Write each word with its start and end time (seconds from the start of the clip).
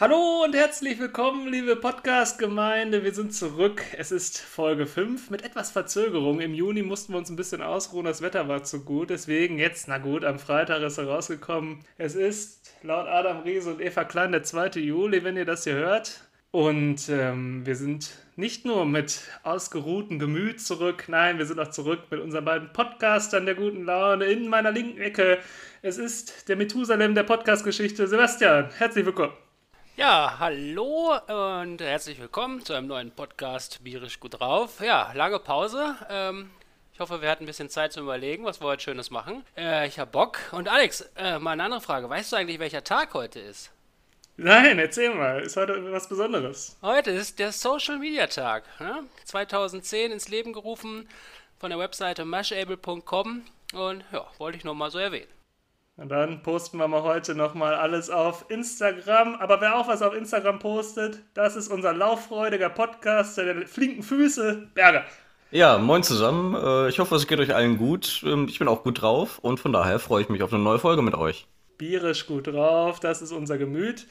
Hallo 0.00 0.44
und 0.44 0.54
herzlich 0.54 1.00
willkommen, 1.00 1.48
liebe 1.48 1.74
Podcast-Gemeinde. 1.74 3.02
Wir 3.02 3.12
sind 3.12 3.34
zurück. 3.34 3.82
Es 3.96 4.12
ist 4.12 4.38
Folge 4.38 4.86
5 4.86 5.28
mit 5.30 5.44
etwas 5.44 5.72
Verzögerung. 5.72 6.38
Im 6.38 6.54
Juni 6.54 6.84
mussten 6.84 7.14
wir 7.14 7.18
uns 7.18 7.30
ein 7.30 7.34
bisschen 7.34 7.62
ausruhen, 7.62 8.04
das 8.04 8.22
Wetter 8.22 8.46
war 8.46 8.62
zu 8.62 8.84
gut. 8.84 9.10
Deswegen 9.10 9.58
jetzt, 9.58 9.88
na 9.88 9.98
gut, 9.98 10.24
am 10.24 10.38
Freitag 10.38 10.82
ist 10.82 10.98
er 10.98 11.08
rausgekommen. 11.08 11.80
Es 11.96 12.14
ist 12.14 12.76
laut 12.84 13.08
Adam 13.08 13.40
Riese 13.40 13.72
und 13.72 13.80
Eva 13.80 14.04
Klein 14.04 14.30
der 14.30 14.44
2. 14.44 14.78
Juli, 14.78 15.24
wenn 15.24 15.36
ihr 15.36 15.44
das 15.44 15.64
hier 15.64 15.74
hört. 15.74 16.20
Und 16.52 17.08
ähm, 17.08 17.66
wir 17.66 17.74
sind 17.74 18.12
nicht 18.36 18.64
nur 18.64 18.86
mit 18.86 19.22
ausgeruhtem 19.42 20.20
Gemüt 20.20 20.60
zurück, 20.60 21.06
nein, 21.08 21.38
wir 21.38 21.46
sind 21.46 21.58
auch 21.58 21.70
zurück 21.70 22.02
mit 22.08 22.20
unseren 22.20 22.44
beiden 22.44 22.72
Podcastern 22.72 23.46
der 23.46 23.56
guten 23.56 23.84
Laune 23.84 24.26
in 24.26 24.46
meiner 24.46 24.70
linken 24.70 25.00
Ecke. 25.00 25.40
Es 25.82 25.98
ist 25.98 26.48
der 26.48 26.54
Methusalem 26.54 27.16
der 27.16 27.24
Podcast-Geschichte. 27.24 28.06
Sebastian, 28.06 28.70
herzlich 28.78 29.04
willkommen. 29.04 29.47
Ja, 29.98 30.36
hallo 30.38 31.18
und 31.26 31.80
herzlich 31.80 32.20
willkommen 32.20 32.64
zu 32.64 32.72
einem 32.72 32.86
neuen 32.86 33.10
Podcast 33.10 33.82
Bierisch 33.82 34.20
gut 34.20 34.38
drauf. 34.38 34.80
Ja, 34.80 35.10
lange 35.12 35.40
Pause. 35.40 35.96
Ähm, 36.08 36.50
ich 36.92 37.00
hoffe, 37.00 37.20
wir 37.20 37.28
hatten 37.28 37.42
ein 37.42 37.48
bisschen 37.48 37.68
Zeit 37.68 37.92
zu 37.92 38.02
überlegen, 38.02 38.44
was 38.44 38.60
wir 38.60 38.68
heute 38.68 38.84
Schönes 38.84 39.10
machen. 39.10 39.44
Äh, 39.56 39.88
ich 39.88 39.98
habe 39.98 40.08
Bock. 40.08 40.38
Und 40.52 40.68
Alex, 40.68 41.00
äh, 41.16 41.40
mal 41.40 41.50
eine 41.50 41.64
andere 41.64 41.80
Frage. 41.80 42.08
Weißt 42.08 42.30
du 42.30 42.36
eigentlich, 42.36 42.60
welcher 42.60 42.84
Tag 42.84 43.12
heute 43.12 43.40
ist? 43.40 43.72
Nein, 44.36 44.78
erzähl 44.78 45.12
mal. 45.12 45.40
Ist 45.40 45.56
heute 45.56 45.90
was 45.90 46.08
Besonderes? 46.08 46.76
Heute 46.80 47.10
ist 47.10 47.40
der 47.40 47.50
Social 47.50 47.98
Media 47.98 48.28
Tag. 48.28 48.62
Ne? 48.78 49.02
2010 49.24 50.12
ins 50.12 50.28
Leben 50.28 50.52
gerufen 50.52 51.08
von 51.58 51.70
der 51.70 51.78
Webseite 51.80 52.24
mashable.com. 52.24 53.42
Und 53.72 54.04
ja, 54.12 54.30
wollte 54.38 54.58
ich 54.58 54.62
nur 54.62 54.76
mal 54.76 54.92
so 54.92 55.00
erwähnen. 55.00 55.37
Und 55.98 56.10
dann 56.10 56.44
posten 56.44 56.78
wir 56.78 56.86
mal 56.86 57.02
heute 57.02 57.34
nochmal 57.34 57.74
alles 57.74 58.08
auf 58.08 58.44
Instagram. 58.50 59.34
Aber 59.34 59.60
wer 59.60 59.76
auch 59.76 59.88
was 59.88 60.00
auf 60.00 60.14
Instagram 60.14 60.60
postet, 60.60 61.18
das 61.34 61.56
ist 61.56 61.66
unser 61.66 61.92
lauffreudiger 61.92 62.68
Podcast 62.68 63.36
der 63.36 63.66
flinken 63.66 64.04
Füße, 64.04 64.68
Berger. 64.74 65.04
Ja, 65.50 65.76
moin 65.78 66.04
zusammen. 66.04 66.54
Äh, 66.54 66.88
ich 66.88 67.00
hoffe, 67.00 67.16
es 67.16 67.26
geht 67.26 67.40
euch 67.40 67.52
allen 67.52 67.78
gut. 67.78 68.22
Ähm, 68.24 68.46
ich 68.48 68.60
bin 68.60 68.68
auch 68.68 68.84
gut 68.84 69.02
drauf 69.02 69.40
und 69.40 69.58
von 69.58 69.72
daher 69.72 69.98
freue 69.98 70.22
ich 70.22 70.28
mich 70.28 70.44
auf 70.44 70.52
eine 70.52 70.62
neue 70.62 70.78
Folge 70.78 71.02
mit 71.02 71.16
euch. 71.16 71.48
Bierisch 71.78 72.26
gut 72.26 72.46
drauf, 72.46 73.00
das 73.00 73.20
ist 73.20 73.32
unser 73.32 73.58
Gemüt. 73.58 74.06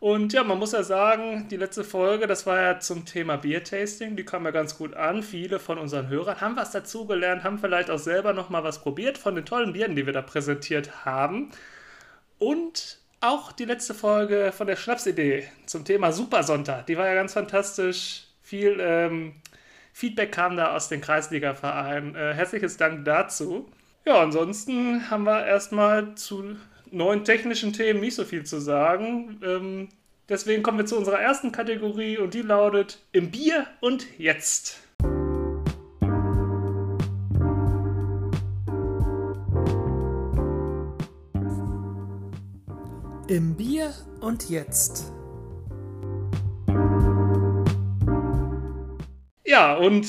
Und 0.00 0.32
ja, 0.32 0.42
man 0.44 0.58
muss 0.58 0.72
ja 0.72 0.82
sagen, 0.82 1.46
die 1.50 1.58
letzte 1.58 1.84
Folge, 1.84 2.26
das 2.26 2.46
war 2.46 2.58
ja 2.58 2.80
zum 2.80 3.04
Thema 3.04 3.36
Biertasting, 3.36 4.16
die 4.16 4.24
kam 4.24 4.46
ja 4.46 4.50
ganz 4.50 4.78
gut 4.78 4.94
an. 4.94 5.22
Viele 5.22 5.58
von 5.58 5.76
unseren 5.76 6.08
Hörern 6.08 6.40
haben 6.40 6.56
was 6.56 6.70
dazugelernt, 6.70 7.44
haben 7.44 7.58
vielleicht 7.58 7.90
auch 7.90 7.98
selber 7.98 8.32
nochmal 8.32 8.64
was 8.64 8.80
probiert 8.80 9.18
von 9.18 9.34
den 9.34 9.44
tollen 9.44 9.74
Bieren, 9.74 9.94
die 9.94 10.06
wir 10.06 10.14
da 10.14 10.22
präsentiert 10.22 11.04
haben. 11.04 11.50
Und 12.38 12.98
auch 13.20 13.52
die 13.52 13.66
letzte 13.66 13.92
Folge 13.92 14.52
von 14.56 14.66
der 14.66 14.76
Schnapsidee 14.76 15.46
zum 15.66 15.84
Thema 15.84 16.12
Supersonntag, 16.12 16.86
die 16.86 16.96
war 16.96 17.06
ja 17.06 17.14
ganz 17.14 17.34
fantastisch. 17.34 18.24
Viel 18.42 18.78
ähm, 18.80 19.34
Feedback 19.92 20.32
kam 20.32 20.56
da 20.56 20.74
aus 20.74 20.88
den 20.88 21.02
Kreisliga-Vereinen. 21.02 22.14
Äh, 22.14 22.32
herzliches 22.32 22.78
Dank 22.78 23.04
dazu. 23.04 23.70
Ja, 24.06 24.22
ansonsten 24.22 25.10
haben 25.10 25.24
wir 25.24 25.44
erstmal 25.44 26.14
zu 26.14 26.56
neuen 26.90 27.24
technischen 27.24 27.72
Themen 27.72 28.00
nicht 28.00 28.14
so 28.14 28.24
viel 28.24 28.44
zu 28.44 28.60
sagen. 28.60 29.40
Ähm, 29.44 29.88
deswegen 30.28 30.62
kommen 30.62 30.78
wir 30.78 30.86
zu 30.86 30.96
unserer 30.96 31.20
ersten 31.20 31.52
Kategorie 31.52 32.18
und 32.18 32.34
die 32.34 32.42
lautet 32.42 32.98
Im 33.12 33.30
Bier 33.30 33.66
und 33.80 34.06
jetzt. 34.18 34.80
Im 43.28 43.54
Bier 43.56 43.94
und 44.20 44.50
jetzt. 44.50 45.12
Ja, 49.44 49.74
und 49.74 50.06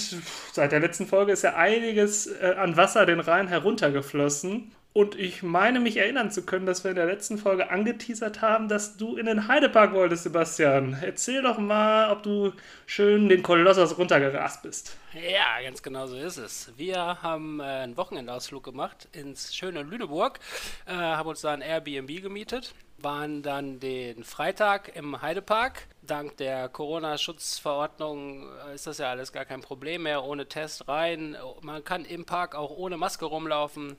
seit 0.53 0.71
der 0.71 0.79
letzten 0.79 1.07
Folge 1.07 1.31
ist 1.31 1.43
ja 1.43 1.55
einiges 1.55 2.27
äh, 2.27 2.55
an 2.57 2.77
Wasser 2.77 3.07
den 3.07 3.19
Rhein 3.19 3.47
heruntergeflossen. 3.47 4.71
Und 4.93 5.15
ich 5.15 5.41
meine 5.41 5.79
mich 5.79 5.95
erinnern 5.95 6.31
zu 6.31 6.45
können, 6.45 6.65
dass 6.65 6.83
wir 6.83 6.91
in 6.91 6.97
der 6.97 7.05
letzten 7.05 7.37
Folge 7.37 7.69
angeteasert 7.69 8.41
haben, 8.41 8.67
dass 8.67 8.97
du 8.97 9.15
in 9.15 9.25
den 9.25 9.47
Heidepark 9.47 9.93
wolltest, 9.93 10.23
Sebastian. 10.23 10.97
Erzähl 11.01 11.41
doch 11.41 11.57
mal, 11.57 12.11
ob 12.11 12.23
du 12.23 12.51
schön 12.87 13.29
den 13.29 13.41
Kolossos 13.41 13.97
runtergerast 13.97 14.63
bist. 14.63 14.97
Ja, 15.13 15.61
ganz 15.63 15.81
genau 15.81 16.07
so 16.07 16.17
ist 16.17 16.35
es. 16.35 16.73
Wir 16.75 16.97
haben 17.21 17.61
äh, 17.61 17.63
einen 17.63 17.95
Wochenendausflug 17.95 18.65
gemacht 18.65 19.07
ins 19.13 19.55
schöne 19.55 19.81
Lüneburg, 19.83 20.39
äh, 20.85 20.91
haben 20.91 21.29
uns 21.29 21.39
da 21.39 21.53
ein 21.53 21.61
Airbnb 21.61 22.21
gemietet, 22.21 22.73
waren 22.97 23.43
dann 23.43 23.79
den 23.79 24.25
Freitag 24.25 24.93
im 24.93 25.21
Heidepark. 25.21 25.87
Dank 26.01 26.35
der 26.35 26.67
Corona-Schutzverordnung 26.67 28.49
äh, 28.69 28.75
ist 28.75 28.87
das 28.87 28.97
ja 28.97 29.09
alles 29.09 29.31
gar 29.31 29.45
kein 29.45 29.61
Problem 29.61 30.03
mehr, 30.03 30.25
ohne 30.25 30.47
Test 30.47 30.89
rein. 30.89 31.37
Man 31.61 31.85
kann 31.85 32.03
im 32.03 32.25
Park 32.25 32.55
auch 32.55 32.71
ohne 32.71 32.97
Maske 32.97 33.23
rumlaufen. 33.23 33.95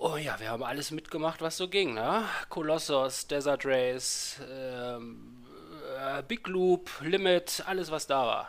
Oh 0.00 0.16
ja, 0.16 0.38
wir 0.38 0.50
haben 0.50 0.62
alles 0.62 0.92
mitgemacht, 0.92 1.42
was 1.42 1.56
so 1.56 1.66
ging, 1.66 1.94
ne? 1.94 2.22
Colossus, 2.50 3.26
Desert 3.26 3.66
Race, 3.66 4.40
ähm, 4.48 5.44
äh, 5.98 6.22
Big 6.22 6.46
Loop, 6.46 6.88
Limit, 7.00 7.64
alles 7.66 7.90
was 7.90 8.06
da 8.06 8.24
war. 8.24 8.48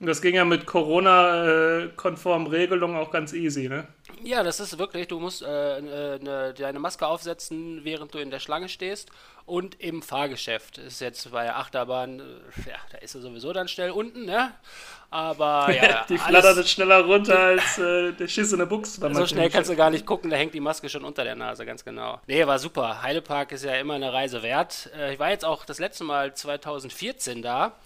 Das 0.00 0.20
ging 0.20 0.34
ja 0.34 0.44
mit 0.44 0.66
Corona-konformen 0.66 2.48
Regelungen 2.48 2.96
auch 2.96 3.10
ganz 3.10 3.32
easy, 3.32 3.66
ne? 3.66 3.86
Ja, 4.22 4.42
das 4.42 4.60
ist 4.60 4.78
wirklich, 4.78 5.08
du 5.08 5.18
musst 5.20 5.40
äh, 5.42 5.78
äh, 5.78 6.18
ne, 6.22 6.52
deine 6.52 6.78
Maske 6.78 7.06
aufsetzen, 7.06 7.82
während 7.84 8.12
du 8.12 8.18
in 8.18 8.30
der 8.30 8.38
Schlange 8.38 8.68
stehst 8.68 9.08
und 9.46 9.80
im 9.80 10.02
Fahrgeschäft. 10.02 10.78
Ist 10.78 11.00
jetzt 11.00 11.30
bei 11.30 11.44
der 11.44 11.58
Achterbahn, 11.58 12.20
äh, 12.20 12.70
ja, 12.70 12.76
da 12.90 12.98
ist 12.98 13.14
er 13.14 13.20
sowieso 13.20 13.52
dann 13.52 13.68
schnell 13.68 13.90
unten, 13.90 14.24
ne? 14.24 14.52
Aber 15.10 15.70
ja. 15.74 16.04
die 16.08 16.18
flattert 16.18 16.68
schneller 16.68 17.04
runter 17.04 17.38
als 17.38 17.78
äh, 17.78 18.12
der 18.12 18.28
Schiss 18.28 18.52
in 18.52 18.58
der 18.58 18.66
Buchse. 18.66 19.00
So 19.14 19.26
schnell 19.26 19.50
kannst 19.50 19.70
du 19.70 19.76
gar 19.76 19.90
nicht 19.90 20.06
gucken, 20.06 20.30
da 20.30 20.36
hängt 20.36 20.54
die 20.54 20.60
Maske 20.60 20.88
schon 20.88 21.04
unter 21.04 21.24
der 21.24 21.36
Nase, 21.36 21.66
ganz 21.66 21.84
genau. 21.84 22.20
Nee, 22.26 22.46
war 22.46 22.58
super. 22.58 23.02
Heidepark 23.02 23.52
ist 23.52 23.64
ja 23.64 23.74
immer 23.74 23.94
eine 23.94 24.12
Reise 24.12 24.42
wert. 24.42 24.90
Äh, 24.96 25.12
ich 25.14 25.18
war 25.18 25.30
jetzt 25.30 25.44
auch 25.44 25.64
das 25.64 25.78
letzte 25.78 26.04
Mal 26.04 26.34
2014 26.34 27.42
da. 27.42 27.76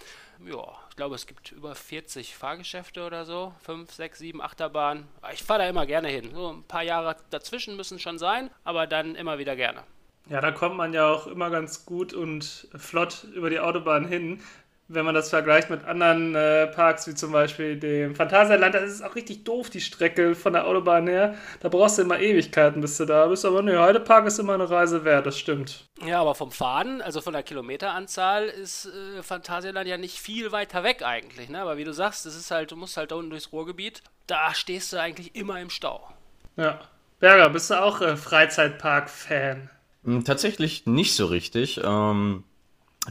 Ja, 0.47 0.65
ich 0.89 0.97
glaube, 0.97 1.17
es 1.17 1.27
gibt 1.27 1.51
über 1.51 1.75
40 1.75 2.37
Fahrgeschäfte 2.37 3.05
oder 3.05 3.25
so. 3.25 3.53
5, 3.65 3.93
6, 3.93 4.19
7 4.21 4.41
Achterbahnen. 4.41 5.09
Ich 5.33 5.43
fahre 5.43 5.61
da 5.61 5.69
immer 5.69 5.85
gerne 5.85 6.09
hin. 6.09 6.31
So 6.33 6.53
ein 6.53 6.63
paar 6.63 6.85
Jahre 6.85 7.17
dazwischen 7.31 7.77
müssen 7.77 7.99
schon 7.99 8.19
sein, 8.19 8.51
aber 8.63 8.87
dann 8.87 9.17
immer 9.17 9.39
wieder 9.39 9.57
gerne. 9.57 9.83
Ja, 10.29 10.41
da 10.41 10.51
kommt 10.51 10.77
man 10.77 10.93
ja 10.93 11.11
auch 11.11 11.27
immer 11.27 11.51
ganz 11.51 11.87
gut 11.87 12.13
und 12.13 12.69
flott 12.77 13.27
über 13.35 13.51
die 13.51 13.61
Autobahn 13.61 14.07
hin 14.07 14.41
wenn 14.89 15.05
man 15.05 15.15
das 15.15 15.29
vergleicht 15.29 15.69
mit 15.69 15.85
anderen 15.85 16.35
äh, 16.35 16.67
Parks, 16.69 17.07
wie 17.07 17.15
zum 17.15 17.31
Beispiel 17.31 17.79
dem 17.79 18.15
Phantasialand, 18.15 18.75
das 18.75 18.91
ist 18.91 19.03
auch 19.03 19.15
richtig 19.15 19.45
doof, 19.45 19.69
die 19.69 19.83
Strecke 19.83 20.35
von 20.35 20.55
der 20.55 20.67
Autobahn 20.67 21.07
her. 21.07 21.35
Da 21.61 21.69
brauchst 21.69 21.99
du 21.99 22.03
immer 22.03 22.19
Ewigkeiten, 22.19 22.81
bis 22.81 22.97
du 22.97 23.05
da 23.05 23.27
bist. 23.27 23.45
Aber 23.45 23.61
ne, 23.61 23.79
Heidepark 23.79 24.27
ist 24.27 24.39
immer 24.39 24.55
eine 24.55 24.69
Reise 24.69 25.05
wert, 25.05 25.27
das 25.27 25.39
stimmt. 25.39 25.85
Ja, 26.05 26.21
aber 26.23 26.35
vom 26.35 26.51
Faden, 26.51 27.03
also 27.03 27.21
von 27.21 27.35
der 27.35 27.43
Kilometeranzahl, 27.43 28.47
ist 28.47 28.87
äh, 28.87 29.23
Phantasialand 29.23 29.87
ja 29.87 29.99
nicht 29.99 30.19
viel 30.19 30.53
weiter 30.53 30.83
weg 30.83 31.03
eigentlich. 31.03 31.51
Ne? 31.51 31.61
Aber 31.61 31.77
wie 31.77 31.85
du 31.85 31.93
sagst, 31.93 32.25
das 32.25 32.35
ist 32.35 32.51
halt, 32.51 32.71
du 32.71 32.77
musst 32.77 32.97
halt 32.97 33.11
da 33.11 33.17
unten 33.17 33.31
durchs 33.31 33.53
Ruhrgebiet. 33.53 34.03
Da 34.27 34.55
stehst 34.55 34.93
du 34.93 35.01
eigentlich 35.01 35.35
immer 35.35 35.61
im 35.61 35.69
Stau. 35.69 36.09
Ja. 36.57 36.81
Berger, 37.21 37.51
bist 37.51 37.71
du 37.71 37.83
auch 37.83 38.01
äh, 38.01 38.17
Freizeitpark-Fan? 38.17 39.69
Hm, 40.09 40.25
tatsächlich 40.25 40.87
nicht 40.87 41.15
so 41.15 41.27
richtig. 41.27 41.81
Ähm 41.85 42.45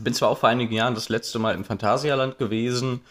bin 0.02 0.14
zwar 0.14 0.30
auch 0.30 0.38
vor 0.38 0.50
einigen 0.50 0.74
Jahren 0.74 0.96
das 0.96 1.10
letzte 1.10 1.40
Mal 1.40 1.56
im 1.56 1.66
Phantasialand 1.66 2.38
gewesen, 2.38 3.02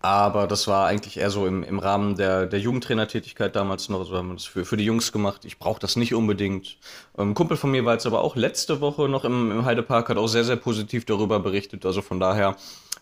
aber 0.00 0.46
das 0.46 0.68
war 0.68 0.86
eigentlich 0.86 1.16
eher 1.16 1.30
so 1.30 1.46
im, 1.46 1.64
im 1.64 1.80
Rahmen 1.80 2.16
der, 2.16 2.46
der 2.46 2.60
Jugendtrainertätigkeit 2.60 3.56
damals 3.56 3.88
noch. 3.88 4.00
Also 4.00 4.16
haben 4.16 4.28
wir 4.28 4.34
das 4.34 4.44
für, 4.44 4.64
für 4.64 4.76
die 4.76 4.84
Jungs 4.84 5.10
gemacht. 5.10 5.44
Ich 5.44 5.58
brauche 5.58 5.80
das 5.80 5.96
nicht 5.96 6.14
unbedingt. 6.14 6.76
Ein 7.16 7.28
ähm, 7.28 7.34
Kumpel 7.34 7.56
von 7.56 7.70
mir 7.72 7.84
war 7.84 7.94
jetzt 7.94 8.06
aber 8.06 8.22
auch 8.22 8.36
letzte 8.36 8.80
Woche 8.80 9.08
noch 9.08 9.24
im, 9.24 9.50
im 9.50 9.64
Heidepark, 9.64 10.08
hat 10.08 10.18
auch 10.18 10.28
sehr, 10.28 10.44
sehr 10.44 10.56
positiv 10.56 11.04
darüber 11.04 11.40
berichtet. 11.40 11.84
Also 11.84 12.02
von 12.02 12.20
daher 12.20 12.56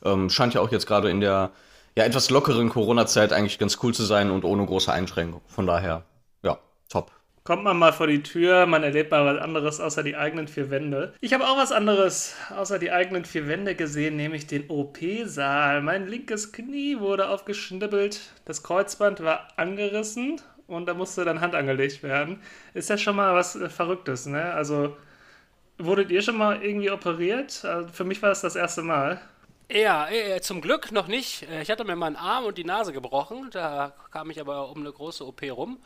ähm, 0.04 0.30
scheint 0.30 0.54
ja 0.54 0.62
auch 0.62 0.72
jetzt 0.72 0.86
gerade 0.86 1.10
in 1.10 1.20
der 1.20 1.50
ja, 1.96 2.04
etwas 2.04 2.30
lockeren 2.30 2.70
Corona-Zeit 2.70 3.32
eigentlich 3.32 3.58
ganz 3.58 3.78
cool 3.82 3.92
zu 3.92 4.04
sein 4.04 4.30
und 4.30 4.44
ohne 4.44 4.64
große 4.64 4.92
Einschränkungen. 4.92 5.44
Von 5.48 5.66
daher, 5.66 6.04
ja, 6.42 6.58
top 6.88 7.12
kommt 7.44 7.62
man 7.62 7.76
mal 7.76 7.93
vor 7.93 8.06
die 8.06 8.23
Tür, 8.23 8.64
man 8.64 8.82
erlebt 8.82 9.11
mal 9.11 9.26
was 9.26 9.38
anderes 9.38 9.79
außer 9.79 10.02
die 10.02 10.17
eigenen 10.17 10.49
vier 10.49 10.70
Wände. 10.70 11.12
Ich 11.20 11.35
habe 11.35 11.46
auch 11.46 11.58
was 11.58 11.73
anderes 11.73 12.35
außer 12.56 12.79
die 12.79 12.91
eigenen 12.91 13.26
vier 13.26 13.46
Wände 13.46 13.75
gesehen, 13.75 14.17
nämlich 14.17 14.46
den 14.46 14.70
OP-Saal. 14.70 15.82
Mein 15.82 16.06
linkes 16.06 16.52
Knie 16.52 16.99
wurde 17.00 17.29
aufgeschnibbelt, 17.29 18.20
das 18.46 18.62
Kreuzband 18.62 19.23
war 19.23 19.49
angerissen 19.56 20.41
und 20.67 20.87
da 20.87 20.94
musste 20.94 21.26
dann 21.26 21.43
Hand 21.43 21.55
angelegt 21.55 22.02
werden. 22.02 22.41
Ist 22.73 22.88
ja 22.88 22.96
schon 22.96 23.17
mal 23.17 23.35
was 23.35 23.56
äh, 23.56 23.69
Verrücktes, 23.69 24.25
ne? 24.25 24.55
Also, 24.55 24.96
wurdet 25.76 26.11
ihr 26.11 26.23
schon 26.23 26.38
mal 26.38 26.62
irgendwie 26.62 26.91
operiert? 26.91 27.62
Also, 27.67 27.88
für 27.88 28.05
mich 28.05 28.23
war 28.23 28.31
das 28.31 28.41
das 28.41 28.56
erste 28.56 28.81
Mal. 28.82 29.20
Ja, 29.70 30.08
äh, 30.08 30.41
zum 30.41 30.62
Glück 30.62 30.93
noch 30.93 31.08
nicht. 31.08 31.43
Äh, 31.50 31.61
ich 31.61 31.70
hatte 31.70 31.85
mir 31.85 31.96
meinen 31.96 32.17
Arm 32.17 32.46
und 32.46 32.56
die 32.56 32.64
Nase 32.64 32.94
gebrochen. 32.94 33.50
Da 33.50 33.93
kam 34.11 34.31
ich 34.31 34.41
aber 34.41 34.70
um 34.70 34.79
eine 34.79 34.93
große 34.93 35.26
OP 35.26 35.43
rum. 35.50 35.79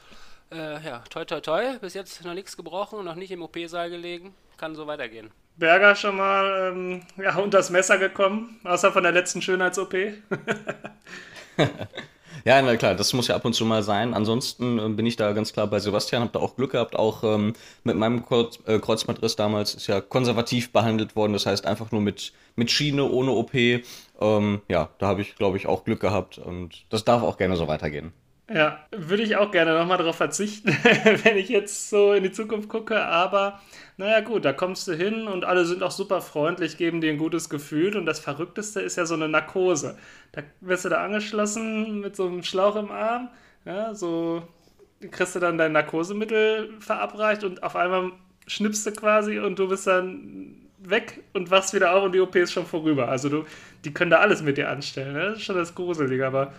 Äh, 0.51 0.83
ja, 0.85 1.03
toi 1.11 1.25
toi 1.25 1.41
toi, 1.41 1.79
bis 1.81 1.95
jetzt 1.95 2.25
noch 2.25 2.35
nichts 2.35 2.57
gebrochen, 2.57 3.05
noch 3.05 3.15
nicht 3.15 3.31
im 3.31 3.43
OP-Saal 3.43 3.91
gelegen. 3.91 4.35
Kann 4.57 4.75
so 4.75 4.87
weitergehen. 4.87 5.31
Berger 5.57 5.95
schon 5.95 6.17
mal 6.17 6.73
ähm, 6.73 7.03
ja, 7.17 7.37
unter 7.37 7.59
das 7.59 7.71
Messer 7.71 7.99
gekommen, 7.99 8.61
außer 8.65 8.93
von 8.93 9.03
der 9.03 9.13
letzten 9.13 9.43
Schönheits-OP? 9.43 9.95
Ja, 12.45 12.63
na 12.63 12.77
klar, 12.77 12.95
das 12.95 13.13
muss 13.13 13.29
ja 13.29 13.35
ab 13.35 13.45
und 13.45 13.53
zu 13.53 13.65
mal 13.65 13.83
sein. 13.83 14.15
Ansonsten 14.15 14.79
äh, 14.79 14.89
bin 14.89 15.05
ich 15.07 15.17
da 15.17 15.33
ganz 15.33 15.53
klar 15.53 15.67
bei 15.67 15.81
Sebastian, 15.81 16.23
habe 16.23 16.33
da 16.33 16.39
auch 16.39 16.57
Glück 16.57 16.73
gehabt. 16.73 16.97
Auch 16.97 17.23
ähm, 17.25 17.53
mit 17.85 17.97
meinem 17.97 18.25
Kreuz, 18.25 18.59
äh, 18.67 18.79
Kreuzbandriss 18.79 19.37
damals 19.37 19.75
ist 19.75 19.87
ja 19.87 20.01
konservativ 20.01 20.73
behandelt 20.73 21.17
worden. 21.17 21.33
Das 21.33 21.47
heißt 21.47 21.67
einfach 21.67 21.91
nur 21.93 22.01
mit, 22.01 22.33
mit 22.57 22.71
Schiene, 22.71 23.05
ohne 23.05 23.33
OP. 23.33 23.55
Ähm, 23.55 24.63
ja, 24.69 24.89
da 24.99 25.07
habe 25.09 25.21
ich, 25.23 25.37
glaube 25.37 25.57
ich, 25.57 25.67
auch 25.67 25.85
Glück 25.85 26.01
gehabt. 26.01 26.39
Und 26.39 26.85
das 26.91 27.05
darf 27.05 27.23
auch 27.23 27.37
gerne 27.37 27.57
so 27.57 27.69
weitergehen. 27.69 28.13
Ja, 28.51 28.79
würde 28.91 29.23
ich 29.23 29.37
auch 29.37 29.51
gerne 29.51 29.79
nochmal 29.79 29.99
darauf 29.99 30.17
verzichten, 30.17 30.69
wenn 31.23 31.37
ich 31.37 31.51
jetzt 31.51 31.91
so 31.91 32.15
in 32.15 32.23
die 32.23 32.33
Zukunft 32.33 32.71
gucke. 32.71 33.05
Aber 33.05 33.61
naja, 33.99 34.21
gut, 34.21 34.47
da 34.47 34.55
kommst 34.55 34.89
du 34.89 34.95
hin 34.95 35.27
und 35.29 35.45
alle 35.45 35.67
sind 35.67 35.83
auch 35.83 35.91
super 35.91 36.23
freundlich, 36.23 36.79
geben 36.79 37.03
dir 37.03 37.11
ein 37.13 37.19
gutes 37.19 37.51
Gefühl. 37.51 37.95
Und 37.97 38.07
das 38.07 38.21
Verrückteste 38.21 38.81
ist 38.81 38.97
ja 38.97 39.05
so 39.05 39.15
eine 39.15 39.29
Narkose. 39.29 39.99
Da 40.33 40.43
wirst 40.63 40.87
du 40.87 40.89
da 40.89 41.05
angeschlossen 41.05 42.01
mit 42.01 42.17
so 42.17 42.27
einem 42.27 42.43
Schlauch 42.43 42.77
im 42.77 42.91
Arm. 42.91 43.29
Ja, 43.67 43.95
so 43.95 44.43
kriegst 45.11 45.35
du 45.35 45.41
dann 45.41 45.59
dein 45.59 45.73
Narkosemittel 45.73 46.71
verabreicht 46.81 47.45
und 47.45 47.63
auf 47.63 47.77
einmal 47.77 48.13
schnippst 48.47 48.87
du 48.87 48.93
quasi 48.93 49.39
und 49.39 49.59
du 49.59 49.69
bist 49.69 49.87
dann 49.87 50.57
weg 50.79 51.23
und 51.35 51.51
wachst 51.51 51.75
wieder 51.75 51.93
auf 51.93 52.05
und 52.05 52.13
die 52.13 52.21
OP 52.21 52.35
ist 52.37 52.53
schon 52.53 52.65
vorüber. 52.65 53.09
Also 53.09 53.29
du, 53.29 53.45
die 53.85 53.93
können 53.93 54.11
da 54.11 54.21
alles 54.21 54.43
mit 54.43 54.57
dir 54.57 54.71
anstellen. 54.71 55.13
Ne? 55.13 55.21
Das 55.21 55.39
ist 55.39 55.45
schon 55.45 55.57
das 55.57 55.75
Gruselige, 55.75 56.27
aber 56.27 56.55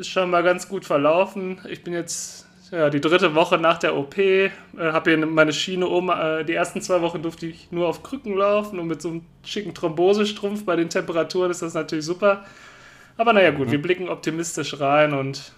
ist 0.00 0.08
schon 0.08 0.30
mal 0.30 0.42
ganz 0.42 0.68
gut 0.68 0.84
verlaufen. 0.84 1.60
Ich 1.68 1.84
bin 1.84 1.92
jetzt 1.92 2.46
ja, 2.70 2.88
die 2.88 3.00
dritte 3.00 3.34
Woche 3.34 3.58
nach 3.58 3.78
der 3.78 3.96
OP, 3.96 4.16
äh, 4.16 4.50
habe 4.78 5.10
hier 5.10 5.26
meine 5.26 5.52
Schiene 5.52 5.86
oben. 5.88 6.08
Äh, 6.10 6.44
die 6.44 6.54
ersten 6.54 6.80
zwei 6.80 7.00
Wochen 7.00 7.22
durfte 7.22 7.46
ich 7.46 7.70
nur 7.72 7.88
auf 7.88 8.02
Krücken 8.02 8.36
laufen 8.36 8.78
und 8.78 8.86
mit 8.86 9.02
so 9.02 9.08
einem 9.08 9.26
schicken 9.44 9.74
Thrombosestrumpf. 9.74 10.64
Bei 10.64 10.76
den 10.76 10.88
Temperaturen 10.88 11.50
ist 11.50 11.62
das 11.62 11.74
natürlich 11.74 12.04
super. 12.04 12.44
Aber 13.16 13.32
naja, 13.32 13.50
gut, 13.50 13.68
mhm. 13.68 13.72
wir 13.72 13.82
blicken 13.82 14.08
optimistisch 14.08 14.80
rein 14.80 15.14
und 15.14 15.52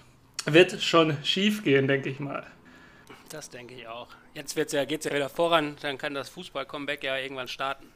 wird 0.46 0.82
schon 0.82 1.16
schief 1.22 1.62
gehen, 1.62 1.86
denke 1.86 2.08
ich 2.08 2.18
mal. 2.18 2.44
Das 3.28 3.50
denke 3.50 3.74
ich 3.74 3.86
auch. 3.86 4.08
Jetzt 4.34 4.56
wird's 4.56 4.72
ja, 4.72 4.84
geht 4.84 5.00
es 5.00 5.06
ja 5.06 5.14
wieder 5.14 5.28
voran, 5.28 5.76
dann 5.82 5.98
kann 5.98 6.14
das 6.14 6.28
Fußball-Comeback 6.30 7.04
ja 7.04 7.16
irgendwann 7.18 7.48
starten. 7.48 7.86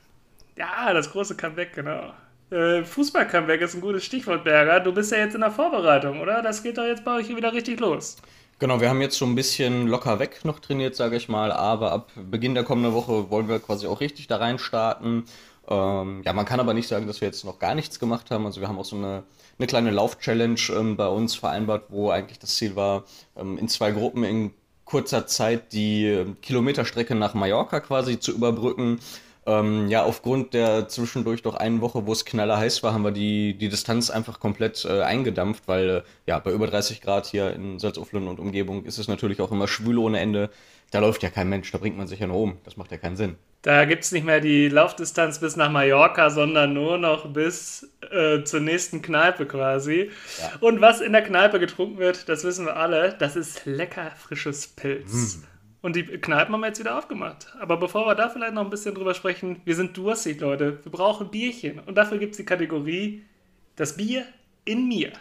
Ja, 0.56 0.92
das 0.92 1.10
große 1.10 1.36
Comeback, 1.36 1.74
genau. 1.74 2.12
Äh, 2.50 2.84
Fußball-Comeback 2.84 3.60
ist 3.60 3.74
ein 3.74 3.80
gutes 3.80 4.04
Stichwort, 4.04 4.44
Berger. 4.44 4.80
Du 4.80 4.92
bist 4.92 5.10
ja 5.10 5.18
jetzt 5.18 5.34
in 5.34 5.40
der 5.40 5.50
Vorbereitung, 5.50 6.20
oder? 6.20 6.42
Das 6.42 6.62
geht 6.62 6.78
doch 6.78 6.84
jetzt 6.84 7.04
bei 7.04 7.16
euch 7.16 7.28
wieder 7.34 7.52
richtig 7.52 7.80
los. 7.80 8.16
Genau, 8.58 8.80
wir 8.80 8.88
haben 8.88 9.00
jetzt 9.02 9.18
so 9.18 9.26
ein 9.26 9.34
bisschen 9.34 9.86
locker 9.86 10.18
weg 10.18 10.44
noch 10.44 10.60
trainiert, 10.60 10.94
sage 10.94 11.16
ich 11.16 11.28
mal, 11.28 11.52
aber 11.52 11.92
ab 11.92 12.12
Beginn 12.14 12.54
der 12.54 12.64
kommenden 12.64 12.94
Woche 12.94 13.30
wollen 13.30 13.48
wir 13.48 13.58
quasi 13.58 13.86
auch 13.86 14.00
richtig 14.00 14.28
da 14.28 14.36
rein 14.36 14.58
starten. 14.58 15.24
Ähm, 15.68 16.22
ja, 16.24 16.32
man 16.32 16.46
kann 16.46 16.60
aber 16.60 16.72
nicht 16.72 16.88
sagen, 16.88 17.06
dass 17.06 17.20
wir 17.20 17.28
jetzt 17.28 17.44
noch 17.44 17.58
gar 17.58 17.74
nichts 17.74 17.98
gemacht 17.98 18.30
haben. 18.30 18.46
Also 18.46 18.60
wir 18.60 18.68
haben 18.68 18.78
auch 18.78 18.84
so 18.84 18.96
eine, 18.96 19.24
eine 19.58 19.66
kleine 19.66 19.90
Lauf-Challenge 19.90 20.60
ähm, 20.74 20.96
bei 20.96 21.08
uns 21.08 21.34
vereinbart, 21.34 21.86
wo 21.88 22.10
eigentlich 22.10 22.38
das 22.38 22.54
Ziel 22.54 22.76
war, 22.76 23.04
ähm, 23.36 23.58
in 23.58 23.68
zwei 23.68 23.90
Gruppen 23.90 24.24
in 24.24 24.52
kurzer 24.84 25.26
Zeit 25.26 25.72
die 25.72 26.06
ähm, 26.06 26.40
Kilometerstrecke 26.40 27.14
nach 27.14 27.34
Mallorca 27.34 27.80
quasi 27.80 28.20
zu 28.20 28.32
überbrücken. 28.32 29.00
Ähm, 29.46 29.88
ja, 29.88 30.02
aufgrund 30.02 30.54
der 30.54 30.88
zwischendurch 30.88 31.42
doch 31.42 31.54
einen 31.54 31.80
Woche, 31.80 32.06
wo 32.06 32.12
es 32.12 32.24
knaller 32.24 32.56
heiß 32.56 32.82
war, 32.82 32.92
haben 32.92 33.04
wir 33.04 33.12
die, 33.12 33.56
die 33.56 33.68
Distanz 33.68 34.10
einfach 34.10 34.40
komplett 34.40 34.84
äh, 34.84 35.02
eingedampft, 35.02 35.68
weil 35.68 35.88
äh, 35.88 36.02
ja, 36.26 36.38
bei 36.40 36.50
über 36.50 36.66
30 36.66 37.00
Grad 37.00 37.26
hier 37.26 37.52
in 37.52 37.78
Salzuflen 37.78 38.26
und 38.26 38.40
Umgebung 38.40 38.84
ist 38.84 38.98
es 38.98 39.06
natürlich 39.06 39.40
auch 39.40 39.52
immer 39.52 39.68
schwül 39.68 39.98
ohne 39.98 40.18
Ende. 40.18 40.50
Da 40.90 40.98
läuft 40.98 41.22
ja 41.22 41.30
kein 41.30 41.48
Mensch, 41.48 41.70
da 41.70 41.78
bringt 41.78 41.96
man 41.96 42.06
sich 42.08 42.20
ja 42.20 42.26
nur 42.26 42.38
um. 42.38 42.58
Das 42.64 42.76
macht 42.76 42.90
ja 42.90 42.96
keinen 42.96 43.16
Sinn. 43.16 43.36
Da 43.62 43.84
gibt 43.84 44.04
es 44.04 44.12
nicht 44.12 44.24
mehr 44.24 44.40
die 44.40 44.68
Laufdistanz 44.68 45.40
bis 45.40 45.56
nach 45.56 45.70
Mallorca, 45.70 46.30
sondern 46.30 46.72
nur 46.72 46.98
noch 46.98 47.32
bis 47.32 47.88
äh, 48.12 48.44
zur 48.44 48.60
nächsten 48.60 49.02
Kneipe 49.02 49.46
quasi. 49.46 50.10
Ja. 50.40 50.52
Und 50.60 50.80
was 50.80 51.00
in 51.00 51.12
der 51.12 51.22
Kneipe 51.22 51.58
getrunken 51.58 51.98
wird, 51.98 52.28
das 52.28 52.44
wissen 52.44 52.66
wir 52.66 52.76
alle, 52.76 53.16
das 53.18 53.34
ist 53.34 53.66
lecker 53.66 54.12
frisches 54.16 54.68
Pilz. 54.68 55.38
Mm. 55.38 55.44
Und 55.86 55.94
die 55.94 56.02
Kneipen 56.02 56.52
haben 56.52 56.62
wir 56.62 56.66
jetzt 56.66 56.80
wieder 56.80 56.98
aufgemacht. 56.98 57.54
Aber 57.60 57.76
bevor 57.76 58.08
wir 58.08 58.16
da 58.16 58.28
vielleicht 58.28 58.54
noch 58.54 58.64
ein 58.64 58.70
bisschen 58.70 58.92
drüber 58.92 59.14
sprechen, 59.14 59.60
wir 59.64 59.76
sind 59.76 59.96
durstig, 59.96 60.40
Leute. 60.40 60.84
Wir 60.84 60.90
brauchen 60.90 61.30
Bierchen. 61.30 61.78
Und 61.78 61.94
dafür 61.94 62.18
gibt 62.18 62.32
es 62.32 62.38
die 62.38 62.44
Kategorie 62.44 63.22
Das 63.76 63.96
Bier 63.96 64.24
in 64.64 64.88
mir. 64.88 65.12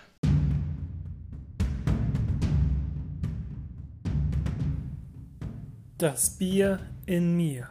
Das 6.00 6.36
Bier 6.40 6.80
in 7.06 7.38
mir. 7.38 7.70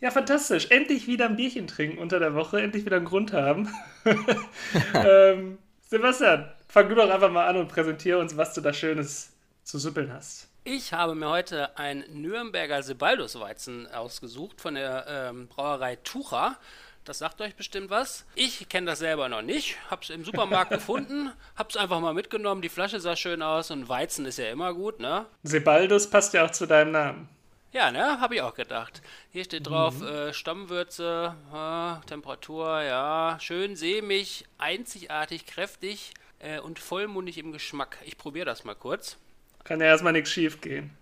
Ja, 0.00 0.10
fantastisch. 0.10 0.70
Endlich 0.70 1.06
wieder 1.06 1.26
ein 1.26 1.36
Bierchen 1.36 1.66
trinken 1.66 1.98
unter 1.98 2.18
der 2.18 2.34
Woche. 2.34 2.62
Endlich 2.62 2.86
wieder 2.86 2.96
einen 2.96 3.04
Grund 3.04 3.34
haben. 3.34 3.68
ähm, 4.94 5.58
Sebastian, 5.82 6.46
fang 6.74 6.88
du 6.88 6.96
doch 6.96 7.08
einfach 7.08 7.30
mal 7.30 7.46
an 7.46 7.56
und 7.56 7.68
präsentiere 7.68 8.18
uns, 8.18 8.36
was 8.36 8.52
du 8.52 8.60
da 8.60 8.72
Schönes 8.72 9.30
zu 9.62 9.78
süppeln 9.78 10.12
hast. 10.12 10.48
Ich 10.64 10.92
habe 10.92 11.14
mir 11.14 11.28
heute 11.28 11.78
ein 11.78 12.04
Nürnberger 12.08 12.82
Sebaldus-Weizen 12.82 13.86
ausgesucht 13.92 14.60
von 14.60 14.74
der 14.74 15.06
ähm, 15.08 15.46
Brauerei 15.46 15.94
Tucher. 15.94 16.56
Das 17.04 17.20
sagt 17.20 17.40
euch 17.40 17.54
bestimmt 17.54 17.90
was. 17.90 18.24
Ich 18.34 18.68
kenne 18.68 18.86
das 18.86 18.98
selber 18.98 19.28
noch 19.28 19.42
nicht. 19.42 19.76
Hab's 19.88 20.10
im 20.10 20.24
Supermarkt 20.24 20.70
gefunden, 20.72 21.30
hab's 21.54 21.76
einfach 21.76 22.00
mal 22.00 22.12
mitgenommen. 22.12 22.60
Die 22.60 22.68
Flasche 22.68 22.98
sah 22.98 23.14
schön 23.14 23.40
aus 23.40 23.70
und 23.70 23.88
Weizen 23.88 24.26
ist 24.26 24.38
ja 24.38 24.50
immer 24.50 24.74
gut, 24.74 24.98
ne? 24.98 25.26
Sebaldus 25.44 26.10
passt 26.10 26.34
ja 26.34 26.44
auch 26.44 26.50
zu 26.50 26.66
deinem 26.66 26.90
Namen. 26.90 27.28
Ja, 27.70 27.92
ne, 27.92 28.20
habe 28.20 28.34
ich 28.34 28.42
auch 28.42 28.54
gedacht. 28.54 29.00
Hier 29.30 29.44
steht 29.44 29.68
drauf 29.68 30.00
mhm. 30.00 30.08
äh, 30.08 30.32
Stammwürze, 30.34 31.36
äh, 31.52 32.06
Temperatur, 32.06 32.82
ja, 32.82 33.36
schön 33.40 33.76
sämig, 33.76 34.44
einzigartig, 34.58 35.46
kräftig 35.46 36.14
äh, 36.44 36.60
und 36.60 36.78
vollmundig 36.78 37.38
im 37.38 37.52
Geschmack. 37.52 37.98
Ich 38.04 38.16
probiere 38.18 38.46
das 38.46 38.64
mal 38.64 38.74
kurz. 38.74 39.16
Kann 39.64 39.80
ja 39.80 39.86
erstmal 39.86 40.12
nichts 40.12 40.30
schief 40.30 40.60
gehen. 40.60 40.96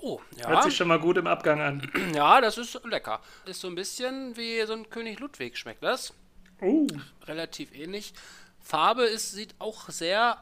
Oh, 0.00 0.20
ja. 0.36 0.48
Hört 0.48 0.62
sich 0.62 0.76
schon 0.76 0.88
mal 0.88 1.00
gut 1.00 1.16
im 1.16 1.26
Abgang 1.26 1.60
an. 1.60 1.90
Ja, 2.14 2.40
das 2.40 2.56
ist 2.56 2.80
lecker. 2.84 3.20
Ist 3.46 3.60
so 3.60 3.68
ein 3.68 3.74
bisschen 3.74 4.36
wie 4.36 4.64
so 4.64 4.74
ein 4.74 4.88
König 4.90 5.18
Ludwig, 5.18 5.58
schmeckt 5.58 5.82
das. 5.82 6.14
Oh. 6.60 6.86
Relativ 7.26 7.74
ähnlich. 7.74 8.14
Farbe 8.60 9.04
ist, 9.04 9.32
sieht 9.32 9.54
auch 9.58 9.88
sehr 9.88 10.40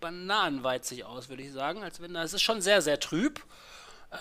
bananenweizig 0.00 1.04
aus, 1.04 1.28
würde 1.28 1.42
ich 1.42 1.52
sagen. 1.52 1.82
Als 1.82 2.00
wenn, 2.00 2.14
es 2.14 2.32
ist 2.32 2.42
schon 2.42 2.60
sehr, 2.60 2.80
sehr 2.80 3.00
trüb. 3.00 3.42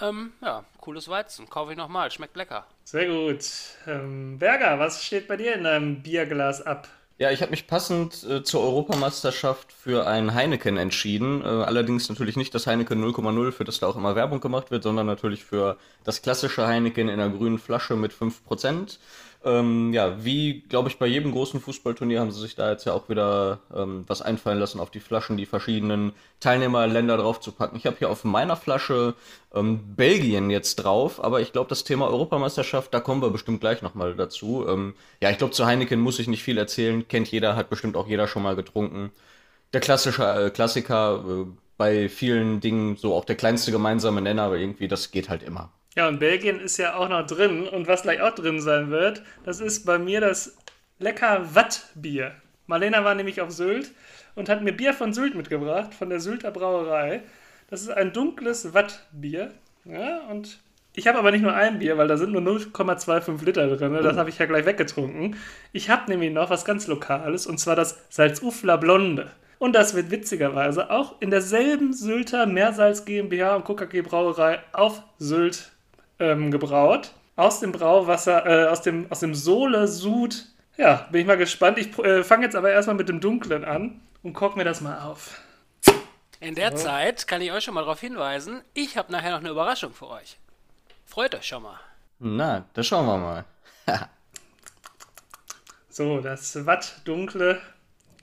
Ähm, 0.02 0.34
ja, 0.42 0.66
cooles 0.82 1.08
Weizen. 1.08 1.48
Kaufe 1.48 1.74
ich 1.74 1.78
nochmal. 1.78 2.10
Schmeckt 2.10 2.36
lecker. 2.36 2.66
Sehr 2.86 3.08
gut. 3.08 3.46
Ähm, 3.86 4.40
Berger, 4.40 4.80
was 4.80 5.04
steht 5.04 5.28
bei 5.28 5.38
dir 5.38 5.54
in 5.54 5.64
deinem 5.64 6.02
Bierglas 6.02 6.64
ab? 6.64 6.88
Ja, 7.18 7.32
ich 7.32 7.42
habe 7.42 7.52
mich 7.52 7.66
passend 7.66 8.26
äh, 8.26 8.44
zur 8.44 8.62
Europameisterschaft 8.62 9.72
für 9.72 10.06
ein 10.06 10.34
Heineken 10.34 10.76
entschieden. 10.76 11.42
Äh, 11.42 11.46
allerdings 11.46 12.10
natürlich 12.10 12.36
nicht 12.36 12.54
das 12.54 12.68
Heineken 12.68 13.02
0,0, 13.02 13.54
für 13.54 13.64
das 13.64 13.80
da 13.80 13.88
auch 13.88 13.96
immer 13.96 14.18
Werbung 14.18 14.42
gemacht 14.42 14.70
wird, 14.70 14.84
sondern 14.84 15.08
natürlich 15.08 15.46
für 15.46 15.78
das 16.04 16.22
klassische 16.22 16.68
Heineken 16.68 17.08
in 17.08 17.22
einer 17.22 17.30
grünen 17.34 17.58
Flasche 17.58 17.96
mit 17.96 18.12
5%. 18.12 18.98
Ähm, 19.46 19.94
ja, 19.94 20.26
wie, 20.26 20.62
glaube 20.62 20.90
ich, 20.90 20.98
bei 20.98 21.06
jedem 21.06 21.32
großen 21.32 21.62
Fußballturnier 21.62 22.20
haben 22.20 22.32
sie 22.32 22.42
sich 22.42 22.56
da 22.56 22.72
jetzt 22.72 22.86
ja 22.86 22.94
auch 22.94 23.10
wieder 23.10 23.60
ähm, 23.74 24.04
was 24.08 24.24
einfallen 24.24 24.58
lassen, 24.58 24.80
auf 24.80 24.90
die 24.90 25.00
Flaschen 25.00 25.38
die 25.38 25.46
verschiedenen 25.46 26.14
Teilnehmerländer 26.40 27.18
draufzupacken. 27.18 27.78
Ich 27.78 27.86
habe 27.86 27.98
hier 28.00 28.10
auf 28.10 28.24
meiner 28.24 28.56
Flasche 28.56 29.14
ähm, 29.54 29.96
Belgien 29.96 30.50
jetzt 30.50 30.78
drauf, 30.78 31.24
aber 31.24 31.42
ich 31.42 31.52
glaube, 31.52 31.70
das 31.70 31.84
Thema 31.84 32.08
Europameisterschaft, 32.08 32.92
da 32.92 33.00
kommen 33.00 33.22
wir 33.22 33.30
bestimmt 33.30 33.62
gleich 33.62 33.84
nochmal 33.84 34.16
dazu. 34.16 34.66
Ähm, 34.68 34.96
ja, 35.22 35.30
ich 35.30 35.38
glaube, 35.38 35.54
zu 35.54 35.68
Heineken 35.68 36.00
muss 36.00 36.18
ich 36.18 36.28
nicht 36.28 36.44
viel 36.44 36.58
erzählen, 36.58 37.08
kennt 37.08 37.32
jeder, 37.32 37.56
hat 37.56 37.70
bestimmt 37.70 37.96
auch 37.98 38.08
jeder 38.08 38.28
schon 38.28 38.42
mal 38.42 38.56
getrunken. 38.56 39.12
Der 39.74 39.82
klassische 39.82 40.24
äh, 40.24 40.50
Klassiker, 40.50 41.24
äh, 41.28 41.46
bei 41.78 42.10
vielen 42.10 42.62
Dingen 42.62 42.96
so 42.98 43.14
auch 43.14 43.26
der 43.26 43.36
kleinste 43.36 43.72
gemeinsame 43.72 44.22
Nenner, 44.22 44.44
aber 44.44 44.58
irgendwie, 44.58 44.88
das 44.88 45.12
geht 45.12 45.30
halt 45.30 45.44
immer. 45.44 45.72
Ja, 45.96 46.10
und 46.10 46.20
Belgien 46.20 46.60
ist 46.60 46.78
ja 46.78 46.96
auch 46.96 47.08
noch 47.08 47.26
drin. 47.26 47.68
Und 47.68 47.88
was 47.88 48.04
gleich 48.04 48.22
auch 48.22 48.36
drin 48.36 48.60
sein 48.60 48.92
wird, 48.92 49.22
das 49.44 49.62
ist 49.62 49.86
bei 49.86 49.98
mir 49.98 50.20
das 50.20 50.58
lecker 51.00 51.56
Wattbier. 51.56 52.34
Marlena 52.68 53.04
war 53.04 53.16
nämlich 53.16 53.42
auf 53.42 53.52
Sylt 53.52 53.92
und 54.36 54.50
hat 54.50 54.62
mir 54.62 54.74
Bier 54.74 54.94
von 54.94 55.14
Sylt 55.14 55.36
mitgebracht, 55.36 55.94
von 55.94 56.10
der 56.10 56.20
Sylter 56.20 56.52
Brauerei. 56.52 57.22
Das 57.70 57.82
ist 57.82 57.90
ein 57.90 58.12
dunkles 58.12 58.74
Wattbier. 58.74 59.52
Ja, 59.86 60.20
und 60.30 60.60
ich 60.94 61.08
habe 61.08 61.20
aber 61.20 61.32
nicht 61.32 61.42
nur 61.42 61.54
ein 61.54 61.80
Bier, 61.80 61.98
weil 61.98 62.08
da 62.08 62.18
sind 62.18 62.32
nur 62.32 62.42
0,25 62.42 63.44
Liter 63.46 63.68
drin. 63.76 63.94
Ne? 63.94 64.02
Das 64.02 64.16
oh. 64.16 64.20
habe 64.20 64.30
ich 64.30 64.38
ja 64.38 64.46
gleich 64.46 64.66
weggetrunken. 64.66 65.36
Ich 65.74 65.90
habe 65.90 66.10
nämlich 66.10 66.34
noch 66.34 66.50
was 66.50 66.66
ganz 66.66 66.88
Lokales 66.88 67.48
und 67.48 67.60
zwar 67.60 67.76
das 67.76 68.00
Salzufler 68.10 68.78
Blonde. 68.78 69.32
Und 69.60 69.74
das 69.74 69.96
wird 69.96 70.12
witzigerweise 70.12 70.90
auch 70.90 71.22
in 71.22 71.32
derselben 71.32 71.94
Sylter 71.94 72.46
Meersalz 72.46 73.06
GmbH 73.06 73.56
und 73.56 73.66
KKG 73.66 74.02
Brauerei 74.02 74.60
auf 74.74 75.02
Sylt 75.18 75.72
ähm, 76.20 76.52
gebraut. 76.52 77.12
Aus 77.36 77.60
dem 77.60 77.72
Brauwasser, 77.72 78.46
äh, 78.46 78.68
aus 78.68 78.82
dem, 78.82 79.12
aus 79.12 79.20
dem 79.20 79.36
Sole 79.36 79.88
Sud. 79.88 80.46
Ja, 80.78 81.08
bin 81.12 81.22
ich 81.22 81.28
mal 81.28 81.38
gespannt. 81.38 81.78
Ich 81.78 81.98
äh, 82.00 82.24
fange 82.24 82.46
jetzt 82.46 82.56
aber 82.56 82.72
erstmal 82.72 82.96
mit 82.96 83.10
dem 83.10 83.20
Dunklen 83.20 83.66
an 83.66 84.02
und 84.24 84.34
guck 84.34 84.56
mir 84.56 84.64
das 84.64 84.82
mal 84.82 85.00
auf. 85.02 85.42
In 86.40 86.56
der 86.56 86.76
Zeit 86.76 87.28
kann 87.28 87.42
ich 87.42 87.52
euch 87.52 87.64
schon 87.64 87.74
mal 87.74 87.82
darauf 87.82 88.00
hinweisen, 88.00 88.62
ich 88.74 88.98
habe 88.98 89.12
nachher 89.12 89.32
noch 89.32 89.40
eine 89.40 89.50
Überraschung 89.50 89.94
für 89.94 90.10
euch. 90.10 90.38
Freut 91.06 91.34
euch 91.34 91.48
schon 91.48 91.64
mal. 91.64 91.80
Na, 92.20 92.66
das 92.74 92.88
schauen 92.88 93.06
wir 93.06 93.18
mal. 93.18 93.46
So, 95.90 96.20
das 96.20 96.66
Watt 96.66 97.00
dunkle. 97.06 97.62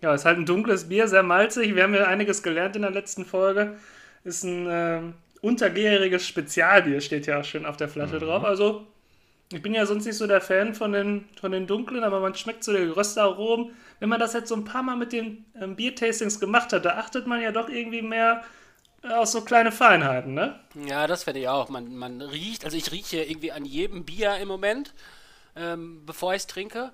Ja, 0.02 0.12
ist 0.12 0.26
halt 0.26 0.36
ein 0.36 0.44
dunkles 0.44 0.90
Bier, 0.90 1.08
sehr 1.08 1.22
malzig. 1.22 1.74
Wir 1.74 1.84
haben 1.84 1.94
ja 1.94 2.04
einiges 2.04 2.42
gelernt 2.42 2.76
in 2.76 2.82
der 2.82 2.90
letzten 2.90 3.24
Folge. 3.24 3.78
Ist 4.24 4.44
ein 4.44 4.66
ähm, 4.70 5.14
untergäriges 5.42 6.26
Spezialbier, 6.26 7.00
steht 7.00 7.26
ja 7.26 7.40
auch 7.40 7.44
schön 7.44 7.66
auf 7.66 7.76
der 7.76 7.88
Flasche 7.88 8.18
drauf. 8.18 8.44
Also, 8.44 8.86
ich 9.52 9.60
bin 9.60 9.74
ja 9.74 9.84
sonst 9.84 10.06
nicht 10.06 10.16
so 10.16 10.26
der 10.26 10.40
Fan 10.40 10.74
von 10.74 10.92
den, 10.92 11.28
von 11.38 11.52
den 11.52 11.66
dunklen, 11.66 12.04
aber 12.04 12.20
man 12.20 12.34
schmeckt 12.34 12.64
so 12.64 12.72
die 12.72 12.84
Röstaromen. 12.84 13.72
Wenn 14.00 14.08
man 14.08 14.20
das 14.20 14.32
jetzt 14.32 14.48
so 14.48 14.54
ein 14.54 14.64
paar 14.64 14.82
Mal 14.82 14.96
mit 14.96 15.12
den 15.12 15.44
ähm, 15.60 15.76
Biertastings 15.76 16.40
gemacht 16.40 16.72
hat, 16.72 16.84
da 16.84 16.96
achtet 16.96 17.26
man 17.26 17.42
ja 17.42 17.52
doch 17.52 17.68
irgendwie 17.68 18.02
mehr 18.02 18.42
äh, 19.02 19.08
auf 19.08 19.26
so 19.26 19.42
kleine 19.42 19.72
Feinheiten, 19.72 20.32
ne? 20.32 20.58
Ja, 20.86 21.06
das 21.06 21.24
finde 21.24 21.40
ich 21.40 21.48
auch. 21.48 21.68
Man, 21.68 21.94
man 21.94 22.22
riecht, 22.22 22.64
also 22.64 22.76
ich 22.76 22.90
rieche 22.92 23.22
irgendwie 23.22 23.52
an 23.52 23.64
jedem 23.64 24.04
Bier 24.04 24.36
im 24.36 24.48
Moment, 24.48 24.94
ähm, 25.54 26.06
bevor 26.06 26.32
ich 26.32 26.42
es 26.42 26.46
trinke. 26.46 26.92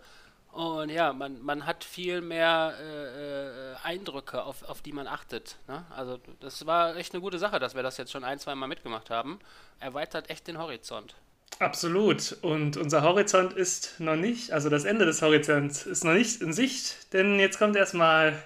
Und 0.53 0.91
ja, 0.91 1.13
man, 1.13 1.41
man 1.43 1.67
hat 1.67 1.85
viel 1.85 2.21
mehr 2.21 2.75
äh, 2.81 3.73
äh, 3.73 3.77
Eindrücke, 3.85 4.43
auf, 4.43 4.63
auf 4.69 4.83
die 4.83 4.93
man 4.93 5.07
achtet. 5.07 5.57
Ne? 5.69 5.85
Also 5.95 6.19
das 6.41 6.67
war 6.67 6.97
echt 6.97 7.15
eine 7.15 7.21
gute 7.21 7.39
Sache, 7.39 7.59
dass 7.59 7.75
wir 7.75 7.83
das 7.83 7.97
jetzt 7.97 8.11
schon 8.11 8.25
ein, 8.25 8.39
zwei 8.39 8.55
Mal 8.55 8.67
mitgemacht 8.67 9.11
haben. 9.11 9.39
Erweitert 9.79 10.31
echt 10.31 10.49
den 10.49 10.59
Horizont. 10.59 11.15
Absolut. 11.59 12.37
Und 12.43 12.77
unser 12.77 13.03
Horizont 13.03 13.53
ist 13.53 13.99
noch 14.01 14.17
nicht, 14.17 14.53
also 14.53 14.69
das 14.69 14.85
Ende 14.85 15.05
des 15.05 15.23
Horizonts 15.23 15.87
ist 15.87 16.05
noch 16.05 16.13
nicht 16.13 16.41
in 16.41 16.53
Sicht, 16.53 17.13
denn 17.13 17.39
jetzt 17.39 17.59
kommt 17.59 17.77
erstmal 17.77 18.41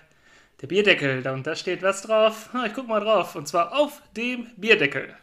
der 0.63 0.69
Bierdeckel. 0.69 1.27
Und 1.29 1.47
da 1.47 1.55
steht 1.57 1.83
was 1.83 2.03
drauf. 2.03 2.51
Ich 2.67 2.73
guck 2.73 2.89
mal 2.89 3.01
drauf. 3.01 3.35
Und 3.37 3.49
zwar 3.49 3.77
auf 3.77 4.01
dem 4.17 4.47
Bierdeckel. 4.57 5.15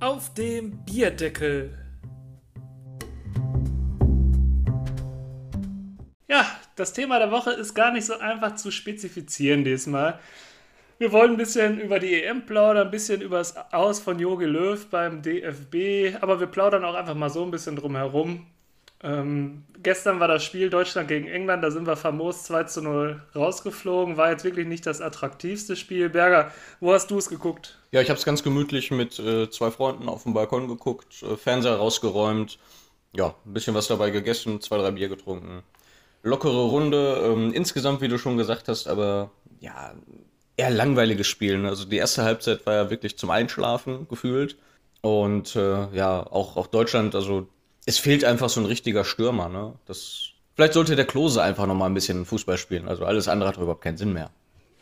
Auf 0.00 0.32
dem 0.34 0.84
Bierdeckel. 0.84 1.79
Das 6.80 6.92
Thema 6.94 7.18
der 7.18 7.30
Woche 7.30 7.50
ist 7.50 7.74
gar 7.74 7.92
nicht 7.92 8.06
so 8.06 8.18
einfach 8.18 8.56
zu 8.56 8.70
spezifizieren 8.70 9.64
diesmal. 9.64 10.18
Wir 10.98 11.12
wollen 11.12 11.32
ein 11.32 11.36
bisschen 11.36 11.78
über 11.78 11.98
die 11.98 12.22
EM 12.22 12.46
plaudern, 12.46 12.86
ein 12.86 12.90
bisschen 12.90 13.20
über 13.20 13.38
das 13.38 13.54
Aus 13.72 14.00
von 14.00 14.18
Jogi 14.18 14.46
Löw 14.46 14.84
beim 14.86 15.22
DFB, 15.22 16.22
aber 16.22 16.40
wir 16.40 16.46
plaudern 16.46 16.84
auch 16.84 16.94
einfach 16.94 17.14
mal 17.14 17.30
so 17.30 17.42
ein 17.42 17.50
bisschen 17.50 17.76
drum 17.76 17.96
herum. 17.96 18.46
Ähm, 19.02 19.64
gestern 19.82 20.20
war 20.20 20.28
das 20.28 20.44
Spiel 20.44 20.68
Deutschland 20.68 21.08
gegen 21.08 21.26
England, 21.26 21.64
da 21.64 21.70
sind 21.70 21.86
wir 21.86 21.96
famos 21.96 22.44
2 22.44 22.64
zu 22.64 22.82
0 22.82 23.22
rausgeflogen. 23.34 24.16
War 24.16 24.30
jetzt 24.30 24.44
wirklich 24.44 24.66
nicht 24.66 24.84
das 24.84 25.00
attraktivste 25.00 25.74
Spiel. 25.74 26.10
Berger, 26.10 26.52
wo 26.80 26.92
hast 26.92 27.10
du 27.10 27.16
es 27.16 27.28
geguckt? 27.28 27.78
Ja, 27.92 28.02
ich 28.02 28.10
habe 28.10 28.18
es 28.18 28.24
ganz 28.26 28.42
gemütlich 28.42 28.90
mit 28.90 29.18
äh, 29.18 29.48
zwei 29.50 29.70
Freunden 29.70 30.08
auf 30.08 30.24
dem 30.24 30.34
Balkon 30.34 30.68
geguckt, 30.68 31.22
äh, 31.22 31.36
Fernseher 31.36 31.76
rausgeräumt, 31.76 32.58
ja, 33.12 33.34
ein 33.46 33.52
bisschen 33.54 33.74
was 33.74 33.88
dabei 33.88 34.10
gegessen, 34.10 34.60
zwei, 34.60 34.76
drei 34.76 34.90
Bier 34.90 35.08
getrunken. 35.08 35.62
Lockere 36.22 36.64
Runde, 36.64 37.22
ähm, 37.24 37.52
insgesamt, 37.52 38.00
wie 38.00 38.08
du 38.08 38.18
schon 38.18 38.36
gesagt 38.36 38.68
hast, 38.68 38.86
aber 38.86 39.30
ja, 39.60 39.94
eher 40.56 40.70
langweiliges 40.70 41.26
Spiel. 41.26 41.58
Ne? 41.58 41.68
Also 41.68 41.84
die 41.84 41.96
erste 41.96 42.24
Halbzeit 42.24 42.66
war 42.66 42.74
ja 42.74 42.90
wirklich 42.90 43.16
zum 43.16 43.30
Einschlafen 43.30 44.06
gefühlt. 44.08 44.56
Und 45.00 45.56
äh, 45.56 45.88
ja, 45.94 46.26
auch, 46.26 46.56
auch 46.56 46.66
Deutschland, 46.66 47.14
also 47.14 47.48
es 47.86 47.98
fehlt 47.98 48.24
einfach 48.24 48.50
so 48.50 48.60
ein 48.60 48.66
richtiger 48.66 49.04
Stürmer. 49.04 49.48
Ne? 49.48 49.72
Das, 49.86 50.28
vielleicht 50.54 50.74
sollte 50.74 50.96
der 50.96 51.06
Klose 51.06 51.42
einfach 51.42 51.66
nochmal 51.66 51.88
ein 51.88 51.94
bisschen 51.94 52.26
Fußball 52.26 52.58
spielen. 52.58 52.86
Also 52.88 53.06
alles 53.06 53.26
andere 53.26 53.48
hat 53.48 53.56
überhaupt 53.56 53.82
keinen 53.82 53.96
Sinn 53.96 54.12
mehr. 54.12 54.30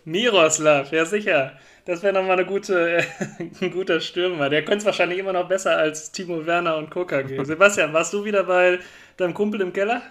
Miroslav, 0.05 0.91
ja 0.91 1.05
sicher. 1.05 1.53
Das 1.85 2.03
wäre 2.03 2.13
nochmal 2.13 2.39
eine 2.39 2.47
gute, 2.47 3.05
ein 3.61 3.71
guter 3.71 4.01
Stürmer. 4.01 4.49
Der 4.51 4.65
könnte 4.65 4.79
es 4.79 4.85
wahrscheinlich 4.87 5.19
immer 5.19 5.33
noch 5.33 5.49
besser 5.49 5.77
als 5.77 6.11
Timo 6.11 6.45
Werner 6.47 6.77
und 6.77 6.91
Koka 6.91 7.23
gehen. 7.23 7.45
Sebastian, 7.45 7.93
warst 7.93 8.13
du 8.13 8.25
wieder 8.25 8.45
bei 8.45 8.81
deinem 9.17 9.35
Kumpel 9.35 9.61
im 9.61 9.73
Keller? 9.73 10.03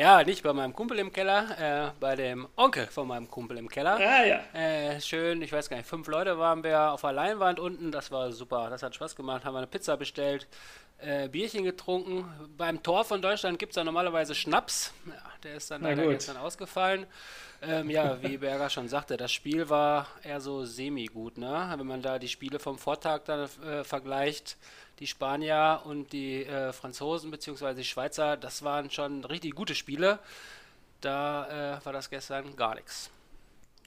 Ja, 0.00 0.24
nicht 0.24 0.42
bei 0.42 0.54
meinem 0.54 0.72
Kumpel 0.72 0.98
im 0.98 1.12
Keller, 1.12 1.90
äh, 1.90 1.90
bei 2.00 2.16
dem 2.16 2.48
Onkel 2.56 2.86
von 2.86 3.06
meinem 3.06 3.30
Kumpel 3.30 3.58
im 3.58 3.68
Keller. 3.68 3.96
Ah 3.96 4.24
ja. 4.24 4.40
Äh, 4.54 4.98
schön, 4.98 5.42
ich 5.42 5.52
weiß 5.52 5.68
gar 5.68 5.76
nicht, 5.76 5.86
fünf 5.86 6.06
Leute 6.08 6.38
waren 6.38 6.64
wir 6.64 6.92
auf 6.92 7.02
der 7.02 7.12
Leinwand 7.12 7.60
unten, 7.60 7.92
das 7.92 8.10
war 8.10 8.32
super, 8.32 8.70
das 8.70 8.82
hat 8.82 8.94
Spaß 8.94 9.14
gemacht, 9.14 9.44
haben 9.44 9.52
wir 9.52 9.58
eine 9.58 9.66
Pizza 9.66 9.98
bestellt, 9.98 10.48
äh, 11.02 11.28
Bierchen 11.28 11.64
getrunken. 11.64 12.24
Beim 12.56 12.82
Tor 12.82 13.04
von 13.04 13.22
Deutschland 13.22 13.58
gibt 13.58 13.72
es 13.72 13.76
ja 13.76 13.84
normalerweise 13.84 14.34
Schnaps, 14.34 14.92
ja, 15.06 15.12
der 15.42 15.54
ist 15.56 15.70
dann 15.70 15.82
Na 15.82 15.90
leider 15.90 16.04
gut. 16.04 16.12
gestern 16.12 16.36
ausgefallen. 16.36 17.06
Ähm, 17.62 17.90
ja, 17.90 18.22
wie 18.22 18.38
Berger 18.38 18.70
schon 18.70 18.88
sagte, 18.88 19.16
das 19.16 19.32
Spiel 19.32 19.68
war 19.68 20.06
eher 20.22 20.40
so 20.40 20.64
semi-gut, 20.64 21.36
ne? 21.36 21.74
Wenn 21.76 21.86
man 21.86 22.00
da 22.00 22.18
die 22.18 22.28
Spiele 22.28 22.58
vom 22.58 22.78
Vortag 22.78 23.24
dann 23.24 23.48
äh, 23.64 23.84
vergleicht, 23.84 24.56
die 24.98 25.06
Spanier 25.06 25.82
und 25.84 26.12
die 26.12 26.44
äh, 26.44 26.72
Franzosen 26.72 27.30
bzw. 27.30 27.74
die 27.74 27.84
Schweizer, 27.84 28.36
das 28.36 28.62
waren 28.62 28.90
schon 28.90 29.24
richtig 29.24 29.54
gute 29.54 29.74
Spiele. 29.74 30.18
Da 31.02 31.78
äh, 31.80 31.84
war 31.84 31.92
das 31.92 32.08
gestern 32.08 32.56
gar 32.56 32.74
nichts. 32.74 33.10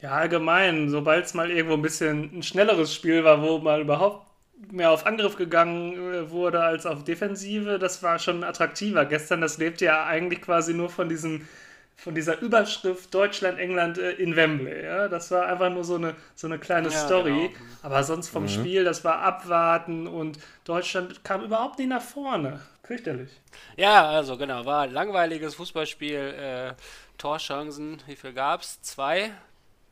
Ja, 0.01 0.11
allgemein, 0.11 0.89
sobald 0.89 1.25
es 1.25 1.33
mal 1.33 1.49
irgendwo 1.49 1.75
ein 1.75 1.81
bisschen 1.81 2.37
ein 2.39 2.43
schnelleres 2.43 2.93
Spiel 2.93 3.23
war, 3.23 3.41
wo 3.41 3.59
mal 3.59 3.81
überhaupt 3.81 4.25
mehr 4.71 4.91
auf 4.91 5.05
Angriff 5.05 5.35
gegangen 5.35 5.93
äh, 6.13 6.29
wurde 6.31 6.61
als 6.63 6.85
auf 6.85 7.03
Defensive, 7.03 7.79
das 7.79 8.03
war 8.03 8.19
schon 8.19 8.43
attraktiver. 8.43 9.05
Gestern, 9.05 9.41
das 9.41 9.57
lebte 9.57 9.85
ja 9.85 10.05
eigentlich 10.05 10.41
quasi 10.41 10.73
nur 10.73 10.89
von 10.89 11.09
diesem 11.09 11.47
von 11.95 12.15
dieser 12.15 12.41
Überschrift 12.41 13.13
Deutschland, 13.13 13.59
England 13.59 13.97
äh, 13.97 14.11
in 14.13 14.35
Wembley. 14.35 14.83
Ja? 14.83 15.07
Das 15.07 15.31
war 15.31 15.45
einfach 15.47 15.69
nur 15.69 15.83
so 15.83 15.95
eine, 15.95 16.15
so 16.35 16.47
eine 16.47 16.57
kleine 16.59 16.89
Ja, 16.89 16.97
Story. 17.05 17.49
genau. 17.49 17.65
Aber 17.83 18.03
sonst 18.03 18.29
vom 18.29 18.47
Spiel, 18.47 18.83
das 18.83 19.03
war 19.05 19.19
abwarten 19.19 20.07
und 20.07 20.39
Deutschland 20.65 21.23
kam 21.23 21.43
überhaupt 21.43 21.79
nicht 21.79 21.89
nach 21.89 22.01
vorne. 22.01 22.59
Fürchterlich. 22.83 23.29
Ja, 23.77 24.09
also 24.09 24.37
genau, 24.37 24.65
war 24.65 24.81
ein 24.83 24.91
langweiliges 24.91 25.55
Fußballspiel. 25.55 26.15
Äh, 26.17 26.73
Torchancen, 27.17 28.01
wie 28.07 28.15
viel 28.15 28.33
gab's? 28.33 28.81
Zwei? 28.81 29.31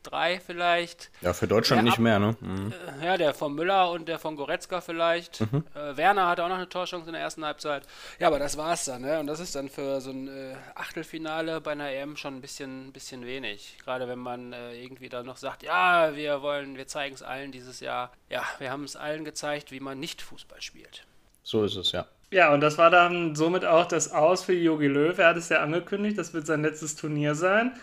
Drei 0.02 0.40
vielleicht? 0.40 1.10
Ja, 1.20 1.32
für 1.32 1.46
Deutschland 1.46 1.80
Ja, 1.80 1.84
nicht 1.84 1.94
ab- 1.94 1.98
mehr, 2.00 2.18
ne? 2.18 2.36
Mhm. 2.40 2.72
Ja, 3.02 3.16
der 3.16 3.34
von 3.34 3.54
Müller 3.54 3.90
und 3.90 4.08
der 4.08 4.18
von 4.18 4.36
Goretzka 4.36 4.80
vielleicht. 4.80 5.40
Äh, 5.40 5.96
Werner 5.96 6.26
hatte 6.26 6.44
auch 6.44 6.48
noch 6.48 6.56
eine 6.56 6.68
Torchance 6.68 7.06
in 7.06 7.12
der 7.12 7.22
ersten 7.22 7.44
Halbzeit. 7.44 7.84
Ja, 8.18 8.26
aber 8.28 8.38
das 8.38 8.56
war's 8.56 8.84
dann, 8.84 9.02
ne? 9.02 9.20
Und 9.20 9.26
das 9.28 9.38
ist 9.40 9.54
dann 9.54 9.68
für 9.68 10.00
so 10.00 10.10
ein 10.10 10.28
äh, 10.28 10.54
Achtelfinale 10.74 11.60
bei 11.60 11.72
einer 11.72 11.90
EM 11.90 12.16
schon 12.16 12.36
ein 12.36 12.40
bisschen, 12.40 12.92
bisschen 12.92 13.24
wenig. 13.26 13.76
Gerade 13.84 14.08
wenn 14.08 14.18
man 14.18 14.52
äh, 14.52 14.74
irgendwie 14.82 15.08
dann 15.08 15.26
noch 15.26 15.36
sagt, 15.36 15.62
ja, 15.62 16.14
wir 16.16 16.42
wollen, 16.42 16.76
wir 16.76 16.86
zeigen 16.86 17.14
es 17.14 17.22
allen 17.22 17.52
dieses 17.52 17.80
Jahr. 17.80 18.12
Ja, 18.28 18.42
wir 18.58 18.70
haben 18.70 18.84
es 18.84 18.96
allen 18.96 19.24
gezeigt, 19.24 19.70
wie 19.72 19.80
man 19.80 20.00
nicht 20.00 20.20
Fußball 20.22 20.60
spielt. 20.60 21.04
So 21.44 21.64
ist 21.64 21.76
es, 21.76 21.92
ja. 21.92 22.06
Ja, 22.30 22.52
und 22.54 22.60
das 22.60 22.78
war 22.78 22.88
dann 22.90 23.34
somit 23.36 23.64
auch 23.64 23.84
das 23.86 24.10
Aus 24.10 24.42
für 24.44 24.54
Jogi 24.54 24.86
Löw. 24.86 25.18
Er 25.18 25.28
hat 25.28 25.36
es 25.36 25.48
ja 25.50 25.60
angekündigt, 25.62 26.16
das 26.16 26.32
wird 26.32 26.46
sein 26.46 26.62
letztes 26.62 26.96
Turnier 26.96 27.34
sein. 27.34 27.78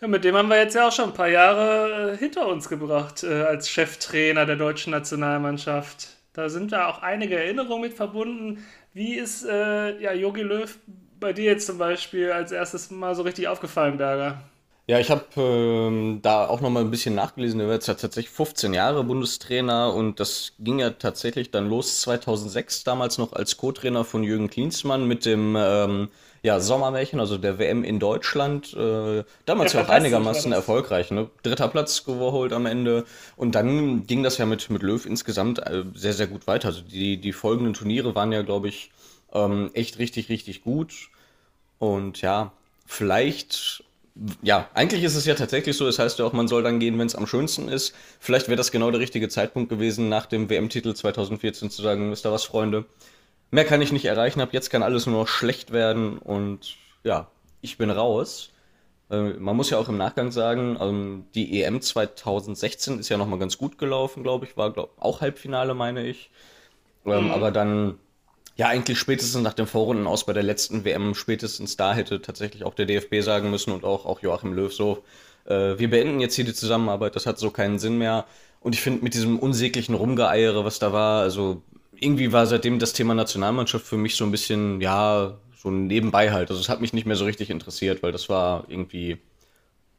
Ja, 0.00 0.06
mit 0.06 0.22
dem 0.22 0.36
haben 0.36 0.48
wir 0.48 0.58
jetzt 0.58 0.74
ja 0.74 0.86
auch 0.86 0.92
schon 0.92 1.06
ein 1.06 1.14
paar 1.14 1.28
Jahre 1.28 2.12
äh, 2.12 2.16
hinter 2.16 2.46
uns 2.46 2.68
gebracht 2.68 3.24
äh, 3.24 3.42
als 3.42 3.68
Cheftrainer 3.68 4.46
der 4.46 4.56
deutschen 4.56 4.92
Nationalmannschaft. 4.92 6.08
Da 6.32 6.48
sind 6.48 6.70
da 6.70 6.86
auch 6.88 7.02
einige 7.02 7.36
Erinnerungen 7.36 7.82
mit 7.82 7.94
verbunden. 7.94 8.64
Wie 8.94 9.14
ist 9.14 9.44
äh, 9.44 10.00
ja, 10.00 10.12
Jogi 10.12 10.42
Löw 10.42 10.78
bei 11.18 11.32
dir 11.32 11.46
jetzt 11.46 11.66
zum 11.66 11.78
Beispiel 11.78 12.30
als 12.30 12.52
erstes 12.52 12.92
mal 12.92 13.16
so 13.16 13.22
richtig 13.22 13.48
aufgefallen, 13.48 13.98
Berger? 13.98 14.40
Ja, 14.86 15.00
ich 15.00 15.10
habe 15.10 15.24
ähm, 15.36 16.20
da 16.22 16.46
auch 16.46 16.60
noch 16.60 16.70
mal 16.70 16.80
ein 16.80 16.90
bisschen 16.90 17.14
nachgelesen. 17.14 17.60
Er 17.60 17.66
war 17.66 17.74
jetzt 17.74 17.88
ja 17.88 17.94
tatsächlich 17.94 18.30
15 18.30 18.72
Jahre 18.74 19.04
Bundestrainer 19.04 19.92
und 19.92 20.20
das 20.20 20.52
ging 20.60 20.78
ja 20.78 20.90
tatsächlich 20.90 21.50
dann 21.50 21.68
los 21.68 22.00
2006, 22.02 22.84
damals 22.84 23.18
noch 23.18 23.32
als 23.32 23.56
Co-Trainer 23.56 24.04
von 24.04 24.22
Jürgen 24.22 24.48
Klinsmann 24.48 25.06
mit 25.06 25.26
dem 25.26 25.56
ähm, 25.58 26.08
ja, 26.42 26.60
Sommermärchen, 26.60 27.20
also 27.20 27.38
der 27.38 27.58
WM 27.58 27.84
in 27.84 27.98
Deutschland. 27.98 28.72
Äh, 28.74 29.24
damals 29.44 29.72
Ja, 29.72 29.80
ja 29.80 29.86
auch 29.86 29.90
einigermaßen 29.90 30.50
das. 30.50 30.58
erfolgreich. 30.60 31.10
Ne? 31.10 31.28
Dritter 31.42 31.68
Platz 31.68 32.04
geholt 32.04 32.52
am 32.52 32.66
Ende. 32.66 33.04
Und 33.36 33.54
dann 33.54 34.06
ging 34.06 34.22
das 34.22 34.38
ja 34.38 34.46
mit, 34.46 34.70
mit 34.70 34.82
Löw 34.82 35.04
insgesamt 35.04 35.58
äh, 35.60 35.84
sehr, 35.94 36.12
sehr 36.12 36.26
gut 36.28 36.46
weiter. 36.46 36.68
Also 36.68 36.82
die, 36.82 37.16
die 37.20 37.32
folgenden 37.32 37.74
Turniere 37.74 38.14
waren 38.14 38.32
ja, 38.32 38.42
glaube 38.42 38.68
ich, 38.68 38.90
ähm, 39.32 39.70
echt 39.74 39.98
richtig, 39.98 40.28
richtig 40.28 40.62
gut. 40.62 40.92
Und 41.78 42.20
ja, 42.22 42.52
vielleicht, 42.86 43.84
ja, 44.42 44.68
eigentlich 44.74 45.04
ist 45.04 45.14
es 45.14 45.26
ja 45.26 45.34
tatsächlich 45.34 45.76
so, 45.76 45.86
es 45.86 45.98
heißt 45.98 46.18
ja 46.18 46.24
auch, 46.24 46.32
man 46.32 46.48
soll 46.48 46.62
dann 46.62 46.80
gehen, 46.80 46.98
wenn 46.98 47.06
es 47.06 47.14
am 47.14 47.26
schönsten 47.26 47.68
ist. 47.68 47.94
Vielleicht 48.20 48.48
wäre 48.48 48.56
das 48.56 48.70
genau 48.72 48.90
der 48.90 49.00
richtige 49.00 49.28
Zeitpunkt 49.28 49.68
gewesen, 49.70 50.08
nach 50.08 50.26
dem 50.26 50.50
WM-Titel 50.50 50.94
2014 50.94 51.70
zu 51.70 51.82
sagen, 51.82 52.10
wisst 52.10 52.26
ihr 52.26 52.32
was, 52.32 52.44
Freunde, 52.44 52.84
mehr 53.50 53.64
kann 53.64 53.82
ich 53.82 53.92
nicht 53.92 54.04
erreichen, 54.06 54.40
ab 54.40 54.50
jetzt 54.52 54.70
kann 54.70 54.82
alles 54.82 55.06
nur 55.06 55.20
noch 55.22 55.28
schlecht 55.28 55.72
werden 55.72 56.18
und 56.18 56.76
ja, 57.04 57.30
ich 57.60 57.78
bin 57.78 57.90
raus. 57.90 58.52
Äh, 59.10 59.34
Man 59.34 59.56
muss 59.56 59.70
ja 59.70 59.78
auch 59.78 59.88
im 59.88 59.98
Nachgang 59.98 60.32
sagen, 60.32 60.78
ähm, 60.80 61.26
die 61.34 61.62
EM 61.62 61.80
2016 61.82 62.98
ist 63.00 63.08
ja 63.10 63.18
nochmal 63.18 63.38
ganz 63.40 63.58
gut 63.58 63.78
gelaufen, 63.78 64.22
glaube 64.24 64.46
ich, 64.46 64.56
war 64.56 64.72
glaub, 64.72 64.94
auch 65.00 65.20
Halbfinale, 65.22 65.74
meine 65.74 66.06
ich. 66.06 66.30
Ähm, 67.06 67.30
Aber 67.30 67.50
dann 67.50 67.98
Ja, 68.56 68.68
eigentlich 68.68 68.98
spätestens 68.98 69.42
nach 69.42 69.54
dem 69.54 69.66
Vorrunden 69.68 70.06
aus 70.06 70.26
bei 70.26 70.32
der 70.34 70.42
letzten 70.44 70.84
WM, 70.84 71.14
spätestens 71.14 71.76
da 71.76 71.94
hätte 71.94 72.22
tatsächlich 72.22 72.64
auch 72.64 72.74
der 72.74 72.86
DFB 72.86 73.22
sagen 73.22 73.50
müssen 73.50 73.72
und 73.72 73.84
auch, 73.84 74.06
auch 74.06 74.20
Joachim 74.22 74.52
Löw 74.54 74.72
so, 74.74 75.04
äh, 75.46 75.78
wir 75.78 75.90
beenden 75.90 76.20
jetzt 76.20 76.34
hier 76.36 76.44
die 76.44 76.54
Zusammenarbeit, 76.54 77.16
das 77.16 77.26
hat 77.26 77.38
so 77.38 77.50
keinen 77.50 77.78
Sinn 77.80 77.98
mehr. 77.98 78.26
Und 78.60 78.74
ich 78.74 78.82
finde 78.82 79.04
mit 79.04 79.14
diesem 79.14 79.38
unsäglichen 79.40 79.94
Rumgeeiere, 79.96 80.64
was 80.64 80.78
da 80.80 80.92
war, 80.92 81.22
also 81.22 81.62
irgendwie 82.00 82.32
war 82.32 82.46
seitdem 82.46 82.78
das 82.78 82.92
Thema 82.92 83.14
Nationalmannschaft 83.14 83.86
für 83.86 83.96
mich 83.96 84.16
so 84.16 84.24
ein 84.24 84.30
bisschen, 84.30 84.80
ja, 84.80 85.38
so 85.56 85.70
nebenbei 85.70 86.30
halt. 86.32 86.50
Also 86.50 86.60
es 86.60 86.68
hat 86.68 86.80
mich 86.80 86.92
nicht 86.92 87.06
mehr 87.06 87.16
so 87.16 87.24
richtig 87.24 87.50
interessiert, 87.50 88.02
weil 88.02 88.12
das 88.12 88.28
war 88.28 88.64
irgendwie 88.68 89.18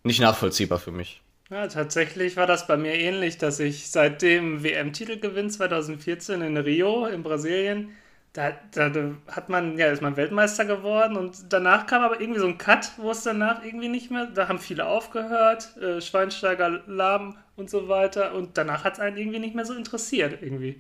nicht 0.04 0.22
nachvollziehbar 0.22 0.80
für 0.80 0.92
mich. 0.92 1.22
Ja, 1.50 1.68
tatsächlich 1.68 2.38
war 2.38 2.46
das 2.46 2.68
bei 2.68 2.78
mir 2.78 2.94
ähnlich, 2.94 3.38
dass 3.40 3.60
ich 3.60 3.90
seit 3.90 4.22
dem 4.22 4.64
WM-Titelgewinn 4.64 5.50
2014 5.50 6.42
in 6.42 6.58
Rio 6.58 7.08
in 7.08 7.24
Brasilien, 7.24 7.90
da, 8.34 8.52
da, 8.72 8.92
hat 9.28 9.50
man, 9.50 9.78
ja, 9.80 9.88
ist 9.88 10.04
man 10.04 10.16
Weltmeister 10.16 10.66
geworden 10.66 11.18
und 11.18 11.52
danach 11.52 11.88
kam 11.88 12.04
aber 12.04 12.22
irgendwie 12.22 12.40
so 12.40 12.46
ein 12.48 12.60
Cut, 12.60 12.92
wo 12.98 13.10
es 13.10 13.24
danach 13.24 13.66
irgendwie 13.66 13.90
nicht 13.90 14.12
mehr, 14.12 14.28
da 14.28 14.48
haben 14.48 14.60
viele 14.60 14.86
aufgehört, 14.86 15.76
äh, 15.78 16.00
Schweinsteiger, 16.00 16.84
Lahm 16.86 17.38
und 17.56 17.72
so 17.72 17.88
weiter 17.90 18.36
und 18.36 18.58
danach 18.58 18.84
hat 18.84 18.94
es 18.94 19.00
einen 19.00 19.18
irgendwie 19.18 19.40
nicht 19.40 19.56
mehr 19.56 19.66
so 19.66 19.74
interessiert 19.74 20.44
irgendwie. 20.44 20.80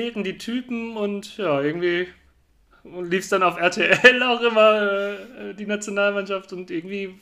Fehlten 0.00 0.24
die 0.24 0.38
Typen 0.38 0.96
und 0.96 1.36
ja, 1.36 1.60
irgendwie 1.60 2.08
lief 2.84 3.24
es 3.24 3.28
dann 3.28 3.42
auf 3.42 3.58
RTL 3.58 4.22
auch 4.22 4.40
immer 4.40 5.18
äh, 5.38 5.54
die 5.54 5.66
Nationalmannschaft 5.66 6.52
und 6.52 6.70
irgendwie 6.70 7.18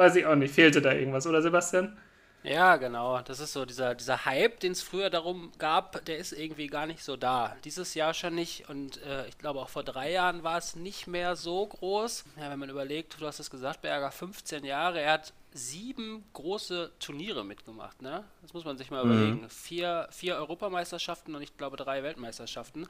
Weiß 0.00 0.16
ich 0.16 0.24
auch 0.24 0.34
nicht. 0.34 0.54
Fehlte 0.54 0.80
da 0.80 0.92
irgendwas, 0.92 1.26
oder 1.26 1.42
Sebastian? 1.42 1.94
Ja, 2.42 2.76
genau. 2.76 3.20
Das 3.20 3.38
ist 3.38 3.52
so 3.52 3.66
dieser, 3.66 3.94
dieser 3.94 4.24
Hype, 4.24 4.58
den 4.60 4.72
es 4.72 4.80
früher 4.80 5.10
darum 5.10 5.52
gab, 5.58 6.02
der 6.06 6.16
ist 6.16 6.32
irgendwie 6.32 6.68
gar 6.68 6.86
nicht 6.86 7.04
so 7.04 7.18
da. 7.18 7.54
Dieses 7.64 7.92
Jahr 7.92 8.14
schon 8.14 8.34
nicht 8.34 8.70
und 8.70 9.02
äh, 9.02 9.26
ich 9.28 9.36
glaube 9.36 9.60
auch 9.60 9.68
vor 9.68 9.84
drei 9.84 10.10
Jahren 10.10 10.42
war 10.42 10.56
es 10.56 10.74
nicht 10.74 11.06
mehr 11.06 11.36
so 11.36 11.66
groß. 11.66 12.24
Ja, 12.40 12.50
wenn 12.50 12.58
man 12.58 12.70
überlegt, 12.70 13.20
du 13.20 13.26
hast 13.26 13.40
es 13.40 13.50
gesagt, 13.50 13.82
Berger 13.82 14.10
15 14.10 14.64
Jahre, 14.64 15.02
er 15.02 15.12
hat 15.12 15.34
sieben 15.52 16.24
große 16.32 16.92
Turniere 16.98 17.44
mitgemacht, 17.44 18.02
ne? 18.02 18.24
Das 18.42 18.54
muss 18.54 18.64
man 18.64 18.76
sich 18.78 18.90
mal 18.90 19.04
mhm. 19.04 19.10
überlegen. 19.10 19.50
Vier, 19.50 20.08
vier 20.10 20.36
Europameisterschaften 20.36 21.34
und 21.34 21.42
ich 21.42 21.56
glaube 21.56 21.76
drei 21.76 22.02
Weltmeisterschaften. 22.02 22.86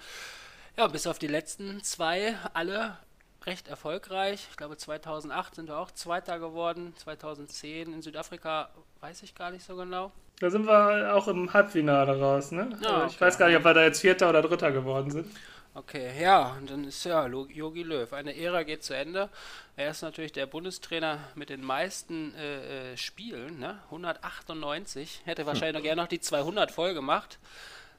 Ja, 0.76 0.86
bis 0.86 1.06
auf 1.06 1.18
die 1.18 1.26
letzten 1.26 1.82
zwei 1.82 2.36
alle 2.52 2.96
recht 3.46 3.68
erfolgreich. 3.68 4.46
Ich 4.50 4.56
glaube 4.56 4.76
2008 4.76 5.54
sind 5.54 5.68
wir 5.68 5.78
auch 5.78 5.90
Zweiter 5.90 6.38
geworden, 6.38 6.92
2010 6.96 7.92
in 7.92 8.02
Südafrika 8.02 8.70
weiß 9.00 9.22
ich 9.22 9.34
gar 9.34 9.50
nicht 9.50 9.64
so 9.64 9.76
genau. 9.76 10.12
Da 10.40 10.50
sind 10.50 10.66
wir 10.66 11.14
auch 11.14 11.28
im 11.28 11.52
Halbfinale 11.52 12.18
raus, 12.18 12.50
ne? 12.50 12.68
Oh, 12.82 12.86
okay. 12.86 13.06
Ich 13.08 13.20
weiß 13.20 13.36
gar 13.36 13.48
nicht, 13.48 13.56
ob 13.58 13.64
wir 13.64 13.74
da 13.74 13.82
jetzt 13.82 14.00
Vierter 14.00 14.30
oder 14.30 14.42
Dritter 14.42 14.72
geworden 14.72 15.10
sind. 15.10 15.26
Okay, 15.72 16.10
ja, 16.20 16.56
und 16.58 16.68
dann 16.68 16.84
ist 16.84 17.04
ja 17.04 17.26
Yogi 17.26 17.82
Löw. 17.84 18.12
Eine 18.12 18.36
Ära 18.36 18.64
geht 18.64 18.82
zu 18.82 18.92
Ende. 18.92 19.28
Er 19.76 19.90
ist 19.90 20.02
natürlich 20.02 20.32
der 20.32 20.46
Bundestrainer 20.46 21.18
mit 21.36 21.48
den 21.48 21.62
meisten 21.62 22.34
äh, 22.34 22.92
äh 22.92 22.96
Spielen, 22.96 23.60
ne? 23.60 23.78
198. 23.86 25.22
Hätte 25.24 25.46
wahrscheinlich 25.46 25.76
noch 25.76 25.82
gerne 25.82 26.02
noch 26.02 26.08
die 26.08 26.20
200 26.20 26.72
voll 26.72 26.92
gemacht. 26.92 27.38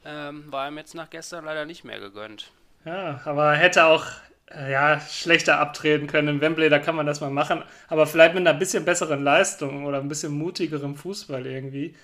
Ähm, 0.04 0.52
war 0.52 0.68
ihm 0.68 0.78
jetzt 0.78 0.96
nach 0.96 1.10
gestern 1.10 1.46
leider 1.46 1.66
nicht 1.66 1.86
mehr 1.86 2.00
gegönnt. 2.00 2.52
Ja, 2.84 3.22
aber 3.24 3.54
hätte 3.54 3.86
auch 3.86 4.06
äh, 4.54 4.72
ja, 4.72 5.00
schlechter 5.00 5.60
abtreten 5.60 6.08
können. 6.08 6.28
Im 6.28 6.42
Wembley, 6.42 6.70
da 6.70 6.80
kann 6.80 6.96
man 6.96 7.06
das 7.06 7.22
mal 7.22 7.30
machen. 7.30 7.64
Aber 7.88 8.06
vielleicht 8.06 8.34
mit 8.34 8.46
einer 8.46 8.58
bisschen 8.58 8.84
besseren 8.84 9.24
Leistung 9.24 9.86
oder 9.86 10.00
ein 10.00 10.10
bisschen 10.10 10.34
mutigerem 10.34 10.96
Fußball 10.96 11.46
irgendwie. 11.46 11.96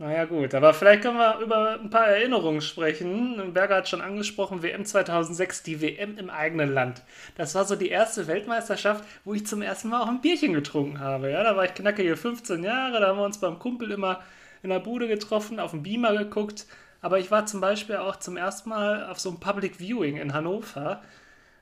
Naja, 0.00 0.26
gut. 0.26 0.54
Aber 0.54 0.74
vielleicht 0.74 1.02
können 1.02 1.18
wir 1.18 1.38
über 1.40 1.80
ein 1.80 1.90
paar 1.90 2.06
Erinnerungen 2.06 2.60
sprechen. 2.60 3.52
Berger 3.52 3.76
hat 3.76 3.88
schon 3.88 4.00
angesprochen, 4.00 4.62
WM 4.62 4.84
2006, 4.84 5.64
die 5.64 5.80
WM 5.80 6.16
im 6.18 6.30
eigenen 6.30 6.72
Land. 6.72 7.02
Das 7.36 7.56
war 7.56 7.64
so 7.64 7.74
die 7.74 7.88
erste 7.88 8.28
Weltmeisterschaft, 8.28 9.02
wo 9.24 9.34
ich 9.34 9.44
zum 9.44 9.60
ersten 9.60 9.88
Mal 9.88 10.02
auch 10.02 10.08
ein 10.08 10.20
Bierchen 10.20 10.52
getrunken 10.52 11.00
habe. 11.00 11.32
Ja, 11.32 11.42
da 11.42 11.56
war 11.56 11.64
ich 11.64 11.74
knackige 11.74 12.16
15 12.16 12.62
Jahre, 12.62 13.00
da 13.00 13.08
haben 13.08 13.18
wir 13.18 13.24
uns 13.24 13.38
beim 13.38 13.58
Kumpel 13.58 13.90
immer 13.90 14.20
in 14.62 14.70
der 14.70 14.78
Bude 14.78 15.08
getroffen, 15.08 15.58
auf 15.58 15.72
dem 15.72 15.82
Beamer 15.82 16.16
geguckt. 16.16 16.66
Aber 17.00 17.18
ich 17.18 17.32
war 17.32 17.46
zum 17.46 17.60
Beispiel 17.60 17.96
auch 17.96 18.16
zum 18.16 18.36
ersten 18.36 18.70
Mal 18.70 19.06
auf 19.06 19.18
so 19.18 19.30
einem 19.30 19.40
Public 19.40 19.80
Viewing 19.80 20.16
in 20.16 20.32
Hannover. 20.32 21.02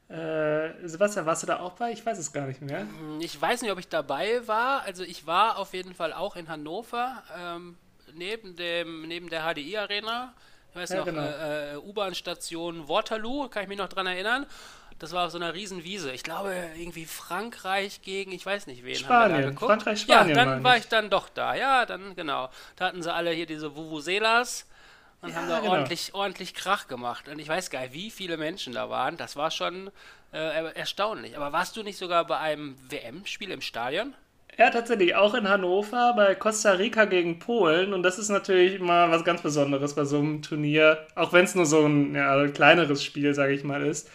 Äh, 0.09 0.87
Sebastian, 0.87 1.27
warst 1.27 1.42
du 1.42 1.46
da 1.46 1.61
auch 1.61 1.72
bei? 1.72 1.90
Ich 1.90 2.05
weiß 2.05 2.18
es 2.18 2.33
gar 2.33 2.46
nicht 2.46 2.61
mehr. 2.62 2.87
Ich 3.20 3.40
weiß 3.40 3.62
nicht, 3.62 3.72
ob 3.72 3.79
ich 3.79 3.88
dabei 3.88 4.46
war. 4.46 4.83
Also 4.83 5.03
ich 5.03 5.27
war 5.27 5.59
auf 5.59 5.72
jeden 5.75 5.94
Fall 5.94 6.12
auch 6.12 6.37
in 6.37 6.49
Hannover, 6.49 7.22
ähm, 7.38 7.77
neben, 8.16 8.57
dem, 8.57 9.07
neben 9.07 9.29
der 9.29 9.42
HDI-Arena. 9.42 10.35
Ich 10.70 10.76
weiß 10.76 10.90
ja, 10.90 10.96
noch, 10.98 11.05
genau. 11.07 11.22
äh, 11.22 11.74
äh, 11.74 11.76
U-Bahn-Station 11.76 12.88
Waterloo, 12.88 13.48
kann 13.48 13.62
ich 13.62 13.68
mich 13.68 13.79
noch 13.79 13.88
dran 13.88 14.07
erinnern. 14.07 14.46
Das 14.98 15.12
war 15.12 15.26
auf 15.26 15.31
so 15.31 15.38
einer 15.38 15.52
Riesenwiese. 15.52 16.11
Ich 16.12 16.22
glaube, 16.22 16.55
irgendwie 16.76 17.05
Frankreich 17.05 18.00
gegen, 18.00 18.33
ich 18.33 18.46
weiß 18.46 18.66
nicht 18.66 18.83
wen. 18.83 18.94
Spanien, 18.94 19.22
haben 19.22 19.33
wir 19.33 19.42
da 19.42 19.48
geguckt. 19.50 19.70
Frankreich, 19.70 20.00
Spanien. 20.00 20.37
Ja, 20.37 20.44
dann 20.44 20.64
war 20.64 20.79
ich 20.79 20.88
dann 20.88 21.11
doch 21.11 21.29
da. 21.29 21.55
Ja, 21.55 21.85
dann, 21.85 22.16
genau. 22.16 22.48
Da 22.76 22.87
hatten 22.87 23.02
sie 23.02 23.12
alle 23.12 23.31
hier 23.31 23.46
diese 23.46 23.76
Vuvuzelas 23.76 24.66
und 25.20 25.31
ja, 25.31 25.37
haben 25.37 25.48
da 25.48 25.61
genau. 25.61 25.72
ordentlich, 25.72 26.14
ordentlich 26.14 26.55
Krach 26.55 26.88
gemacht. 26.88 27.29
Und 27.29 27.38
ich 27.38 27.48
weiß 27.48 27.68
gar 27.68 27.81
nicht, 27.81 27.92
wie 27.92 28.11
viele 28.11 28.38
Menschen 28.38 28.72
da 28.72 28.88
waren. 28.88 29.18
Das 29.18 29.37
war 29.37 29.50
schon 29.50 29.90
äh, 30.33 30.72
erstaunlich. 30.72 31.37
Aber 31.37 31.52
warst 31.52 31.76
du 31.76 31.83
nicht 31.83 31.98
sogar 31.98 32.24
bei 32.26 32.38
einem 32.38 32.76
WM-Spiel 32.90 33.50
im 33.50 33.61
Stadion? 33.61 34.14
Ja, 34.59 34.71
tatsächlich, 34.71 35.14
auch 35.14 35.35
in 35.35 35.49
Hannover 35.49 36.14
bei 36.16 36.35
Costa 36.35 36.73
Rica 36.73 37.05
gegen 37.05 37.38
Polen. 37.38 37.92
Und 37.92 38.03
das 38.03 38.19
ist 38.19 38.31
natürlich 38.31 38.81
mal 38.81 39.11
was 39.11 39.25
ganz 39.25 39.42
Besonderes 39.42 39.95
bei 39.95 40.05
so 40.05 40.19
einem 40.19 40.40
Turnier, 40.40 41.07
auch 41.14 41.33
wenn 41.33 41.45
es 41.45 41.55
nur 41.55 41.66
so 41.66 41.85
ein 41.85 42.14
ja, 42.14 42.47
kleineres 42.49 43.05
Spiel, 43.05 43.35
sage 43.35 43.53
ich 43.53 43.64
mal, 43.64 43.83
ist, 43.83 44.09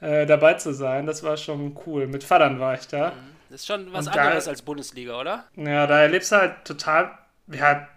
äh, 0.00 0.26
dabei 0.26 0.54
zu 0.54 0.74
sein. 0.74 1.06
Das 1.06 1.22
war 1.22 1.38
schon 1.38 1.78
cool. 1.86 2.06
Mit 2.06 2.22
Vatern 2.22 2.60
war 2.60 2.74
ich 2.74 2.86
da. 2.86 3.10
Mhm. 3.10 3.38
Das 3.50 3.60
ist 3.62 3.66
schon 3.66 3.90
was 3.92 4.06
und 4.06 4.18
anderes 4.18 4.44
da, 4.44 4.50
als 4.50 4.60
Bundesliga, 4.60 5.18
oder? 5.18 5.44
Ja, 5.56 5.86
da 5.86 6.00
erlebst 6.02 6.32
du 6.32 6.36
halt 6.36 6.64
total, 6.64 7.10
ja, 7.50 7.88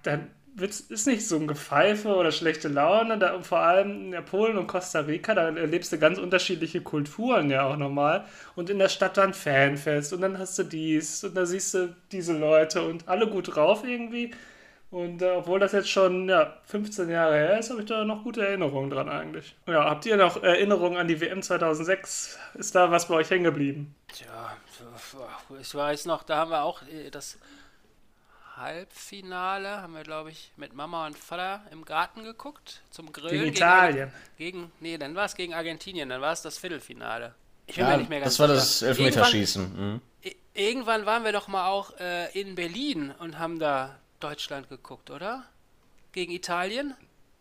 da 0.55 0.65
ist 0.65 1.07
nicht 1.07 1.27
so 1.27 1.37
ein 1.37 1.47
Gepfeife 1.47 2.09
oder 2.09 2.31
schlechte 2.31 2.67
Laune. 2.67 3.17
Da, 3.17 3.39
vor 3.41 3.59
allem 3.59 4.13
in 4.13 4.25
Polen 4.25 4.57
und 4.57 4.67
Costa 4.67 5.01
Rica, 5.01 5.33
da 5.33 5.49
erlebst 5.49 5.91
du 5.91 5.97
ganz 5.97 6.17
unterschiedliche 6.17 6.81
Kulturen 6.81 7.49
ja 7.49 7.63
auch 7.63 7.77
nochmal. 7.77 8.25
Und 8.55 8.69
in 8.69 8.79
der 8.79 8.89
Stadt 8.89 9.17
dann 9.17 9.33
Fanfest 9.33 10.13
und 10.13 10.21
dann 10.21 10.37
hast 10.37 10.59
du 10.59 10.63
dies 10.63 11.23
und 11.23 11.35
da 11.35 11.45
siehst 11.45 11.73
du 11.73 11.95
diese 12.11 12.37
Leute 12.37 12.81
und 12.81 13.07
alle 13.07 13.27
gut 13.27 13.55
drauf 13.55 13.83
irgendwie. 13.85 14.31
Und 14.91 15.21
äh, 15.21 15.31
obwohl 15.31 15.59
das 15.59 15.71
jetzt 15.71 15.89
schon 15.89 16.27
ja, 16.27 16.57
15 16.65 17.09
Jahre 17.09 17.35
her 17.35 17.59
ist, 17.59 17.69
habe 17.69 17.79
ich 17.79 17.87
da 17.87 18.03
noch 18.03 18.23
gute 18.23 18.45
Erinnerungen 18.45 18.89
dran 18.89 19.07
eigentlich. 19.07 19.55
Ja, 19.65 19.85
habt 19.85 20.05
ihr 20.05 20.17
noch 20.17 20.43
Erinnerungen 20.43 20.97
an 20.97 21.07
die 21.07 21.21
WM 21.21 21.41
2006? 21.41 22.37
Ist 22.55 22.75
da 22.75 22.91
was 22.91 23.07
bei 23.07 23.15
euch 23.15 23.29
hängen 23.29 23.45
geblieben? 23.45 23.95
Tja, 24.09 24.57
ich 25.61 25.73
weiß 25.73 26.05
noch, 26.05 26.23
da 26.23 26.35
haben 26.37 26.51
wir 26.51 26.63
auch 26.63 26.81
äh, 26.83 27.09
das 27.09 27.37
Halbfinale 28.61 29.81
haben 29.81 29.93
wir, 29.93 30.03
glaube 30.03 30.31
ich, 30.31 30.51
mit 30.55 30.73
Mama 30.73 31.07
und 31.07 31.17
Vater 31.17 31.61
im 31.71 31.83
Garten 31.85 32.23
geguckt 32.23 32.81
zum 32.91 33.11
Grillen. 33.11 33.43
Gegen 33.43 33.55
Italien. 33.55 34.11
Gegen, 34.37 34.59
gegen 34.59 34.71
nee, 34.79 34.97
dann 34.97 35.15
war 35.15 35.25
es 35.25 35.35
gegen 35.35 35.53
Argentinien, 35.53 36.09
dann 36.09 36.21
war 36.21 36.33
es 36.33 36.41
das 36.41 36.57
Viertelfinale. 36.57 37.33
Ich 37.67 37.75
bin 37.75 37.85
ja, 37.85 37.91
mir 37.91 37.97
nicht 37.97 38.09
mehr 38.09 38.19
ganz 38.19 38.33
Das 38.33 38.39
war 38.39 38.47
das 38.47 38.81
Elfmeterschießen. 38.81 39.63
Irgendwann, 39.63 39.93
mhm. 39.93 40.01
irgendwann 40.53 41.05
waren 41.05 41.23
wir 41.23 41.31
doch 41.31 41.47
mal 41.47 41.67
auch 41.67 41.97
äh, 41.99 42.39
in 42.39 42.55
Berlin 42.55 43.13
und 43.19 43.39
haben 43.39 43.59
da 43.59 43.97
Deutschland 44.19 44.69
geguckt, 44.69 45.09
oder? 45.09 45.43
Gegen 46.11 46.31
Italien? 46.31 46.95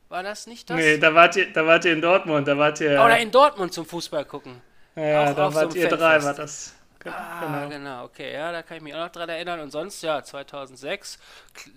War 0.08 0.22
das 0.22 0.46
nicht 0.46 0.68
das? 0.68 0.76
Nee, 0.76 0.98
da 0.98 1.14
wart 1.14 1.36
ihr, 1.36 1.52
da 1.52 1.66
wart 1.66 1.84
ihr 1.84 1.92
in 1.92 2.00
Dortmund, 2.00 2.48
da 2.48 2.58
wart 2.58 2.80
ihr. 2.80 3.00
Oder 3.00 3.18
in 3.18 3.30
Dortmund 3.30 3.72
zum 3.72 3.86
Fußball 3.86 4.24
gucken. 4.24 4.60
Ja, 4.96 5.30
auch, 5.30 5.36
da 5.36 5.54
wart 5.54 5.72
so 5.72 5.78
ihr 5.78 5.88
Fanfest. 5.88 6.00
drei, 6.00 6.24
war 6.24 6.34
das. 6.34 6.74
Ah, 7.06 7.66
genau. 7.66 7.68
genau, 7.68 8.04
okay, 8.04 8.32
ja, 8.32 8.52
da 8.52 8.62
kann 8.62 8.76
ich 8.76 8.82
mich 8.82 8.94
auch 8.94 8.98
noch 8.98 9.12
dran 9.12 9.28
erinnern. 9.28 9.60
Und 9.60 9.70
sonst, 9.70 10.02
ja, 10.02 10.22
2006, 10.22 11.18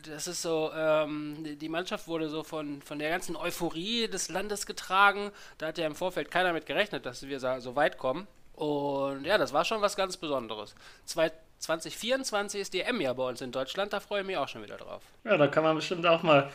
das 0.06 0.28
ist 0.28 0.42
so, 0.42 0.72
ähm, 0.76 1.58
die 1.60 1.70
Mannschaft 1.70 2.08
wurde 2.08 2.30
so 2.30 2.44
von, 2.44 2.82
von 2.82 3.00
der 3.00 3.10
ganzen 3.10 3.36
Euphorie 3.36 4.08
des 4.08 4.30
Landes 4.30 4.66
getragen. 4.66 5.32
Da 5.58 5.68
hat 5.68 5.78
ja 5.78 5.88
im 5.88 5.96
Vorfeld 5.96 6.30
keiner 6.30 6.54
mit 6.54 6.66
gerechnet, 6.66 7.06
dass 7.06 7.24
wir 7.28 7.40
so 7.40 7.76
weit 7.76 7.98
kommen. 7.98 8.28
Und 8.54 9.26
ja, 9.26 9.38
das 9.38 9.54
war 9.54 9.66
schon 9.66 9.82
was 9.82 9.96
ganz 9.96 10.18
Besonderes. 10.18 10.76
2024 11.06 12.62
ist 12.62 12.74
die 12.74 12.82
M 12.82 13.02
ja 13.02 13.14
bei 13.14 13.28
uns 13.28 13.42
in 13.42 13.52
Deutschland, 13.52 13.94
da 13.94 14.00
freue 14.00 14.22
ich 14.22 14.28
mich 14.28 14.38
auch 14.38 14.48
schon 14.48 14.64
wieder 14.64 14.78
drauf. 14.78 15.02
Ja, 15.24 15.38
da 15.38 15.48
kann 15.48 15.64
man 15.64 15.76
bestimmt 15.76 16.06
auch 16.06 16.22
mal 16.22 16.52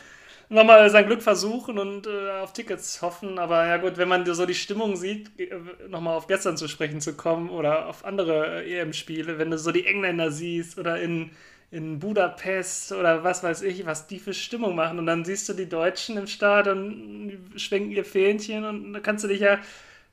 nochmal 0.49 0.89
sein 0.89 1.05
Glück 1.05 1.21
versuchen 1.21 1.77
und 1.77 2.07
äh, 2.07 2.31
auf 2.41 2.53
Tickets 2.53 3.01
hoffen. 3.01 3.39
Aber 3.39 3.65
ja 3.65 3.77
gut, 3.77 3.97
wenn 3.97 4.09
man 4.09 4.25
so 4.25 4.45
die 4.45 4.55
Stimmung 4.55 4.95
sieht, 4.95 5.39
äh, 5.39 5.49
nochmal 5.87 6.15
auf 6.15 6.27
gestern 6.27 6.57
zu 6.57 6.67
sprechen 6.67 7.01
zu 7.01 7.13
kommen 7.15 7.49
oder 7.49 7.87
auf 7.87 8.03
andere 8.03 8.63
äh, 8.63 8.79
EM-Spiele, 8.79 9.37
wenn 9.37 9.51
du 9.51 9.57
so 9.57 9.71
die 9.71 9.85
Engländer 9.85 10.31
siehst 10.31 10.77
oder 10.79 10.99
in, 10.99 11.31
in 11.71 11.99
Budapest 11.99 12.91
oder 12.91 13.23
was 13.23 13.43
weiß 13.43 13.61
ich, 13.61 13.85
was 13.85 14.07
die 14.07 14.19
für 14.19 14.33
Stimmung 14.33 14.75
machen. 14.75 14.99
Und 14.99 15.05
dann 15.05 15.23
siehst 15.23 15.47
du 15.49 15.53
die 15.53 15.69
Deutschen 15.69 16.17
im 16.17 16.27
Stadion, 16.27 17.29
die 17.29 17.59
schwenken 17.59 17.91
ihr 17.91 18.05
Fähnchen 18.05 18.65
und 18.65 18.93
da 18.93 18.99
kannst 18.99 19.23
du 19.23 19.27
dich 19.27 19.41
ja 19.41 19.59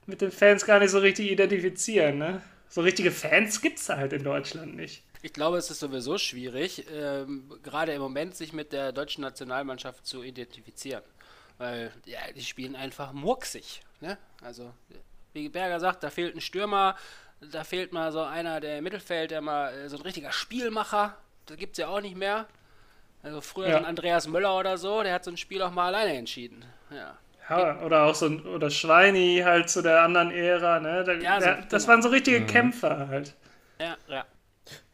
mit 0.06 0.20
den 0.20 0.30
Fans 0.30 0.66
gar 0.66 0.78
nicht 0.78 0.90
so 0.90 0.98
richtig 0.98 1.30
identifizieren. 1.30 2.18
Ne? 2.18 2.42
So 2.68 2.82
richtige 2.82 3.10
Fans 3.10 3.60
gibt 3.60 3.78
es 3.78 3.88
halt 3.88 4.12
in 4.12 4.22
Deutschland 4.22 4.76
nicht. 4.76 5.02
Ich 5.26 5.32
glaube, 5.32 5.56
es 5.56 5.72
ist 5.72 5.80
sowieso 5.80 6.18
schwierig, 6.18 6.86
ähm, 6.88 7.50
gerade 7.64 7.92
im 7.92 8.00
Moment 8.00 8.36
sich 8.36 8.52
mit 8.52 8.72
der 8.72 8.92
deutschen 8.92 9.22
Nationalmannschaft 9.22 10.06
zu 10.06 10.22
identifizieren. 10.22 11.02
Weil, 11.58 11.90
ja, 12.04 12.20
die 12.32 12.44
spielen 12.44 12.76
einfach 12.76 13.12
murksig. 13.12 13.82
Ne? 14.00 14.18
Also, 14.40 14.72
wie 15.32 15.48
Berger 15.48 15.80
sagt, 15.80 16.04
da 16.04 16.10
fehlt 16.10 16.36
ein 16.36 16.40
Stürmer, 16.40 16.94
da 17.40 17.64
fehlt 17.64 17.92
mal 17.92 18.12
so 18.12 18.20
einer, 18.20 18.60
der 18.60 18.78
im 18.78 18.84
Mittelfeld, 18.84 19.32
der 19.32 19.40
mal 19.40 19.74
äh, 19.74 19.88
so 19.88 19.96
ein 19.96 20.02
richtiger 20.02 20.30
Spielmacher, 20.30 21.16
das 21.46 21.56
gibt 21.56 21.72
es 21.72 21.78
ja 21.78 21.88
auch 21.88 22.00
nicht 22.00 22.16
mehr. 22.16 22.46
Also 23.24 23.40
früher 23.40 23.70
ja. 23.70 23.80
Andreas 23.80 24.28
Möller 24.28 24.56
oder 24.56 24.78
so, 24.78 25.02
der 25.02 25.12
hat 25.12 25.24
so 25.24 25.32
ein 25.32 25.36
Spiel 25.36 25.60
auch 25.60 25.72
mal 25.72 25.92
alleine 25.92 26.16
entschieden. 26.16 26.64
Ja. 26.88 27.18
Ja, 27.50 27.80
oder 27.80 28.04
auch 28.04 28.14
so 28.14 28.26
ein, 28.26 28.46
oder 28.46 28.70
Schweini 28.70 29.42
halt 29.44 29.70
zu 29.70 29.82
der 29.82 30.02
anderen 30.02 30.30
Ära, 30.30 30.78
ne? 30.78 31.02
Der, 31.02 31.20
ja, 31.20 31.40
so, 31.40 31.46
der, 31.46 31.62
das 31.62 31.82
genau. 31.82 31.94
waren 31.94 32.02
so 32.02 32.10
richtige 32.10 32.40
mhm. 32.40 32.46
Kämpfer 32.46 33.08
halt. 33.08 33.34
Ja, 33.80 33.96
ja. 34.06 34.24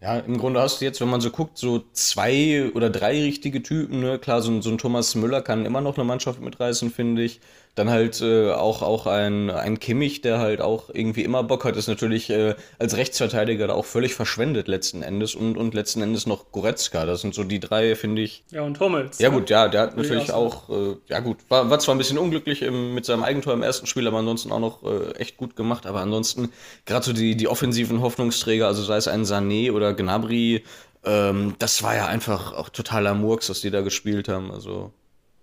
Ja, 0.02 0.18
im 0.18 0.36
Grunde 0.36 0.60
hast 0.60 0.80
du 0.80 0.84
jetzt, 0.84 1.00
wenn 1.00 1.08
man 1.08 1.20
so 1.20 1.30
guckt, 1.30 1.56
so 1.56 1.84
zwei 1.92 2.72
oder 2.74 2.90
drei 2.90 3.22
richtige 3.22 3.62
Typen. 3.62 4.00
Ne? 4.00 4.18
Klar, 4.18 4.42
so 4.42 4.50
ein, 4.50 4.60
so 4.60 4.68
ein 4.68 4.78
Thomas 4.78 5.14
Müller 5.14 5.42
kann 5.42 5.64
immer 5.64 5.80
noch 5.80 5.96
eine 5.96 6.04
Mannschaft 6.04 6.40
mitreißen, 6.40 6.90
finde 6.90 7.22
ich. 7.22 7.40
Dann 7.74 7.88
halt 7.88 8.20
äh, 8.20 8.50
auch, 8.50 8.82
auch 8.82 9.06
ein, 9.06 9.48
ein 9.48 9.80
Kimmich, 9.80 10.20
der 10.20 10.40
halt 10.40 10.60
auch 10.60 10.90
irgendwie 10.92 11.22
immer 11.22 11.42
Bock 11.42 11.64
hat, 11.64 11.74
ist 11.76 11.88
natürlich 11.88 12.28
äh, 12.28 12.54
als 12.78 12.98
Rechtsverteidiger 12.98 13.66
da 13.66 13.72
auch 13.72 13.86
völlig 13.86 14.12
verschwendet 14.12 14.68
letzten 14.68 15.02
Endes 15.02 15.34
und, 15.34 15.56
und 15.56 15.72
letzten 15.72 16.02
Endes 16.02 16.26
noch 16.26 16.52
Goretzka. 16.52 17.06
Das 17.06 17.22
sind 17.22 17.32
so 17.34 17.44
die 17.44 17.60
drei, 17.60 17.96
finde 17.96 18.20
ich. 18.20 18.44
Ja, 18.50 18.60
und 18.60 18.78
Hummels. 18.78 19.20
Ja, 19.20 19.30
ne? 19.30 19.36
gut, 19.36 19.48
ja, 19.48 19.68
der 19.68 19.80
hat 19.82 19.96
natürlich 19.96 20.32
auch, 20.32 20.68
auch 20.68 20.76
äh, 20.76 20.96
ja 21.06 21.20
gut, 21.20 21.38
war, 21.48 21.70
war 21.70 21.78
zwar 21.78 21.94
ein 21.94 21.98
bisschen 21.98 22.18
unglücklich 22.18 22.60
im, 22.60 22.92
mit 22.92 23.06
seinem 23.06 23.22
Eigentor 23.22 23.54
im 23.54 23.62
ersten 23.62 23.86
Spiel, 23.86 24.06
aber 24.06 24.18
ansonsten 24.18 24.52
auch 24.52 24.60
noch 24.60 24.82
äh, 24.82 25.12
echt 25.12 25.38
gut 25.38 25.56
gemacht. 25.56 25.86
Aber 25.86 26.00
ansonsten, 26.00 26.52
gerade 26.84 27.06
so 27.06 27.14
die, 27.14 27.36
die 27.36 27.48
offensiven 27.48 28.02
Hoffnungsträger, 28.02 28.66
also 28.66 28.82
sei 28.82 28.96
es 28.96 29.08
ein 29.08 29.22
Sané 29.22 29.72
oder 29.72 29.91
Gnabry, 29.92 30.64
ähm, 31.05 31.55
das 31.59 31.83
war 31.83 31.96
ja 31.96 32.07
einfach 32.07 32.52
auch 32.52 32.68
totaler 32.68 33.14
Murks, 33.14 33.50
was 33.50 33.61
die 33.61 33.70
da 33.70 33.81
gespielt 33.81 34.28
haben. 34.28 34.50
Also, 34.50 34.92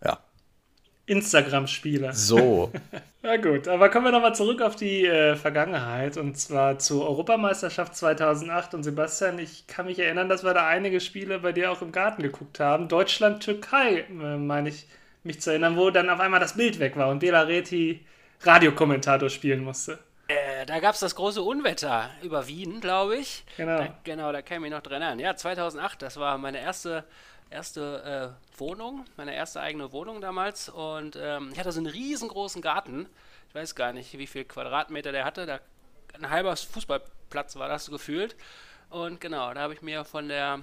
ja. 0.03 0.19
Instagram-Spieler. 1.05 2.13
So. 2.13 2.71
Na 3.21 3.35
gut, 3.35 3.67
aber 3.67 3.89
kommen 3.89 4.05
wir 4.05 4.11
nochmal 4.11 4.35
zurück 4.35 4.61
auf 4.61 4.77
die 4.77 5.05
äh, 5.05 5.35
Vergangenheit 5.35 6.15
und 6.15 6.37
zwar 6.37 6.79
zur 6.79 7.07
Europameisterschaft 7.07 7.95
2008. 7.95 8.75
Und 8.75 8.83
Sebastian, 8.83 9.39
ich 9.39 9.67
kann 9.67 9.87
mich 9.87 9.99
erinnern, 9.99 10.29
dass 10.29 10.43
wir 10.43 10.53
da 10.53 10.67
einige 10.67 11.01
Spiele 11.01 11.39
bei 11.39 11.51
dir 11.51 11.71
auch 11.71 11.81
im 11.81 11.91
Garten 11.91 12.23
geguckt 12.23 12.59
haben. 12.61 12.87
Deutschland-Türkei, 12.87 14.05
äh, 14.09 14.37
meine 14.37 14.69
ich, 14.69 14.87
mich 15.23 15.41
zu 15.41 15.49
erinnern, 15.49 15.75
wo 15.75 15.89
dann 15.89 16.09
auf 16.09 16.21
einmal 16.21 16.39
das 16.39 16.55
Bild 16.55 16.79
weg 16.79 16.95
war 16.95 17.09
und 17.09 17.19
Bela 17.19 17.41
Reti 17.41 18.05
Radiokommentator 18.41 19.29
spielen 19.29 19.65
musste. 19.65 19.99
Äh, 20.29 20.65
da 20.65 20.79
gab 20.79 20.93
es 20.93 21.01
das 21.01 21.15
große 21.15 21.41
Unwetter 21.41 22.09
über 22.21 22.47
Wien, 22.47 22.79
glaube 22.79 23.17
ich. 23.17 23.43
Genau. 23.57 23.79
Da, 23.79 23.99
genau, 24.03 24.31
da 24.31 24.41
kann 24.41 24.57
ich 24.57 24.61
mich 24.61 24.71
noch 24.71 24.81
dran 24.81 25.01
erinnern. 25.01 25.19
Ja, 25.19 25.35
2008, 25.35 26.01
das 26.01 26.17
war 26.17 26.37
meine 26.37 26.61
erste 26.61 27.03
erste 27.49 28.35
äh, 28.37 28.59
Wohnung, 28.59 29.05
meine 29.17 29.33
erste 29.33 29.61
eigene 29.61 29.91
Wohnung 29.91 30.21
damals. 30.21 30.69
Und 30.69 31.17
ähm, 31.19 31.49
ich 31.51 31.59
hatte 31.59 31.71
so 31.71 31.79
einen 31.79 31.87
riesengroßen 31.87 32.61
Garten. 32.61 33.07
Ich 33.47 33.55
weiß 33.55 33.75
gar 33.75 33.93
nicht, 33.93 34.17
wie 34.17 34.27
viel 34.27 34.45
Quadratmeter 34.45 35.11
der 35.11 35.25
hatte. 35.25 35.45
Da, 35.45 35.59
ein 36.13 36.29
halber 36.29 36.55
Fußballplatz 36.55 37.55
war 37.55 37.67
das 37.67 37.89
gefühlt. 37.89 38.35
Und 38.89 39.21
genau, 39.21 39.53
da 39.53 39.61
habe 39.61 39.73
ich 39.73 39.81
mir 39.81 40.03
von 40.05 40.27
der, 40.27 40.59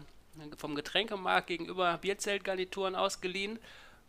vom 0.57 0.75
Getränkemarkt 0.75 1.47
gegenüber 1.49 1.99
Bierzeltgarnituren 1.99 2.95
ausgeliehen. 2.95 3.59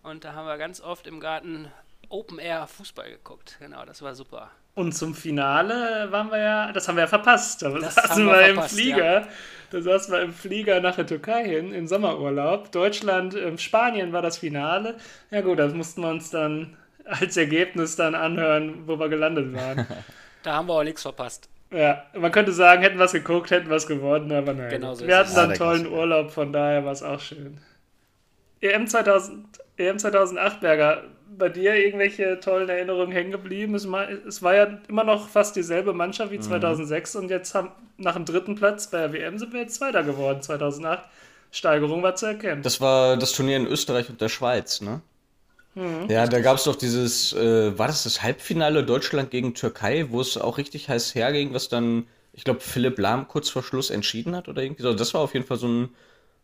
Und 0.03 0.23
da 0.23 0.33
haben 0.33 0.47
wir 0.47 0.57
ganz 0.57 0.81
oft 0.81 1.07
im 1.07 1.19
Garten 1.19 1.71
Open 2.09 2.39
Air 2.39 2.67
Fußball 2.67 3.09
geguckt. 3.09 3.57
Genau, 3.59 3.85
das 3.85 4.01
war 4.01 4.15
super. 4.15 4.51
Und 4.77 4.91
zum 4.91 5.15
Finale 5.15 6.07
waren 6.11 6.29
wir 6.29 6.37
ja, 6.37 6.71
das 6.71 6.87
haben 6.87 6.97
wir 6.97 7.05
ja 7.05 7.07
verpasst. 7.07 7.63
Da 7.63 7.71
saßen 7.81 8.27
wir, 8.27 8.31
wir 8.31 8.47
im 8.49 8.61
Flieger. 8.61 9.21
Ja. 9.21 9.27
Da 9.71 9.81
saßen 9.81 10.13
wir 10.13 10.21
im 10.21 10.31
Flieger 10.31 10.79
nach 10.81 10.95
der 10.95 11.07
Türkei 11.07 11.45
hin, 11.45 11.73
in 11.73 11.87
Sommerurlaub. 11.87 12.71
Deutschland, 12.71 13.35
ähm, 13.35 13.57
Spanien 13.57 14.13
war 14.13 14.21
das 14.21 14.37
Finale. 14.37 14.93
Ja 15.31 15.41
gut, 15.41 15.57
das 15.57 15.73
mussten 15.73 16.01
wir 16.01 16.09
uns 16.09 16.29
dann 16.29 16.77
als 17.05 17.35
Ergebnis 17.37 17.95
dann 17.95 18.13
anhören, 18.13 18.83
wo 18.85 18.99
wir 18.99 19.09
gelandet 19.09 19.51
waren. 19.55 19.87
da 20.43 20.53
haben 20.53 20.67
wir 20.67 20.75
auch 20.75 20.83
nichts 20.83 21.01
verpasst. 21.01 21.49
Ja, 21.71 22.03
man 22.13 22.31
könnte 22.31 22.51
sagen, 22.51 22.83
hätten 22.83 22.99
wir 22.99 23.05
es 23.05 23.13
geguckt, 23.13 23.49
hätten 23.49 23.69
wir 23.69 23.77
es 23.77 23.87
gewonnen, 23.87 24.31
aber 24.31 24.53
nein. 24.53 24.69
Genau 24.69 24.93
so 24.93 25.07
wir 25.07 25.17
hatten 25.17 25.33
dann 25.33 25.49
einen 25.49 25.57
tollen 25.57 25.87
Urlaub, 25.87 26.29
von 26.29 26.53
daher 26.53 26.85
war 26.85 26.91
es 26.91 27.01
auch 27.01 27.19
schön. 27.19 27.57
EM, 28.61 28.85
2000, 28.85 29.59
EM 29.77 29.97
2008, 29.97 30.61
Berger, 30.61 31.03
bei 31.37 31.49
dir 31.49 31.75
irgendwelche 31.75 32.39
tollen 32.39 32.69
Erinnerungen 32.69 33.11
hängen 33.11 33.31
geblieben? 33.31 33.75
Es, 33.75 33.87
war 33.89 34.55
ja 34.55 34.79
immer 34.87 35.03
noch 35.03 35.29
fast 35.29 35.55
dieselbe 35.55 35.93
Mannschaft 35.93 36.31
wie 36.31 36.39
2006 36.39 37.13
mhm. 37.13 37.21
und 37.21 37.29
jetzt 37.29 37.55
haben 37.55 37.71
nach 37.97 38.15
dem 38.15 38.25
dritten 38.25 38.55
Platz 38.55 38.87
bei 38.87 38.99
der 38.99 39.13
WM 39.13 39.37
sind 39.37 39.53
wir 39.53 39.61
jetzt 39.61 39.75
Zweiter 39.75 40.03
geworden, 40.03 40.41
2008. 40.41 41.03
Steigerung 41.51 42.03
war 42.03 42.15
zu 42.15 42.25
erkennen. 42.25 42.61
Das 42.61 42.81
war 42.81 43.17
das 43.17 43.31
Turnier 43.31 43.57
in 43.57 43.67
Österreich 43.67 44.09
und 44.09 44.19
der 44.19 44.29
Schweiz, 44.29 44.81
ne? 44.81 45.01
Mhm. 45.75 46.09
Ja, 46.09 46.27
da 46.27 46.39
gab 46.39 46.57
es 46.57 46.63
doch 46.63 46.75
dieses, 46.75 47.33
äh, 47.33 47.77
war 47.77 47.87
das 47.87 48.03
das 48.03 48.21
Halbfinale 48.21 48.83
Deutschland 48.83 49.31
gegen 49.31 49.53
Türkei, 49.53 50.07
wo 50.09 50.21
es 50.21 50.37
auch 50.37 50.57
richtig 50.57 50.89
heiß 50.89 51.15
herging, 51.15 51.53
was 51.53 51.69
dann, 51.69 52.07
ich 52.33 52.43
glaube, 52.43 52.59
Philipp 52.59 52.97
Lahm 52.97 53.27
kurz 53.27 53.49
vor 53.49 53.63
Schluss 53.63 53.89
entschieden 53.89 54.35
hat 54.35 54.47
oder 54.49 54.61
irgendwie 54.61 54.81
so. 54.81 54.93
Das 54.93 55.13
war 55.13 55.21
auf 55.21 55.33
jeden 55.33 55.45
Fall 55.45 55.57
so 55.57 55.67
ein 55.67 55.89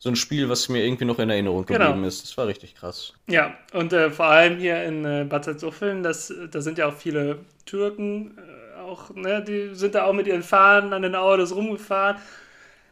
so 0.04 0.10
ein 0.10 0.18
Spiel, 0.18 0.50
was 0.50 0.68
mir 0.68 0.84
irgendwie 0.84 1.06
noch 1.06 1.18
in 1.18 1.30
Erinnerung 1.30 1.66
genau. 1.66 1.80
geblieben 1.80 2.00
genau. 2.00 2.08
ist. 2.10 2.24
Das 2.24 2.38
war 2.38 2.46
richtig 2.46 2.76
krass. 2.76 3.14
Ja, 3.28 3.54
und 3.72 3.94
äh, 3.94 4.10
vor 4.10 4.26
allem 4.26 4.58
hier 4.58 4.84
in 4.84 5.06
äh, 5.06 5.24
Bad 5.24 5.46
Salzuffeln, 5.46 6.04
das, 6.04 6.34
da 6.52 6.60
sind 6.60 6.78
ja 6.78 6.88
auch 6.90 6.94
viele 6.94 7.40
Türken, 7.66 8.38
äh, 8.38 8.82
auch, 8.82 9.12
ne, 9.16 9.42
die 9.42 9.74
sind 9.74 9.96
da 9.96 10.04
auch 10.04 10.12
mit 10.12 10.28
ihren 10.28 10.44
Fahnen 10.44 10.92
an 10.92 11.04
den 11.04 11.16
Autos 11.16 11.56
rumgefahren. 11.56 12.18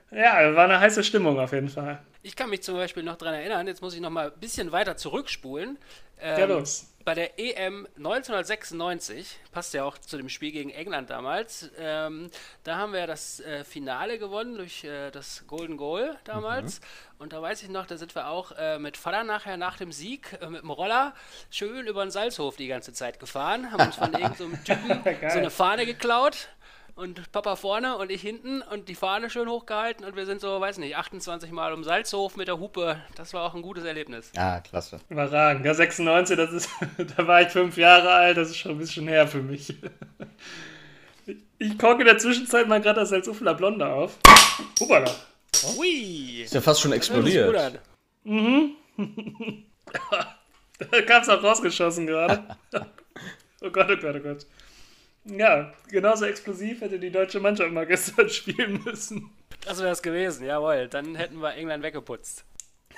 Ja, 0.09 0.55
war 0.55 0.63
eine 0.63 0.79
heiße 0.79 1.03
Stimmung 1.03 1.37
auf 1.37 1.51
jeden 1.51 1.67
Fall. 1.67 1.99
Ich 2.23 2.37
kann 2.37 2.49
mich 2.49 2.63
zum 2.63 2.75
Beispiel 2.75 3.03
noch 3.03 3.17
daran 3.17 3.33
erinnern, 3.33 3.67
jetzt 3.67 3.81
muss 3.81 3.93
ich 3.93 3.99
noch 3.99 4.09
mal 4.09 4.27
ein 4.27 4.39
bisschen 4.39 4.71
weiter 4.71 4.95
zurückspulen. 4.95 5.77
Ähm, 6.21 6.39
ja, 6.39 6.45
los 6.45 6.90
bei 7.05 7.13
der 7.13 7.39
EM 7.39 7.87
1996, 7.97 9.39
passt 9.51 9.73
ja 9.73 9.83
auch 9.83 9.97
zu 9.97 10.17
dem 10.17 10.29
Spiel 10.29 10.51
gegen 10.51 10.69
England 10.69 11.09
damals, 11.09 11.69
ähm, 11.77 12.29
da 12.63 12.77
haben 12.77 12.93
wir 12.93 13.07
das 13.07 13.39
äh, 13.39 13.63
Finale 13.63 14.19
gewonnen 14.19 14.55
durch 14.55 14.83
äh, 14.83 15.11
das 15.11 15.45
Golden 15.47 15.77
Goal 15.77 16.17
damals. 16.23 16.79
Mhm. 16.79 16.85
Und 17.19 17.33
da 17.33 17.41
weiß 17.41 17.61
ich 17.63 17.69
noch, 17.69 17.85
da 17.85 17.97
sind 17.97 18.15
wir 18.15 18.29
auch 18.29 18.51
äh, 18.57 18.79
mit 18.79 18.97
Vater 18.97 19.23
nachher 19.23 19.57
nach 19.57 19.77
dem 19.77 19.91
Sieg 19.91 20.37
äh, 20.41 20.47
mit 20.47 20.63
dem 20.63 20.71
Roller 20.71 21.13
schön 21.49 21.85
über 21.85 22.03
den 22.03 22.11
Salzhof 22.11 22.55
die 22.55 22.67
ganze 22.67 22.93
Zeit 22.93 23.19
gefahren, 23.19 23.71
haben 23.71 23.85
uns 23.85 23.95
von 23.95 24.13
irgendeinem 24.13 24.57
so 24.65 24.73
Typen 24.73 25.03
so 25.29 25.37
eine 25.37 25.51
Fahne 25.51 25.85
geklaut 25.85 26.49
und 26.95 27.31
Papa 27.31 27.55
vorne 27.55 27.97
und 27.97 28.11
ich 28.11 28.21
hinten 28.21 28.61
und 28.61 28.89
die 28.89 28.95
Fahne 28.95 29.29
schön 29.29 29.49
hochgehalten 29.49 30.05
und 30.05 30.15
wir 30.15 30.25
sind 30.25 30.41
so, 30.41 30.59
weiß 30.59 30.77
nicht, 30.77 30.95
28 30.95 31.51
Mal 31.51 31.73
um 31.73 31.83
Salzhof 31.83 32.35
mit 32.35 32.47
der 32.47 32.59
Hupe. 32.59 33.01
Das 33.15 33.33
war 33.33 33.43
auch 33.43 33.55
ein 33.55 33.61
gutes 33.61 33.83
Erlebnis. 33.83 34.31
Ja, 34.35 34.59
klasse. 34.59 34.99
Überragend. 35.09 35.65
Ja, 35.65 35.73
96, 35.73 36.37
das 36.37 36.51
ist, 36.51 36.69
da 37.17 37.27
war 37.27 37.41
ich 37.41 37.49
fünf 37.49 37.77
Jahre 37.77 38.11
alt, 38.11 38.37
das 38.37 38.49
ist 38.49 38.57
schon 38.57 38.71
ein 38.71 38.77
bisschen 38.77 39.07
her 39.07 39.27
für 39.27 39.41
mich. 39.41 39.75
Ich 41.59 41.77
koche 41.77 41.99
in 41.99 42.05
der 42.05 42.17
Zwischenzeit 42.17 42.67
mal 42.67 42.81
gerade 42.81 43.01
das 43.01 43.09
Salzufler 43.09 43.53
Blonde 43.53 43.85
auf. 43.85 44.17
Hubala. 44.79 45.11
Ui. 45.77 46.41
Ist 46.41 46.53
ja 46.53 46.61
fast 46.61 46.81
schon 46.81 46.91
explodiert. 46.91 47.79
Mhm. 48.23 48.75
da 50.91 51.01
kam 51.03 51.21
es 51.21 51.29
auch 51.29 51.43
rausgeschossen 51.43 52.07
gerade. 52.07 52.43
oh 53.61 53.69
Gott, 53.69 53.89
oh 53.91 53.97
Gott, 53.97 54.15
oh 54.15 54.19
Gott. 54.19 54.45
Ja, 55.25 55.71
genauso 55.89 56.25
explosiv 56.25 56.81
hätte 56.81 56.99
die 56.99 57.11
deutsche 57.11 57.39
Mannschaft 57.39 57.71
mal 57.71 57.85
gestern 57.85 58.29
spielen 58.29 58.81
müssen. 58.83 59.31
Das 59.65 59.79
wäre 59.79 59.91
es 59.91 60.01
gewesen, 60.01 60.45
jawohl. 60.45 60.87
Dann 60.87 61.15
hätten 61.15 61.39
wir 61.39 61.53
England 61.53 61.83
weggeputzt. 61.83 62.45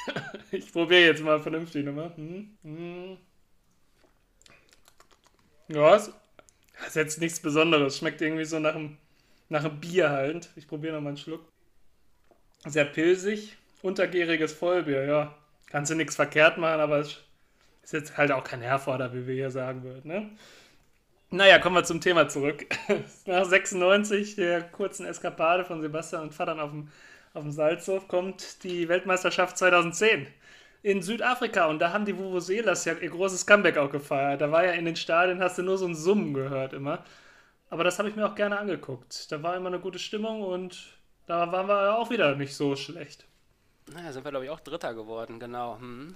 ich 0.51 0.71
probiere 0.71 1.01
jetzt 1.01 1.21
mal 1.21 1.39
vernünftig 1.39 1.85
nochmal. 1.85 2.15
Hm, 2.15 2.57
hm. 2.63 3.17
Ja, 5.67 5.95
ist, 5.95 6.13
ist 6.87 6.95
jetzt 6.95 7.19
nichts 7.19 7.39
Besonderes. 7.39 7.97
Schmeckt 7.97 8.21
irgendwie 8.21 8.45
so 8.45 8.59
nach 8.59 8.75
einem, 8.75 8.97
nach 9.49 9.65
einem 9.65 9.79
Bier 9.79 10.09
halt. 10.09 10.49
Ich 10.55 10.67
probiere 10.67 10.93
nochmal 10.93 11.09
einen 11.09 11.17
Schluck. 11.17 11.41
Sehr 12.65 12.85
pilzig, 12.85 13.57
untergäriges 13.81 14.53
Vollbier, 14.53 15.03
ja. 15.05 15.35
Kannst 15.69 15.91
du 15.91 15.95
nichts 15.95 16.15
verkehrt 16.15 16.57
machen, 16.57 16.79
aber 16.79 16.99
es 16.99 17.19
ist 17.83 17.93
jetzt 17.93 18.17
halt 18.17 18.31
auch 18.31 18.45
kein 18.45 18.61
Herforder, 18.61 19.13
wie 19.13 19.27
wir 19.27 19.35
hier 19.35 19.51
sagen 19.51 19.83
würden, 19.83 20.07
ne? 20.07 20.29
Naja, 21.33 21.57
kommen 21.57 21.75
wir 21.75 21.83
zum 21.83 21.99
Thema 21.99 22.29
zurück. 22.29 22.67
Nach 23.25 23.43
96, 23.43 24.35
der 24.35 24.61
kurzen 24.61 25.07
Eskapade 25.07 25.65
von 25.65 25.81
Sebastian 25.81 26.21
und 26.21 26.31
Vatern 26.35 26.59
auf 26.59 26.69
dem, 26.69 26.89
auf 27.33 27.41
dem 27.41 27.51
Salzhof, 27.51 28.07
kommt 28.07 28.63
die 28.63 28.87
Weltmeisterschaft 28.87 29.57
2010 29.57 30.27
in 30.83 31.01
Südafrika. 31.01 31.65
Und 31.65 31.79
da 31.79 31.91
haben 31.91 32.05
die 32.05 32.15
Vuvuzelas 32.15 32.85
ja 32.85 32.93
ihr 32.93 33.09
großes 33.09 33.47
Comeback 33.47 33.79
auch 33.79 33.89
gefeiert. 33.89 34.41
Da 34.41 34.51
war 34.51 34.63
ja 34.63 34.73
in 34.73 34.85
den 34.85 34.95
Stadien, 34.95 35.41
hast 35.41 35.57
du 35.57 35.63
nur 35.63 35.79
so 35.79 35.87
ein 35.87 35.95
Summen 35.95 36.35
gehört 36.35 36.71
immer. 36.73 37.03
Aber 37.71 37.83
das 37.83 37.97
habe 37.97 38.09
ich 38.09 38.15
mir 38.15 38.27
auch 38.27 38.35
gerne 38.35 38.59
angeguckt. 38.59 39.31
Da 39.31 39.41
war 39.41 39.57
immer 39.57 39.69
eine 39.69 39.79
gute 39.79 39.97
Stimmung 39.97 40.43
und 40.43 40.99
da 41.25 41.51
waren 41.51 41.67
wir 41.67 41.97
auch 41.97 42.11
wieder 42.11 42.35
nicht 42.35 42.55
so 42.55 42.75
schlecht. 42.75 43.25
Naja, 43.91 44.11
sind 44.13 44.23
wir, 44.23 44.29
glaube 44.29 44.45
ich, 44.45 44.51
auch 44.51 44.59
Dritter 44.59 44.93
geworden, 44.93 45.39
genau. 45.39 45.79
Hm. 45.79 46.15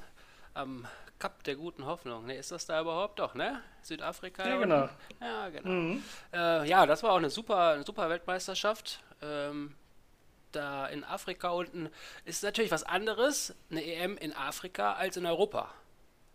Am 0.54 0.86
Cup 1.20 1.44
der 1.44 1.56
guten 1.56 1.86
Hoffnung. 1.86 2.26
Ne, 2.26 2.36
ist 2.36 2.52
das 2.52 2.66
da 2.66 2.82
überhaupt 2.82 3.20
doch, 3.20 3.34
ne? 3.34 3.62
Südafrika? 3.82 4.48
Ja, 4.48 4.58
genau. 4.58 4.90
Ja, 5.20 5.50
genau. 5.50 5.70
Mhm. 5.70 6.04
Äh, 6.34 6.68
ja, 6.68 6.86
das 6.86 7.04
war 7.04 7.12
auch 7.12 7.18
eine 7.18 7.30
super, 7.30 7.70
eine 7.70 7.84
super 7.84 8.10
Weltmeisterschaft. 8.10 9.02
Ähm, 9.22 9.76
da 10.52 10.88
in 10.88 11.04
Afrika 11.04 11.50
unten 11.50 11.90
ist 12.26 12.44
natürlich 12.44 12.72
was 12.72 12.84
anderes, 12.84 13.54
eine 13.70 13.84
EM 13.84 14.18
in 14.18 14.34
Afrika 14.34 14.94
als 14.94 15.18
in 15.18 15.26
Europa. 15.26 15.74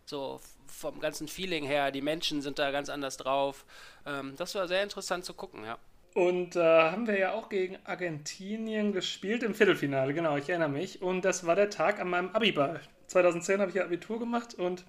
So 0.05 0.39
vom 0.67 0.99
ganzen 0.99 1.27
Feeling 1.27 1.63
her, 1.65 1.91
die 1.91 2.01
Menschen 2.01 2.41
sind 2.41 2.59
da 2.59 2.71
ganz 2.71 2.89
anders 2.89 3.17
drauf. 3.17 3.65
Ähm, 4.05 4.35
das 4.37 4.53
war 4.55 4.67
sehr 4.67 4.83
interessant 4.83 5.25
zu 5.25 5.33
gucken, 5.33 5.63
ja. 5.63 5.77
Und 6.13 6.55
da 6.55 6.89
äh, 6.89 6.91
haben 6.91 7.07
wir 7.07 7.17
ja 7.17 7.31
auch 7.31 7.49
gegen 7.49 7.77
Argentinien 7.85 8.93
gespielt 8.93 9.43
im 9.43 9.55
Viertelfinale, 9.55 10.13
genau, 10.13 10.37
ich 10.37 10.49
erinnere 10.49 10.69
mich. 10.69 11.01
Und 11.01 11.25
das 11.25 11.45
war 11.45 11.55
der 11.55 11.69
Tag 11.69 11.99
an 11.99 12.09
meinem 12.09 12.29
Abiball. 12.29 12.79
2010 13.07 13.59
habe 13.59 13.69
ich 13.69 13.75
ja 13.75 13.83
Abitur 13.83 14.19
gemacht 14.19 14.53
und 14.55 14.85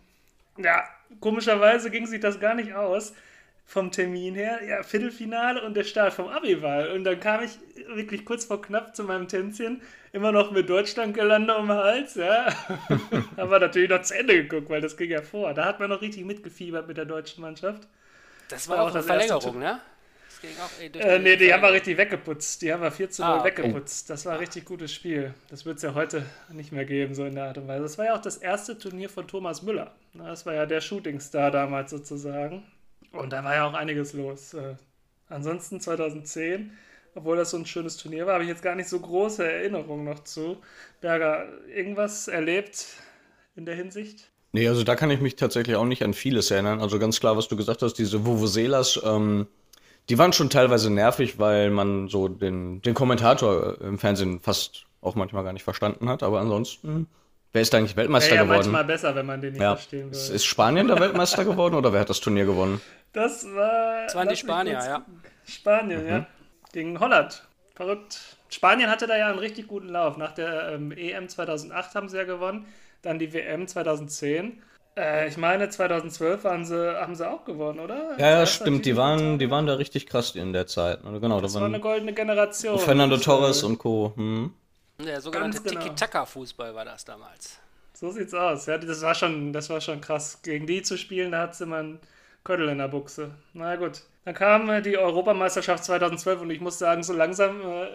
ja, 0.57 0.85
komischerweise 1.21 1.91
ging 1.91 2.07
sich 2.07 2.21
das 2.21 2.41
gar 2.41 2.55
nicht 2.55 2.75
aus 2.75 3.13
vom 3.67 3.91
Termin 3.91 4.35
her. 4.35 4.61
Ja, 4.65 4.83
Viertelfinale 4.83 5.63
und 5.63 5.75
der 5.75 5.85
Start 5.85 6.13
vom 6.13 6.29
Abiball. 6.29 6.91
Und 6.91 7.05
dann 7.05 7.19
kam 7.19 7.43
ich 7.43 7.59
wirklich 7.89 8.25
kurz 8.25 8.45
vor 8.45 8.61
knapp 8.61 8.95
zu 8.95 9.05
meinem 9.05 9.27
Tänzchen, 9.27 9.81
immer 10.13 10.31
noch 10.31 10.53
mit 10.53 10.69
Deutschland 10.69 11.15
gelandet 11.15 11.57
um 11.57 11.69
den 11.69 11.77
Hals, 11.77 12.15
ja. 12.15 12.47
Aber 13.37 13.59
natürlich 13.59 13.91
noch 13.91 14.03
zu 14.03 14.17
Ende 14.17 14.35
geguckt, 14.35 14.69
weil 14.69 14.81
das 14.81 14.97
ging 14.97 15.11
ja 15.11 15.23
vor. 15.23 15.55
Da 15.55 15.65
hat 15.65 15.81
man 15.81 15.91
noch 15.91 16.03
richtig 16.03 16.25
mitgefiebert 16.25 16.87
mit 16.87 16.99
der 16.99 17.07
deutschen 17.07 17.41
Mannschaft. 17.41 17.89
Das 18.49 18.69
war, 18.69 18.77
war 18.77 18.85
auch 18.85 18.95
eine 18.95 19.03
Verlängerung, 19.03 19.59
ne? 19.59 19.81
Ging 20.46 20.59
auch 20.59 20.70
ey, 20.80 21.14
äh, 21.14 21.18
Nee, 21.18 21.37
die 21.37 21.52
haben 21.52 21.62
wir 21.62 21.72
richtig 21.72 21.96
weggeputzt. 21.96 22.62
Die 22.62 22.72
haben 22.72 22.83
wir 22.83 22.90
4 22.90 23.11
zu 23.11 23.22
0 23.22 23.30
ah, 23.30 23.38
okay. 23.38 23.44
weggeputzt. 23.48 24.11
Das 24.11 24.26
war 24.26 24.35
ein 24.35 24.38
richtig 24.38 24.64
gutes 24.64 24.92
Spiel. 24.92 25.35
Das 25.48 25.64
wird 25.64 25.76
es 25.76 25.83
ja 25.83 25.94
heute 25.94 26.24
nicht 26.52 26.72
mehr 26.72 26.85
geben, 26.85 27.14
so 27.14 27.24
in 27.24 27.35
der 27.35 27.44
Art 27.44 27.59
und 27.59 27.68
Weise. 27.68 27.83
Das 27.83 27.98
war 27.98 28.07
ja 28.07 28.16
auch 28.16 28.22
das 28.22 28.37
erste 28.37 28.78
Turnier 28.78 29.09
von 29.09 29.26
Thomas 29.26 29.62
Müller. 29.62 29.94
Das 30.14 30.46
war 30.46 30.54
ja 30.54 30.66
der 30.66 30.80
Shootingstar 30.80 31.50
damals 31.50 31.90
sozusagen. 31.90 32.62
Und 33.12 33.33
da 33.33 33.44
war 33.44 33.54
ja 33.54 33.66
auch 33.66 33.74
einiges 33.74 34.12
los. 34.12 34.54
Äh, 34.54 34.74
ansonsten 35.28 35.80
2010, 35.80 36.72
obwohl 37.14 37.37
das 37.37 37.50
so 37.50 37.57
ein 37.57 37.66
schönes 37.66 37.96
Turnier 37.96 38.26
war, 38.26 38.35
habe 38.35 38.44
ich 38.44 38.50
jetzt 38.50 38.62
gar 38.62 38.74
nicht 38.74 38.88
so 38.88 38.98
große 38.98 39.44
Erinnerungen 39.44 40.04
noch 40.04 40.24
zu. 40.24 40.59
Berger, 41.00 41.48
irgendwas 41.68 42.28
erlebt 42.28 42.87
in 43.57 43.66
der 43.66 43.76
Hinsicht? 43.76 44.30
Nee, 44.52 44.68
also 44.68 44.85
da 44.85 44.94
kann 44.94 45.11
ich 45.11 45.20
mich 45.20 45.35
tatsächlich 45.35 45.74
auch 45.76 45.85
nicht 45.85 46.04
an 46.04 46.14
vieles 46.14 46.50
erinnern. 46.50 46.80
Also 46.80 47.00
ganz 47.00 47.18
klar, 47.18 47.37
was 47.37 47.48
du 47.48 47.57
gesagt 47.57 47.83
hast, 47.83 47.94
diese 47.94 48.24
Vuvuzelas, 48.24 49.00
ähm, 49.04 49.48
die 50.09 50.19
waren 50.19 50.33
schon 50.33 50.51
teilweise 50.51 50.90
nervig, 50.90 51.38
weil 51.38 51.71
man 51.71 52.09
so 52.09 52.29
den, 52.29 52.83
den 52.83 52.95
Kommentator 52.95 53.81
im 53.81 53.99
Fernsehen 53.99 54.40
fast 54.40 54.87
auch 55.01 55.14
manchmal 55.14 55.45
gar 55.45 55.53
nicht 55.53 55.62
verstanden 55.62 56.09
hat. 56.09 56.23
Aber 56.23 56.40
ansonsten, 56.40 57.09
wer 57.53 57.62
ist 57.62 57.75
eigentlich 57.75 57.97
Weltmeister 57.97 58.35
ja, 58.35 58.37
ja, 58.37 58.43
geworden? 58.43 58.59
manchmal 58.59 58.85
besser, 58.85 59.14
wenn 59.14 59.27
man 59.27 59.40
den 59.40 59.53
nicht 59.53 59.62
ja. 59.62 59.77
verstehen 59.77 60.11
will. 60.11 60.19
Ist 60.19 60.45
Spanien 60.45 60.88
der 60.88 60.99
Weltmeister 60.99 61.45
geworden 61.45 61.75
oder 61.75 61.93
wer 61.93 62.01
hat 62.01 62.11
das 62.11 62.21
Turnier 62.21 62.45
gewonnen? 62.45 62.81
Das 63.12 63.45
war. 63.55 64.05
Das 64.05 64.14
waren 64.14 64.29
die 64.29 64.37
Spanier, 64.37 64.73
ja. 64.73 65.05
Spanien, 65.45 66.03
mhm. 66.03 66.09
ja. 66.09 66.27
Gegen 66.73 67.01
Holland. 67.01 67.47
Verrückt. 67.75 68.37
Spanien 68.49 68.90
hatte 68.90 69.07
da 69.07 69.17
ja 69.17 69.29
einen 69.29 69.38
richtig 69.38 69.69
guten 69.69 69.88
Lauf. 69.88 70.17
Nach 70.17 70.33
der 70.33 70.73
ähm, 70.75 70.93
EM 70.93 71.29
2008 71.29 71.95
haben 71.95 72.09
sie 72.09 72.17
ja 72.17 72.25
gewonnen, 72.25 72.67
dann 73.03 73.19
die 73.19 73.33
WM 73.33 73.67
2010. 73.67 74.62
Äh, 74.96 75.28
ich 75.28 75.37
meine, 75.37 75.68
2012 75.68 76.44
haben 76.44 76.64
sie, 76.64 77.00
haben 77.00 77.14
sie 77.14 77.28
auch 77.28 77.44
gewonnen, 77.44 77.80
oder? 77.80 78.16
Ja, 78.18 78.38
ja 78.38 78.46
stimmt. 78.46 78.87
Die 78.87 78.96
waren, 78.96 79.38
die 79.38 79.50
waren 79.50 79.66
da 79.66 79.74
richtig 79.74 80.07
krass 80.07 80.35
in 80.37 80.52
der 80.52 80.66
Zeit. 80.66 81.00
Genau, 81.02 81.40
das 81.40 81.54
da 81.54 81.61
war 81.61 81.66
eine 81.66 81.80
goldene 81.80 82.12
Generation. 82.12 82.78
Fernando 82.78 83.16
Torres 83.16 83.62
und 83.64 83.78
Co. 83.78 84.12
Hm. 84.16 84.52
Der 85.04 85.20
sogenannte 85.20 85.61
genau. 85.61 85.80
Tiki-Taka-Fußball 85.80 86.74
war 86.74 86.85
das 86.85 87.04
damals. 87.04 87.59
So 87.92 88.11
sieht's 88.11 88.35
aus. 88.35 88.66
Ja, 88.66 88.78
das 88.78 89.02
war 89.02 89.14
schon, 89.14 89.52
das 89.52 89.68
war 89.70 89.80
schon 89.80 90.00
krass. 90.00 90.40
Gegen 90.42 90.66
die 90.66 90.83
zu 90.83 90.96
spielen, 90.96 91.33
da 91.33 91.40
hat 91.42 91.57
sie 91.57 91.66
mal 91.66 91.80
einen 91.80 92.00
Köttel 92.44 92.68
in 92.68 92.78
der 92.78 92.88
Buchse. 92.88 93.33
Na 93.52 93.74
gut. 93.76 94.02
Dann 94.24 94.35
kam 94.35 94.70
äh, 94.70 94.80
die 94.80 94.96
Europameisterschaft 94.96 95.85
2012 95.85 96.42
und 96.42 96.50
ich 96.50 96.61
muss 96.61 96.78
sagen, 96.78 97.02
so 97.02 97.12
langsam 97.12 97.61
äh, 97.61 97.87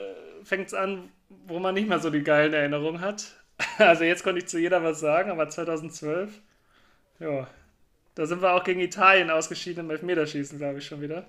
fängt 0.44 0.68
es 0.68 0.74
an, 0.74 1.10
wo 1.48 1.60
man 1.60 1.74
nicht 1.74 1.88
mehr 1.88 2.00
so 2.00 2.10
die 2.10 2.24
geilen 2.24 2.54
Erinnerungen 2.54 3.02
hat. 3.02 3.36
Also 3.78 4.06
jetzt 4.06 4.24
konnte 4.24 4.40
ich 4.40 4.48
zu 4.48 4.58
jeder 4.58 4.84
was 4.84 5.02
sagen, 5.02 5.32
aber 5.32 5.50
2012 5.50 6.32
ja. 7.20 7.48
Da 8.16 8.26
sind 8.26 8.42
wir 8.42 8.54
auch 8.54 8.64
gegen 8.64 8.82
Italien 8.82 9.30
ausgeschieden 9.30 9.86
im 9.86 9.92
Elfmeterschießen, 9.92 10.58
glaube 10.58 10.80
ich, 10.80 10.86
schon 10.86 11.02
wieder. 11.02 11.26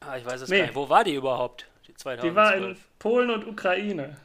Ah, 0.00 0.16
ich 0.16 0.24
weiß 0.24 0.42
es 0.42 0.48
nee. 0.48 0.58
gar 0.58 0.66
nicht. 0.66 0.74
Wo 0.74 0.88
war 0.88 1.04
die 1.04 1.14
überhaupt? 1.14 1.66
Die 1.86 1.94
2012? 1.94 2.22
Die 2.22 2.36
war 2.36 2.54
in 2.56 2.76
Polen 2.98 3.30
und 3.30 3.46
Ukraine. 3.46 4.16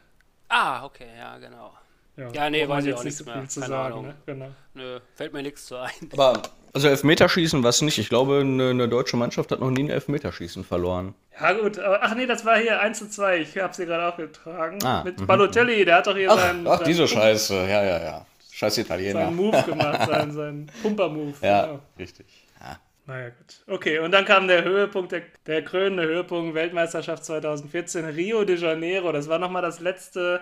Ah, 0.48 0.84
okay, 0.86 1.08
ja, 1.18 1.38
genau. 1.38 1.74
Ja, 2.18 2.30
ja 2.32 2.50
nee, 2.50 2.68
weiß 2.68 2.86
ich 2.86 2.94
auch 2.94 3.04
nicht 3.04 3.16
so 3.16 3.24
viel 3.24 3.48
zu 3.48 3.62
Keine 3.62 3.72
sagen. 3.72 4.02
Ne? 4.02 4.16
Genau. 4.26 4.48
Nö, 4.74 5.00
fällt 5.16 5.34
mir 5.34 5.42
nichts 5.42 5.68
zu 5.68 5.78
ein. 5.78 5.92
Aber, 6.14 6.42
also 6.74 6.88
Elfmeterschießen 6.88 7.64
war 7.64 7.70
es 7.70 7.82
nicht. 7.82 7.98
Ich 7.98 8.10
glaube, 8.10 8.40
eine, 8.40 8.72
eine, 8.72 8.90
deutsche 8.90 9.16
Mannschaft 9.16 9.52
hat 9.52 9.60
noch 9.60 9.70
nie 9.70 9.84
ein 9.84 9.90
Elfmeterschießen 9.90 10.64
verloren. 10.64 11.14
Ja, 11.40 11.54
gut. 11.54 11.80
Aber, 11.80 12.04
ach 12.04 12.16
nee, 12.16 12.26
das 12.26 12.44
war 12.44 12.58
hier 12.58 12.80
1 12.80 12.98
zu 12.98 13.10
2. 13.10 13.38
Ich 13.38 13.58
habe 13.58 13.74
sie 13.74 13.86
gerade 13.86 14.08
aufgetragen. 14.08 14.84
Ah, 14.84 15.04
Mit 15.04 15.20
mhm. 15.20 15.28
Balotelli, 15.28 15.86
der 15.86 15.98
hat 15.98 16.08
doch 16.08 16.16
hier 16.16 16.32
ach, 16.32 16.40
seinen. 16.40 16.68
Ach, 16.68 16.84
diese 16.84 17.08
Scheiße. 17.08 17.54
Ja, 17.54 17.84
ja, 17.84 18.04
ja. 18.04 18.26
Scheiß 18.60 18.78
Italiener. 18.80 19.22
Seinen 19.22 19.36
Move 19.38 19.64
gemacht, 19.64 20.06
seinen, 20.06 20.32
seinen 20.34 20.72
Pumper-Move. 20.82 21.34
Ja, 21.42 21.66
genau. 21.66 21.80
richtig. 21.98 22.26
Ja. 22.60 22.78
Naja, 23.06 23.30
gut. 23.30 23.64
Okay, 23.74 24.00
und 24.00 24.12
dann 24.12 24.26
kam 24.26 24.50
der 24.50 24.66
Höhepunkt, 24.66 25.14
der, 25.14 25.22
der 25.48 25.64
krönende 25.64 26.04
Höhepunkt, 26.04 26.56
Weltmeisterschaft 26.56 27.24
2014, 27.24 28.04
Rio 28.04 28.44
de 28.44 28.58
Janeiro. 28.58 29.14
Das 29.14 29.30
war 29.30 29.40
nochmal 29.40 29.62
das 29.62 29.80
letzte 29.80 30.42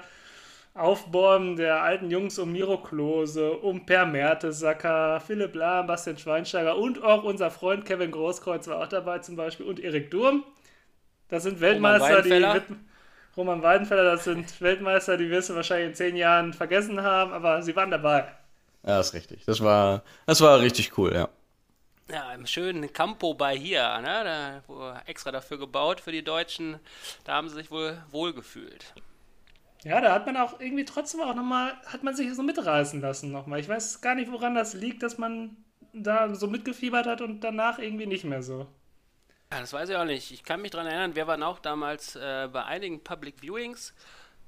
Aufbäumen 0.74 1.58
der 1.58 1.84
alten 1.84 2.10
Jungs 2.10 2.40
um 2.40 2.52
Miro 2.52 2.80
Klose, 2.80 3.52
um 3.52 3.86
Per 3.86 4.08
Mertesacker, 4.08 5.20
Philipp 5.20 5.54
Lahm, 5.54 5.86
Bastian 5.86 6.18
Schweinsteiger 6.18 6.76
und 6.76 7.04
auch 7.04 7.24
unser 7.24 7.52
Freund 7.52 7.86
Kevin 7.86 8.10
Großkreuz 8.10 8.68
war 8.68 8.82
auch 8.82 8.88
dabei 8.88 9.20
zum 9.20 9.36
Beispiel 9.36 9.68
und 9.68 9.80
Erik 9.80 10.10
Durm. 10.10 10.44
Das 11.30 11.44
sind 11.44 11.62
Weltmeister, 11.62 12.24
die 12.24 12.30
Roman 13.38 13.62
Weidenfeller, 13.62 14.04
das 14.04 14.24
sind 14.24 14.60
Weltmeister, 14.62 15.16
die 15.16 15.30
wirst 15.30 15.50
du 15.50 15.56
wahrscheinlich 15.56 15.90
in 15.90 15.96
zehn 15.96 16.16
Jahren 16.16 16.54
vergessen 16.54 17.02
haben, 17.04 17.32
aber 17.32 17.62
sie 17.62 17.76
waren 17.76 17.92
dabei. 17.92 18.28
Ja, 18.84 19.00
ist 19.00 19.14
richtig. 19.14 19.46
Das 19.46 19.62
war, 19.62 20.04
das 20.26 20.42
war 20.42 20.60
richtig 20.60 20.98
cool, 20.98 21.14
ja. 21.14 21.30
Ja, 22.10 22.34
im 22.34 22.46
schönen 22.46 22.92
Campo 22.94 23.34
Bahia, 23.34 24.02
ne? 24.02 24.64
Da, 24.68 25.02
extra 25.06 25.32
dafür 25.32 25.58
gebaut 25.60 26.00
für 26.00 26.12
die 26.12 26.24
Deutschen. 26.24 26.80
Da 27.26 27.34
haben 27.34 27.50
sie 27.50 27.56
sich 27.56 27.70
wohl 27.70 28.02
wohlgefühlt. 28.12 28.94
Ja, 29.84 30.02
da 30.02 30.14
hat 30.14 30.26
man 30.26 30.38
auch 30.38 30.60
irgendwie 30.60 30.86
trotzdem 30.86 31.22
auch 31.22 31.36
nochmal, 31.36 31.74
hat 31.86 32.04
man 32.04 32.16
sich 32.16 32.34
so 32.34 32.44
mitreißen 32.44 33.02
lassen 33.02 33.32
nochmal. 33.32 33.60
Ich 33.60 33.70
weiß 33.70 34.02
gar 34.02 34.16
nicht, 34.16 34.32
woran 34.32 34.56
das 34.56 34.74
liegt, 34.74 35.04
dass 35.04 35.18
man 35.18 35.58
da 35.94 36.34
so 36.34 36.48
mitgefiebert 36.48 37.06
hat 37.08 37.22
und 37.22 37.42
danach 37.42 37.78
irgendwie 37.78 38.06
nicht 38.06 38.24
mehr 38.24 38.42
so. 38.42 38.68
Ja, 39.52 39.62
das 39.62 39.72
weiß 39.74 39.90
ich 39.90 39.96
auch 39.96 40.06
nicht. 40.06 40.32
Ich 40.32 40.44
kann 40.44 40.62
mich 40.62 40.72
daran 40.72 40.88
erinnern, 40.88 41.16
wir 41.16 41.28
waren 41.28 41.44
auch 41.44 41.60
damals 41.60 42.16
äh, 42.16 42.50
bei 42.52 42.66
einigen 42.66 43.04
Public 43.04 43.42
Viewings. 43.42 43.94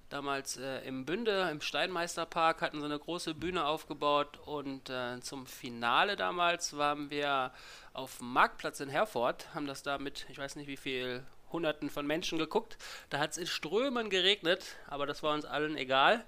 Damals 0.10 0.58
äh, 0.58 0.80
im 0.88 1.06
Bünde, 1.06 1.50
im 1.52 1.62
Steinmeisterpark, 1.62 2.62
hatten 2.62 2.80
sie 2.80 2.86
eine 2.86 2.98
große 2.98 3.36
Bühne 3.36 3.66
aufgebaut 3.66 4.40
und 4.46 4.90
äh, 4.90 5.20
zum 5.22 5.46
Finale 5.46 6.16
damals 6.16 6.76
waren 6.76 7.12
wir 7.12 7.52
auf 7.94 8.18
dem 8.18 8.34
Marktplatz 8.34 8.80
in 8.80 8.90
Herford, 8.90 9.54
haben 9.54 9.68
das 9.68 9.84
da 9.84 10.00
mit, 10.00 10.26
ich 10.30 10.40
weiß 10.40 10.56
nicht 10.56 10.68
wie 10.68 10.78
viel, 10.78 11.24
Hunderten 11.52 11.90
von 11.90 12.06
Menschen 12.06 12.38
geguckt. 12.38 12.78
Da 13.10 13.20
hat 13.20 13.32
es 13.32 13.38
in 13.38 13.48
Strömen 13.48 14.10
geregnet, 14.10 14.78
aber 14.88 15.06
das 15.06 15.24
war 15.24 15.34
uns 15.34 15.46
allen 15.46 15.78
egal. 15.78 16.24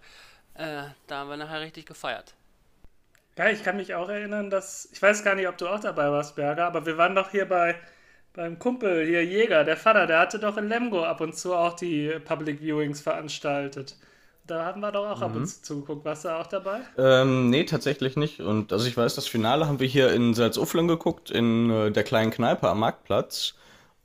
Äh, 0.53 0.83
da 1.07 1.19
haben 1.19 1.29
wir 1.29 1.37
nachher 1.37 1.61
richtig 1.61 1.85
gefeiert. 1.85 2.35
Ja, 3.37 3.49
ich 3.49 3.63
kann 3.63 3.77
mich 3.77 3.95
auch 3.95 4.09
erinnern, 4.09 4.49
dass, 4.49 4.89
ich 4.91 5.01
weiß 5.01 5.23
gar 5.23 5.35
nicht, 5.35 5.47
ob 5.47 5.57
du 5.57 5.67
auch 5.67 5.79
dabei 5.79 6.11
warst, 6.11 6.35
Berger, 6.35 6.65
aber 6.65 6.85
wir 6.85 6.97
waren 6.97 7.15
doch 7.15 7.31
hier 7.31 7.47
bei 7.47 7.79
beim 8.33 8.59
Kumpel 8.59 9.05
hier, 9.05 9.25
Jäger, 9.25 9.63
der 9.63 9.77
Vater, 9.77 10.07
der 10.07 10.19
hatte 10.19 10.39
doch 10.39 10.57
in 10.57 10.69
Lemgo 10.69 11.03
ab 11.03 11.21
und 11.21 11.35
zu 11.35 11.53
auch 11.53 11.73
die 11.73 12.11
Public 12.23 12.61
Viewings 12.61 13.01
veranstaltet. 13.01 13.95
Da 14.47 14.65
haben 14.65 14.81
wir 14.81 14.91
doch 14.91 15.09
auch 15.09 15.17
mhm. 15.17 15.23
ab 15.23 15.35
und 15.35 15.41
mhm. 15.41 15.45
zu 15.45 15.61
zugeguckt. 15.61 16.05
Warst 16.05 16.25
du 16.25 16.29
auch 16.29 16.47
dabei? 16.47 16.81
Ähm, 16.97 17.49
nee, 17.49 17.63
tatsächlich 17.63 18.15
nicht. 18.15 18.39
Und 18.39 18.73
also 18.73 18.87
ich 18.87 18.97
weiß, 18.97 19.15
das 19.15 19.27
Finale 19.27 19.67
haben 19.67 19.79
wir 19.79 19.87
hier 19.87 20.11
in 20.11 20.33
Salzuflen 20.33 20.87
geguckt, 20.87 21.31
in 21.31 21.69
äh, 21.69 21.91
der 21.91 22.03
kleinen 22.03 22.31
Kneipe 22.31 22.67
am 22.69 22.79
Marktplatz. 22.79 23.53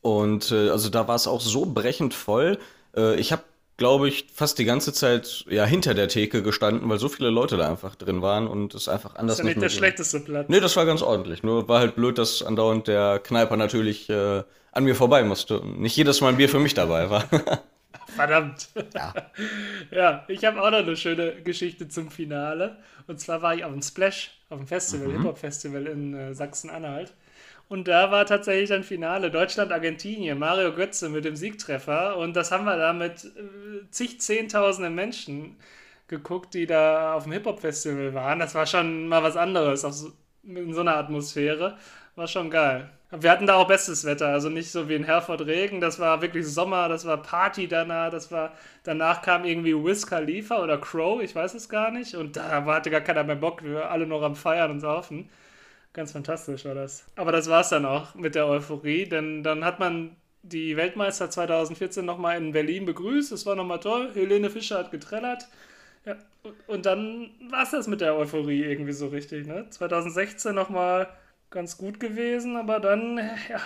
Und 0.02 0.52
äh, 0.52 0.70
also 0.70 0.88
da 0.88 1.08
war 1.08 1.16
es 1.16 1.26
auch 1.26 1.40
so 1.40 1.66
brechend 1.66 2.14
voll. 2.14 2.58
Äh, 2.96 3.16
ich 3.16 3.32
habe 3.32 3.42
glaube 3.76 4.08
ich, 4.08 4.26
fast 4.32 4.58
die 4.58 4.64
ganze 4.64 4.92
Zeit 4.92 5.44
ja 5.48 5.64
hinter 5.64 5.94
der 5.94 6.08
Theke 6.08 6.42
gestanden, 6.42 6.88
weil 6.88 6.98
so 6.98 7.08
viele 7.08 7.30
Leute 7.30 7.56
da 7.56 7.68
einfach 7.68 7.94
drin 7.94 8.22
waren 8.22 8.46
und 8.46 8.74
es 8.74 8.88
einfach 8.88 9.16
anders 9.16 9.38
Das 9.38 9.44
ist 9.44 9.48
ja 9.50 9.54
nicht 9.54 9.62
der 9.62 9.68
schlechteste 9.68 10.20
Platz. 10.20 10.48
Nee, 10.48 10.60
das 10.60 10.76
war 10.76 10.86
ganz 10.86 11.02
ordentlich. 11.02 11.42
Nur 11.42 11.68
war 11.68 11.80
halt 11.80 11.96
blöd, 11.96 12.18
dass 12.18 12.42
andauernd 12.42 12.88
der 12.88 13.18
Kneiper 13.18 13.56
natürlich 13.56 14.08
äh, 14.08 14.42
an 14.72 14.84
mir 14.84 14.94
vorbei 14.94 15.24
musste 15.24 15.60
und 15.60 15.80
nicht 15.80 15.96
jedes 15.96 16.20
Mal 16.20 16.28
ein 16.28 16.36
Bier 16.36 16.48
für 16.48 16.60
mich 16.60 16.74
dabei 16.74 17.10
war. 17.10 17.24
Verdammt. 18.06 18.68
Ja. 18.94 19.14
ja, 19.90 20.24
ich 20.28 20.44
habe 20.44 20.62
auch 20.62 20.70
noch 20.70 20.78
eine 20.78 20.96
schöne 20.96 21.42
Geschichte 21.42 21.88
zum 21.88 22.10
Finale. 22.10 22.78
Und 23.06 23.20
zwar 23.20 23.42
war 23.42 23.54
ich 23.54 23.64
auf 23.64 23.72
dem 23.72 23.82
Splash, 23.82 24.30
auf 24.48 24.58
dem 24.58 24.66
Festival, 24.66 25.08
mhm. 25.08 25.12
Hip-Hop-Festival 25.18 25.86
in 25.86 26.14
äh, 26.14 26.34
Sachsen-Anhalt. 26.34 27.12
Und 27.68 27.88
da 27.88 28.10
war 28.12 28.26
tatsächlich 28.26 28.72
ein 28.72 28.84
Finale 28.84 29.30
Deutschland-Argentinien, 29.30 30.38
Mario 30.38 30.72
Götze 30.72 31.08
mit 31.08 31.24
dem 31.24 31.34
Siegtreffer. 31.36 32.16
Und 32.16 32.36
das 32.36 32.52
haben 32.52 32.64
wir 32.64 32.76
da 32.76 32.92
mit 32.92 33.24
äh, 33.24 33.90
zig 33.90 34.20
Zehntausenden 34.20 34.94
Menschen 34.94 35.56
geguckt, 36.08 36.54
die 36.54 36.66
da 36.66 37.14
auf 37.14 37.24
dem 37.24 37.32
Hip-Hop-Festival 37.32 38.14
waren. 38.14 38.38
Das 38.38 38.54
war 38.54 38.66
schon 38.66 39.08
mal 39.08 39.22
was 39.22 39.36
anderes 39.36 39.82
so, 39.82 40.12
in 40.44 40.72
so 40.74 40.80
einer 40.82 40.96
Atmosphäre. 40.96 41.76
war 42.14 42.28
schon 42.28 42.50
geil. 42.50 42.90
Wir 43.10 43.30
hatten 43.30 43.46
da 43.46 43.54
auch 43.54 43.68
bestes 43.68 44.04
Wetter, 44.04 44.28
also 44.28 44.48
nicht 44.48 44.70
so 44.70 44.88
wie 44.88 44.94
in 44.96 45.04
Herford 45.04 45.42
Regen, 45.46 45.80
das 45.80 46.00
war 46.00 46.22
wirklich 46.22 46.46
Sommer, 46.46 46.88
das 46.88 47.06
war 47.06 47.22
Party 47.22 47.68
danach, 47.68 48.10
das 48.10 48.32
war, 48.32 48.52
danach 48.82 49.22
kam 49.22 49.44
irgendwie 49.44 49.74
Wiz 49.74 50.06
Khalifa 50.06 50.60
oder 50.60 50.78
Crow, 50.78 51.22
ich 51.22 51.34
weiß 51.34 51.54
es 51.54 51.68
gar 51.68 51.92
nicht, 51.92 52.16
und 52.16 52.36
da 52.36 52.64
hatte 52.64 52.90
gar 52.90 53.00
keiner 53.02 53.22
mehr 53.22 53.36
Bock, 53.36 53.62
wir 53.62 53.76
waren 53.76 53.88
alle 53.90 54.06
noch 54.08 54.22
am 54.22 54.34
Feiern 54.34 54.72
und 54.72 54.80
Saufen. 54.80 55.30
Ganz 55.96 56.12
fantastisch 56.12 56.66
war 56.66 56.74
das. 56.74 57.06
Aber 57.16 57.32
das 57.32 57.48
war 57.48 57.62
es 57.62 57.70
dann 57.70 57.86
auch 57.86 58.14
mit 58.14 58.34
der 58.34 58.46
Euphorie, 58.46 59.08
denn 59.08 59.42
dann 59.42 59.64
hat 59.64 59.80
man 59.80 60.14
die 60.42 60.76
Weltmeister 60.76 61.30
2014 61.30 62.04
nochmal 62.04 62.36
in 62.36 62.52
Berlin 62.52 62.84
begrüßt, 62.84 63.32
es 63.32 63.46
war 63.46 63.56
nochmal 63.56 63.80
toll, 63.80 64.10
Helene 64.12 64.50
Fischer 64.50 64.76
hat 64.76 64.90
getrellert, 64.90 65.48
ja, 66.04 66.16
und 66.66 66.84
dann 66.84 67.30
war 67.50 67.62
es 67.62 67.70
das 67.70 67.86
mit 67.88 68.02
der 68.02 68.14
Euphorie 68.14 68.62
irgendwie 68.62 68.92
so 68.92 69.08
richtig, 69.08 69.46
ne? 69.46 69.70
2016 69.70 70.54
nochmal 70.54 71.08
ganz 71.48 71.78
gut 71.78 71.98
gewesen, 71.98 72.58
aber 72.58 72.78
dann 72.78 73.16
ja, 73.48 73.60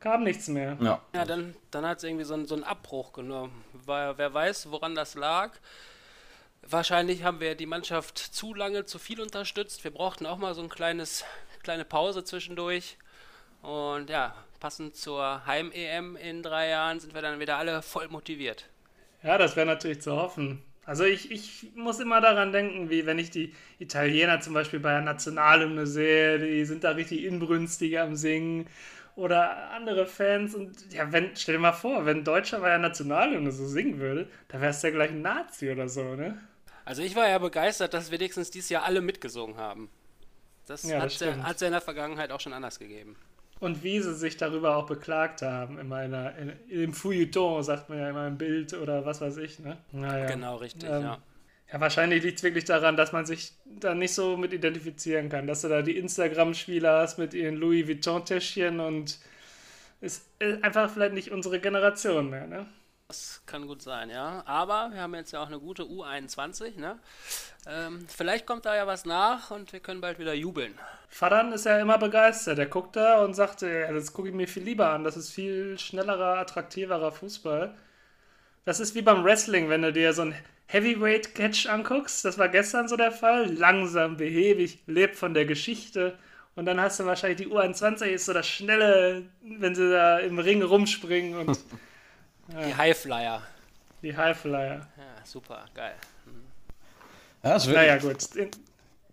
kam 0.00 0.22
nichts 0.22 0.48
mehr. 0.48 0.76
Ja, 0.82 1.00
ja 1.14 1.24
dann, 1.24 1.56
dann 1.70 1.86
hat 1.86 1.96
es 1.98 2.04
irgendwie 2.04 2.24
so, 2.24 2.44
so 2.44 2.56
einen 2.56 2.64
Abbruch 2.64 3.14
genommen. 3.14 3.64
Weil, 3.86 4.18
wer 4.18 4.34
weiß, 4.34 4.70
woran 4.70 4.94
das 4.94 5.14
lag. 5.14 5.52
Wahrscheinlich 6.62 7.24
haben 7.24 7.40
wir 7.40 7.54
die 7.54 7.66
Mannschaft 7.66 8.18
zu 8.18 8.54
lange, 8.54 8.84
zu 8.84 8.98
viel 8.98 9.20
unterstützt. 9.20 9.82
Wir 9.82 9.90
brauchten 9.90 10.26
auch 10.26 10.36
mal 10.36 10.54
so 10.54 10.62
ein 10.62 10.68
kleines, 10.68 11.24
kleine 11.62 11.84
Pause 11.84 12.24
zwischendurch. 12.24 12.96
Und 13.62 14.10
ja, 14.10 14.34
passend 14.58 14.96
zur 14.96 15.46
Heim-EM 15.46 16.16
in 16.16 16.42
drei 16.42 16.68
Jahren 16.68 17.00
sind 17.00 17.14
wir 17.14 17.22
dann 17.22 17.40
wieder 17.40 17.56
alle 17.56 17.82
voll 17.82 18.08
motiviert. 18.08 18.68
Ja, 19.22 19.38
das 19.38 19.56
wäre 19.56 19.66
natürlich 19.66 20.00
zu 20.00 20.16
hoffen. 20.16 20.62
Also 20.86 21.04
ich, 21.04 21.30
ich 21.30 21.70
muss 21.74 22.00
immer 22.00 22.20
daran 22.20 22.52
denken, 22.52 22.90
wie 22.90 23.06
wenn 23.06 23.18
ich 23.18 23.30
die 23.30 23.54
Italiener 23.78 24.40
zum 24.40 24.54
Beispiel 24.54 24.80
bei 24.80 24.92
der 24.92 25.02
Nationalhymne 25.02 25.86
sehe, 25.86 26.38
die 26.38 26.64
sind 26.64 26.84
da 26.84 26.90
richtig 26.92 27.24
inbrünstig 27.24 27.98
am 28.00 28.16
Singen 28.16 28.66
oder 29.14 29.70
andere 29.70 30.06
Fans 30.06 30.54
und 30.54 30.92
ja, 30.92 31.12
wenn, 31.12 31.36
stell 31.36 31.56
dir 31.56 31.60
mal 31.60 31.72
vor, 31.72 32.06
wenn 32.06 32.24
Deutscher 32.24 32.60
bei 32.60 32.70
der 32.70 32.78
Nationalhymne 32.78 33.52
so 33.52 33.66
singen 33.66 33.98
würde, 33.98 34.28
dann 34.48 34.62
wäre 34.62 34.70
es 34.70 34.82
ja 34.82 34.90
gleich 34.90 35.10
ein 35.10 35.22
Nazi 35.22 35.70
oder 35.70 35.88
so, 35.88 36.16
ne? 36.16 36.40
Also 36.84 37.02
ich 37.02 37.14
war 37.14 37.28
ja 37.28 37.38
begeistert, 37.38 37.94
dass 37.94 38.10
wenigstens 38.10 38.50
dieses 38.50 38.70
Jahr 38.70 38.84
alle 38.84 39.00
mitgesungen 39.00 39.58
haben. 39.58 39.90
Das 40.70 40.84
ja, 40.84 41.00
hat 41.00 41.10
es 41.10 41.20
ja 41.60 41.66
in 41.66 41.72
der 41.72 41.80
Vergangenheit 41.80 42.30
auch 42.30 42.40
schon 42.40 42.52
anders 42.52 42.78
gegeben 42.78 43.16
und 43.60 43.84
wie 43.84 44.00
sie 44.00 44.14
sich 44.14 44.36
darüber 44.36 44.76
auch 44.76 44.86
beklagt 44.86 45.42
haben. 45.42 45.78
In 45.78 45.88
meiner, 45.88 46.36
in, 46.36 46.52
im 46.68 46.94
Feuilleton 46.94 47.62
sagt 47.62 47.90
man 47.90 47.98
ja 47.98 48.10
immer 48.10 48.26
im 48.26 48.38
Bild 48.38 48.72
oder 48.72 49.04
was 49.04 49.20
weiß 49.20 49.36
ich. 49.36 49.58
Ne? 49.58 49.76
Naja. 49.92 50.26
Genau, 50.26 50.56
richtig, 50.56 50.88
ähm, 50.88 51.02
ja. 51.02 51.18
Ja, 51.72 51.80
wahrscheinlich 51.80 52.24
liegt 52.24 52.38
es 52.38 52.42
wirklich 52.42 52.64
daran, 52.64 52.96
dass 52.96 53.12
man 53.12 53.26
sich 53.26 53.52
da 53.64 53.94
nicht 53.94 54.12
so 54.12 54.36
mit 54.36 54.52
identifizieren 54.52 55.28
kann. 55.28 55.46
Dass 55.46 55.60
du 55.60 55.68
da 55.68 55.82
die 55.82 55.96
Instagram-Spieler 55.98 57.00
hast 57.00 57.18
mit 57.18 57.32
ihren 57.32 57.54
Louis 57.54 57.86
Vuitton-Täschchen 57.86 58.80
und 58.80 59.18
ist 60.00 60.26
einfach 60.62 60.90
vielleicht 60.90 61.12
nicht 61.12 61.30
unsere 61.30 61.60
Generation 61.60 62.30
mehr, 62.30 62.48
ne? 62.48 62.66
Das 63.10 63.42
kann 63.44 63.66
gut 63.66 63.82
sein, 63.82 64.08
ja. 64.08 64.44
Aber 64.46 64.90
wir 64.92 65.00
haben 65.00 65.16
jetzt 65.16 65.32
ja 65.32 65.42
auch 65.42 65.48
eine 65.48 65.58
gute 65.58 65.82
U21, 65.82 66.78
ne? 66.78 66.96
Ähm, 67.66 68.06
vielleicht 68.06 68.46
kommt 68.46 68.66
da 68.66 68.76
ja 68.76 68.86
was 68.86 69.04
nach 69.04 69.50
und 69.50 69.72
wir 69.72 69.80
können 69.80 70.00
bald 70.00 70.20
wieder 70.20 70.32
jubeln. 70.32 70.78
Fadan 71.08 71.50
ist 71.50 71.66
ja 71.66 71.80
immer 71.80 71.98
begeistert. 71.98 72.60
Er 72.60 72.66
guckt 72.66 72.94
da 72.94 73.24
und 73.24 73.34
sagt, 73.34 73.62
ja, 73.62 73.92
das 73.92 74.12
gucke 74.12 74.28
ich 74.28 74.34
mir 74.36 74.46
viel 74.46 74.62
lieber 74.62 74.90
an. 74.90 75.02
Das 75.02 75.16
ist 75.16 75.32
viel 75.32 75.76
schnellerer, 75.76 76.38
attraktiverer 76.38 77.10
Fußball. 77.10 77.74
Das 78.64 78.78
ist 78.78 78.94
wie 78.94 79.02
beim 79.02 79.24
Wrestling, 79.24 79.68
wenn 79.68 79.82
du 79.82 79.92
dir 79.92 80.12
so 80.12 80.22
ein 80.22 80.34
Heavyweight-Catch 80.66 81.66
anguckst. 81.66 82.24
Das 82.24 82.38
war 82.38 82.48
gestern 82.48 82.86
so 82.86 82.96
der 82.96 83.10
Fall. 83.10 83.52
Langsam, 83.52 84.18
behäbig, 84.18 84.84
lebt 84.86 85.16
von 85.16 85.34
der 85.34 85.46
Geschichte. 85.46 86.16
Und 86.54 86.64
dann 86.66 86.80
hast 86.80 87.00
du 87.00 87.06
wahrscheinlich 87.06 87.38
die 87.38 87.52
U21 87.52 88.04
ist 88.04 88.26
so 88.26 88.32
das 88.32 88.46
Schnelle, 88.46 89.24
wenn 89.42 89.74
sie 89.74 89.90
da 89.90 90.20
im 90.20 90.38
Ring 90.38 90.62
rumspringen 90.62 91.36
und 91.36 91.58
Die 92.50 92.74
Highflyer. 92.74 93.42
Die 94.02 94.16
Highflyer. 94.16 94.76
Ja, 94.96 95.24
super, 95.24 95.64
geil. 95.74 95.94
Mhm. 96.26 96.42
Ja, 97.42 97.56
es 97.56 97.66
wird, 97.66 97.76
naja, 97.76 97.98
gut. 97.98 98.16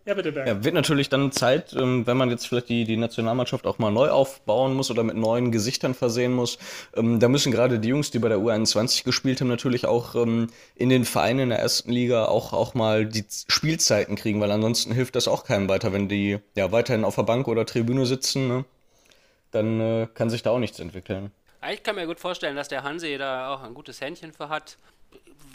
Ja, 0.07 0.13
bitte, 0.13 0.31
Berg. 0.31 0.47
Ja, 0.47 0.63
wird 0.63 0.73
natürlich 0.73 1.09
dann 1.09 1.33
Zeit, 1.33 1.73
ähm, 1.73 2.07
wenn 2.07 2.15
man 2.15 2.29
jetzt 2.29 2.47
vielleicht 2.47 2.69
die, 2.69 2.85
die 2.85 2.95
Nationalmannschaft 2.95 3.67
auch 3.67 3.77
mal 3.77 3.91
neu 3.91 4.09
aufbauen 4.09 4.73
muss 4.73 4.89
oder 4.89 5.03
mit 5.03 5.17
neuen 5.17 5.51
Gesichtern 5.51 5.93
versehen 5.93 6.31
muss. 6.31 6.57
Ähm, 6.95 7.19
da 7.19 7.27
müssen 7.27 7.51
gerade 7.51 7.77
die 7.77 7.89
Jungs, 7.89 8.09
die 8.09 8.19
bei 8.19 8.29
der 8.29 8.37
U21 8.37 9.03
gespielt 9.03 9.41
haben, 9.41 9.49
natürlich 9.49 9.85
auch 9.85 10.15
ähm, 10.15 10.47
in 10.75 10.87
den 10.87 11.03
Vereinen 11.03 11.39
in 11.41 11.49
der 11.49 11.59
ersten 11.59 11.91
Liga 11.91 12.23
auch, 12.23 12.53
auch 12.53 12.73
mal 12.73 13.05
die 13.05 13.25
Spielzeiten 13.49 14.15
kriegen, 14.15 14.39
weil 14.39 14.51
ansonsten 14.51 14.93
hilft 14.93 15.17
das 15.17 15.27
auch 15.27 15.43
keinem 15.43 15.67
weiter, 15.67 15.91
wenn 15.91 16.07
die 16.07 16.39
ja 16.55 16.71
weiterhin 16.71 17.03
auf 17.03 17.15
der 17.15 17.23
Bank 17.23 17.49
oder 17.49 17.65
Tribüne 17.65 18.05
sitzen. 18.05 18.47
Ne? 18.47 18.65
Dann 19.51 19.81
äh, 19.81 20.07
kann 20.13 20.29
sich 20.29 20.41
da 20.41 20.51
auch 20.51 20.59
nichts 20.59 20.79
entwickeln. 20.79 21.31
Ich 21.71 21.83
kann 21.83 21.95
mir 21.95 22.05
gut 22.05 22.19
vorstellen, 22.19 22.55
dass 22.55 22.67
der 22.67 22.83
Hansi 22.83 23.17
da 23.17 23.49
auch 23.53 23.63
ein 23.63 23.73
gutes 23.73 23.99
Händchen 23.99 24.31
für 24.31 24.49
hat. 24.49 24.77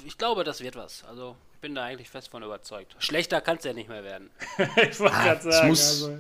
Ich 0.05 0.19
glaube, 0.19 0.45
das 0.45 0.61
wird 0.61 0.77
was. 0.77 1.05
Also 1.05 1.37
ich 1.55 1.61
bin 1.61 1.75
da 1.75 1.85
eigentlich 1.85 2.11
fest 2.11 2.29
von 2.29 2.43
überzeugt. 2.43 2.97
Schlechter 2.99 3.41
kann 3.41 3.57
es 3.57 3.65
ja 3.65 3.73
nicht 3.73 3.89
mehr 3.89 4.03
werden. 4.03 4.31
ich 4.59 4.99
wollte 4.99 5.15
ah, 5.15 5.25
gerade 5.25 5.43
sagen. 5.43 5.69
Also, 5.69 6.19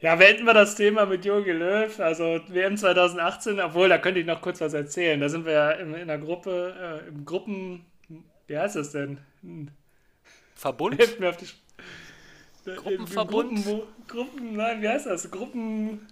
ja, 0.00 0.16
beenden 0.16 0.44
wir 0.44 0.54
das 0.54 0.74
Thema 0.74 1.06
mit 1.06 1.24
Jogi 1.24 1.52
Löw. 1.52 2.00
Also 2.00 2.40
WM 2.48 2.76
2018, 2.76 3.60
obwohl, 3.60 3.88
da 3.88 3.98
könnte 3.98 4.20
ich 4.20 4.26
noch 4.26 4.42
kurz 4.42 4.60
was 4.60 4.74
erzählen. 4.74 5.20
Da 5.20 5.28
sind 5.28 5.46
wir 5.46 5.52
ja 5.52 5.70
in, 5.70 5.94
in 5.94 6.08
der 6.08 6.18
Gruppe, 6.18 7.02
äh, 7.04 7.08
im 7.08 7.24
Gruppen, 7.24 7.86
wie 8.48 8.58
heißt 8.58 8.76
das 8.76 8.90
denn? 8.90 9.20
Verbund? 10.56 10.96
Hilft 10.96 11.20
mir 11.20 11.30
auf 11.30 11.36
die 11.36 11.46
Gruppenverbund? 12.74 13.64
Gruppen, 13.64 14.06
Gruppen, 14.08 14.56
nein, 14.56 14.82
wie 14.82 14.88
heißt 14.88 15.06
das? 15.06 15.30
Gruppen... 15.30 16.06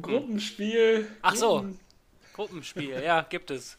Gruppen. 0.00 0.20
Gruppenspiel. 0.20 1.08
Ach 1.22 1.34
so. 1.34 1.66
Gruppenspiel, 2.34 3.02
ja, 3.04 3.22
gibt 3.28 3.50
es. 3.50 3.76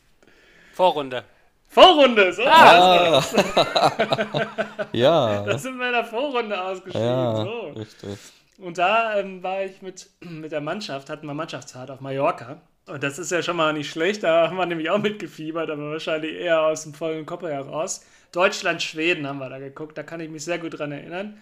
Vorrunde. 0.73 1.23
Vorrunde, 1.69 2.31
so. 2.31 2.43
Ah. 2.45 3.23
ja. 4.91 5.43
Das 5.43 5.63
sind 5.63 5.77
wir 5.77 5.87
in 5.87 5.93
der 5.93 6.05
Vorrunde 6.05 6.61
ausgeschieden. 6.61 7.07
Ja, 7.07 7.35
so. 7.35 7.59
richtig. 7.75 8.19
Und 8.59 8.77
da 8.77 9.17
ähm, 9.17 9.41
war 9.41 9.63
ich 9.63 9.81
mit, 9.81 10.09
mit 10.21 10.51
der 10.51 10.61
Mannschaft, 10.61 11.09
hatten 11.09 11.25
wir 11.25 11.33
Mannschaftsfahrt 11.33 11.89
auf 11.89 11.99
Mallorca. 11.99 12.61
Und 12.85 13.01
das 13.01 13.17
ist 13.17 13.31
ja 13.31 13.41
schon 13.41 13.55
mal 13.55 13.73
nicht 13.73 13.89
schlecht, 13.89 14.23
da 14.23 14.49
haben 14.49 14.57
wir 14.57 14.65
nämlich 14.65 14.89
auch 14.89 14.97
mitgefiebert, 14.99 15.69
aber 15.69 15.91
wahrscheinlich 15.91 16.33
eher 16.33 16.61
aus 16.61 16.83
dem 16.83 16.93
vollen 16.93 17.25
Kopf 17.25 17.43
heraus. 17.43 18.05
Deutschland, 18.33 18.83
Schweden 18.83 19.25
haben 19.25 19.39
wir 19.39 19.49
da 19.49 19.57
geguckt, 19.57 19.97
da 19.97 20.03
kann 20.03 20.19
ich 20.19 20.29
mich 20.29 20.43
sehr 20.43 20.59
gut 20.59 20.77
dran 20.77 20.91
erinnern. 20.91 21.39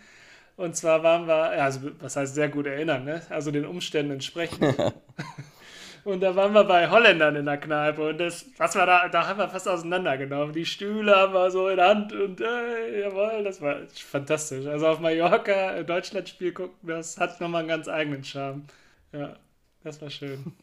Und 0.58 0.76
zwar 0.76 1.02
waren 1.04 1.28
wir, 1.28 1.34
also 1.34 1.92
was 2.00 2.16
heißt 2.16 2.36
sehr 2.36 2.50
gut 2.50 2.68
erinnern, 2.68 3.06
ne? 3.06 3.22
also 3.30 3.52
den 3.52 3.66
Umständen 3.66 4.14
entsprechend. 4.14 4.64
und 6.04 6.22
da 6.22 6.36
waren 6.36 6.54
wir 6.54 6.64
bei 6.64 6.90
Holländern 6.90 7.36
in 7.36 7.46
der 7.46 7.58
Kneipe 7.58 8.10
und 8.10 8.18
das, 8.20 8.46
was 8.58 8.76
war 8.76 8.86
da, 8.86 9.10
da 9.10 9.28
haben 9.28 9.40
wir 9.40 9.50
fast 9.50 9.68
auseinandergenommen. 9.68 10.54
Die 10.54 10.66
Stühle 10.66 11.16
haben 11.16 11.34
wir 11.34 11.50
so 11.52 11.68
in 11.70 11.78
der 11.78 11.88
Hand 11.88 12.14
und 12.14 12.42
äh, 12.42 13.02
jawohl, 13.02 13.44
das 13.44 13.62
war 13.62 13.78
fantastisch. 13.94 14.66
Also 14.66 14.88
auf 14.88 15.00
Mallorca 15.00 15.70
ein 15.72 15.86
Deutschlandspiel 15.86 16.52
gucken, 16.54 16.78
das 16.84 17.18
hat 17.18 17.40
nochmal 17.42 17.62
einen 17.62 17.70
ganz 17.70 17.88
eigenen 17.88 18.24
Charme. 18.24 18.66
Ja, 19.14 19.36
das 19.84 20.02
war 20.02 20.10
schön. 20.10 20.54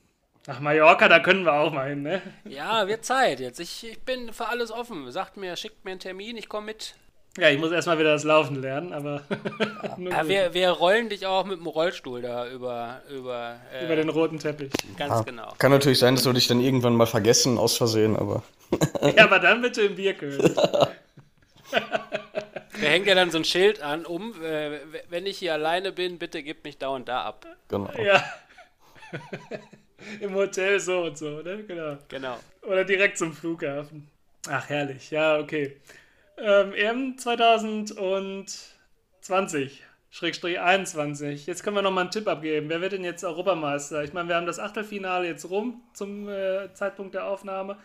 Nach 0.48 0.60
Mallorca, 0.60 1.08
da 1.08 1.20
können 1.20 1.44
wir 1.44 1.52
auch 1.52 1.72
mal 1.72 1.90
hin, 1.90 2.02
ne? 2.02 2.22
Ja, 2.44 2.88
wird 2.88 3.04
Zeit 3.04 3.38
jetzt. 3.38 3.60
Ich, 3.60 3.86
ich 3.86 4.00
bin 4.00 4.32
für 4.32 4.48
alles 4.48 4.72
offen. 4.72 5.10
Sagt 5.10 5.36
mir, 5.36 5.56
schickt 5.56 5.84
mir 5.84 5.90
einen 5.90 6.00
Termin, 6.00 6.38
ich 6.38 6.48
komme 6.48 6.66
mit. 6.66 6.94
Ja, 7.38 7.50
ich 7.50 7.58
muss 7.58 7.70
erstmal 7.70 7.98
wieder 8.00 8.12
das 8.12 8.24
Laufen 8.24 8.60
lernen, 8.60 8.92
aber. 8.92 9.22
ja, 9.98 10.26
wir, 10.26 10.54
wir 10.54 10.70
rollen 10.70 11.08
dich 11.08 11.24
auch 11.24 11.44
mit 11.44 11.60
dem 11.60 11.68
Rollstuhl 11.68 12.20
da 12.20 12.48
über. 12.48 13.00
Über, 13.08 13.60
äh, 13.72 13.84
über 13.84 13.94
den 13.94 14.08
roten 14.08 14.40
Teppich. 14.40 14.72
Ganz 14.96 15.14
ja, 15.14 15.22
genau. 15.22 15.54
Kann 15.58 15.70
natürlich 15.70 16.00
sein, 16.00 16.16
dass 16.16 16.26
wir 16.26 16.32
dich 16.32 16.48
dann 16.48 16.60
irgendwann 16.60 16.96
mal 16.96 17.06
vergessen, 17.06 17.56
aus 17.56 17.76
Versehen, 17.76 18.16
aber. 18.16 18.42
ja, 19.16 19.24
aber 19.24 19.38
dann 19.38 19.62
bitte 19.62 19.82
im 19.82 19.94
Bierkönig. 19.94 20.38
Wir 22.80 22.90
hängen 22.90 23.06
ja 23.06 23.16
dann 23.16 23.32
so 23.32 23.38
ein 23.38 23.44
Schild 23.44 23.82
an, 23.82 24.06
um, 24.06 24.40
äh, 24.40 24.78
wenn 25.08 25.26
ich 25.26 25.38
hier 25.38 25.52
alleine 25.52 25.90
bin, 25.90 26.18
bitte 26.18 26.44
gib 26.44 26.62
mich 26.62 26.78
da 26.78 26.88
und 26.88 27.08
da 27.08 27.22
ab. 27.22 27.44
Genau. 27.66 27.90
Ja. 27.98 28.22
Im 30.20 30.32
Hotel 30.34 30.78
so 30.78 31.02
und 31.02 31.18
so, 31.18 31.42
ne? 31.42 31.64
Genau. 31.66 31.98
Genau. 32.08 32.38
Oder 32.62 32.84
direkt 32.84 33.18
zum 33.18 33.32
Flughafen. 33.32 34.08
Ach, 34.48 34.68
herrlich. 34.68 35.10
Ja, 35.10 35.38
okay. 35.38 35.76
Ähm, 36.40 36.72
EM 36.72 37.18
2020. 37.18 39.82
Schrägstrich 40.10 40.60
21. 40.60 41.46
Jetzt 41.46 41.62
können 41.62 41.76
wir 41.76 41.82
nochmal 41.82 42.04
einen 42.04 42.10
Tipp 42.10 42.28
abgeben. 42.28 42.68
Wer 42.68 42.80
wird 42.80 42.92
denn 42.92 43.04
jetzt 43.04 43.24
Europameister? 43.24 44.02
Ich 44.04 44.12
meine, 44.12 44.28
wir 44.28 44.36
haben 44.36 44.46
das 44.46 44.58
Achtelfinale 44.58 45.26
jetzt 45.26 45.48
rum 45.50 45.82
zum 45.92 46.28
äh, 46.28 46.72
Zeitpunkt 46.74 47.14
der 47.14 47.26
Aufnahme. 47.26 47.76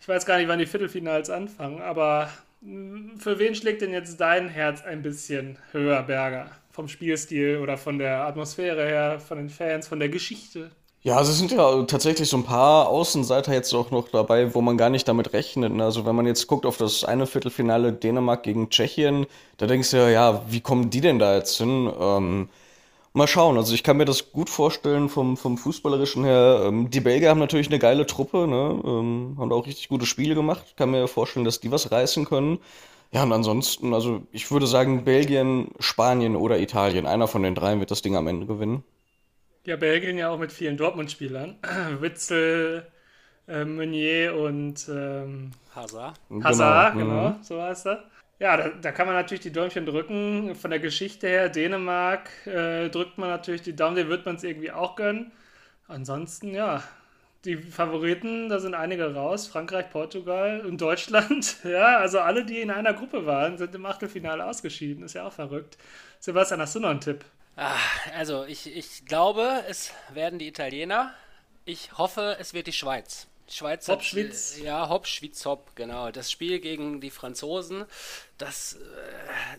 Ich 0.00 0.08
weiß 0.08 0.26
gar 0.26 0.38
nicht, 0.38 0.48
wann 0.48 0.58
die 0.58 0.66
Viertelfinals 0.66 1.30
anfangen, 1.30 1.80
aber 1.82 2.30
mh, 2.60 3.18
für 3.18 3.38
wen 3.38 3.54
schlägt 3.54 3.82
denn 3.82 3.92
jetzt 3.92 4.20
dein 4.20 4.48
Herz 4.48 4.82
ein 4.82 5.02
bisschen 5.02 5.58
höher, 5.72 6.02
Berger? 6.02 6.50
Vom 6.70 6.88
Spielstil 6.88 7.58
oder 7.58 7.76
von 7.76 7.98
der 7.98 8.24
Atmosphäre 8.24 8.86
her, 8.86 9.20
von 9.20 9.38
den 9.38 9.50
Fans, 9.50 9.88
von 9.88 10.00
der 10.00 10.08
Geschichte? 10.08 10.70
Ja, 11.04 11.16
also 11.16 11.32
es 11.32 11.38
sind 11.38 11.50
ja 11.50 11.82
tatsächlich 11.84 12.28
so 12.28 12.36
ein 12.36 12.44
paar 12.44 12.88
Außenseiter 12.88 13.52
jetzt 13.52 13.74
auch 13.74 13.90
noch 13.90 14.08
dabei, 14.08 14.54
wo 14.54 14.60
man 14.60 14.76
gar 14.76 14.88
nicht 14.88 15.08
damit 15.08 15.32
rechnet. 15.32 15.72
Ne? 15.72 15.82
Also 15.84 16.06
wenn 16.06 16.14
man 16.14 16.26
jetzt 16.26 16.46
guckt 16.46 16.64
auf 16.64 16.76
das 16.76 17.02
eine 17.04 17.26
Viertelfinale 17.26 17.92
Dänemark 17.92 18.44
gegen 18.44 18.70
Tschechien, 18.70 19.26
da 19.56 19.66
denkst 19.66 19.90
du 19.90 19.96
ja, 19.96 20.08
ja, 20.08 20.42
wie 20.48 20.60
kommen 20.60 20.90
die 20.90 21.00
denn 21.00 21.18
da 21.18 21.34
jetzt 21.36 21.56
hin? 21.58 21.92
Ähm, 21.98 22.48
Mal 23.14 23.28
schauen, 23.28 23.58
also 23.58 23.74
ich 23.74 23.82
kann 23.82 23.98
mir 23.98 24.06
das 24.06 24.32
gut 24.32 24.50
vorstellen 24.50 25.08
vom, 25.10 25.36
vom 25.36 25.58
Fußballerischen 25.58 26.24
her. 26.24 26.62
Ähm, 26.66 26.90
die 26.90 27.00
Belgier 27.00 27.30
haben 27.30 27.40
natürlich 27.40 27.68
eine 27.68 27.78
geile 27.78 28.06
Truppe, 28.06 28.46
ne? 28.48 28.80
Ähm, 28.84 29.36
haben 29.38 29.50
da 29.50 29.56
auch 29.56 29.66
richtig 29.66 29.88
gute 29.88 30.06
Spiele 30.06 30.34
gemacht. 30.34 30.76
Kann 30.76 30.90
mir 30.92 31.08
vorstellen, 31.08 31.44
dass 31.44 31.60
die 31.60 31.70
was 31.70 31.92
reißen 31.92 32.24
können. 32.24 32.58
Ja, 33.12 33.22
und 33.24 33.32
ansonsten, 33.32 33.94
also 33.94 34.22
ich 34.32 34.50
würde 34.50 34.66
sagen, 34.66 35.04
Belgien, 35.04 35.68
Spanien 35.78 36.36
oder 36.36 36.58
Italien. 36.60 37.06
Einer 37.06 37.28
von 37.28 37.42
den 37.42 37.54
dreien 37.54 37.80
wird 37.80 37.90
das 37.90 38.02
Ding 38.02 38.16
am 38.16 38.28
Ende 38.28 38.46
gewinnen. 38.46 38.84
Ja, 39.64 39.76
Belgien 39.76 40.18
ja 40.18 40.30
auch 40.30 40.38
mit 40.38 40.52
vielen 40.52 40.76
Dortmund-Spielern. 40.76 41.56
Witzel, 42.00 42.86
äh, 43.48 43.64
Meunier 43.64 44.34
und 44.36 44.88
ähm, 44.88 45.52
Hazard. 45.74 46.20
Hazard, 46.42 46.98
Genau, 46.98 46.98
genau, 46.98 47.28
mhm. 47.30 47.42
so 47.42 47.62
heißt 47.62 47.86
er. 47.86 48.04
Ja, 48.40 48.56
da, 48.56 48.70
da 48.70 48.92
kann 48.92 49.06
man 49.06 49.14
natürlich 49.14 49.42
die 49.42 49.52
Däumchen 49.52 49.86
drücken. 49.86 50.54
Von 50.56 50.70
der 50.70 50.80
Geschichte 50.80 51.28
her, 51.28 51.48
Dänemark 51.48 52.30
äh, 52.46 52.88
drückt 52.90 53.18
man 53.18 53.28
natürlich 53.30 53.62
die 53.62 53.76
Daumen, 53.76 53.94
den 53.96 54.08
wird 54.08 54.26
man 54.26 54.36
es 54.36 54.42
irgendwie 54.44 54.72
auch 54.72 54.96
gönnen. 54.96 55.32
Ansonsten, 55.86 56.54
ja, 56.54 56.82
die 57.44 57.56
Favoriten, 57.56 58.48
da 58.48 58.58
sind 58.60 58.74
einige 58.74 59.14
raus. 59.14 59.46
Frankreich, 59.46 59.90
Portugal 59.90 60.62
und 60.66 60.80
Deutschland. 60.80 61.56
Ja, 61.64 61.98
also 61.98 62.20
alle, 62.20 62.44
die 62.44 62.60
in 62.60 62.70
einer 62.70 62.94
Gruppe 62.94 63.26
waren, 63.26 63.58
sind 63.58 63.74
im 63.74 63.86
Achtelfinale 63.86 64.44
ausgeschieden. 64.46 65.04
Ist 65.04 65.14
ja 65.14 65.26
auch 65.26 65.32
verrückt. 65.32 65.78
Sebastian, 66.20 66.60
hast 66.60 66.74
du 66.74 66.80
noch 66.80 66.90
einen 66.90 67.00
Tipp? 67.00 67.24
Ah, 67.56 67.76
also 68.14 68.44
ich, 68.44 68.74
ich 68.74 69.04
glaube, 69.04 69.64
es 69.68 69.92
werden 70.10 70.38
die 70.38 70.48
Italiener. 70.48 71.14
Ich 71.64 71.96
hoffe, 71.98 72.36
es 72.40 72.54
wird 72.54 72.66
die 72.66 72.72
Schweiz. 72.72 73.26
Die 73.48 73.54
Schweiz 73.54 73.86
hat- 73.88 73.96
Hopp, 73.98 74.04
Schwitz. 74.04 74.56
äh, 74.58 74.64
Ja, 74.64 74.88
Hopp, 74.88 75.06
Schwitz, 75.06 75.44
Hopp, 75.44 75.76
genau. 75.76 76.10
Das 76.10 76.30
Spiel 76.30 76.60
gegen 76.60 77.00
die 77.00 77.10
Franzosen, 77.10 77.84
das, 78.38 78.74
äh, 78.74 78.78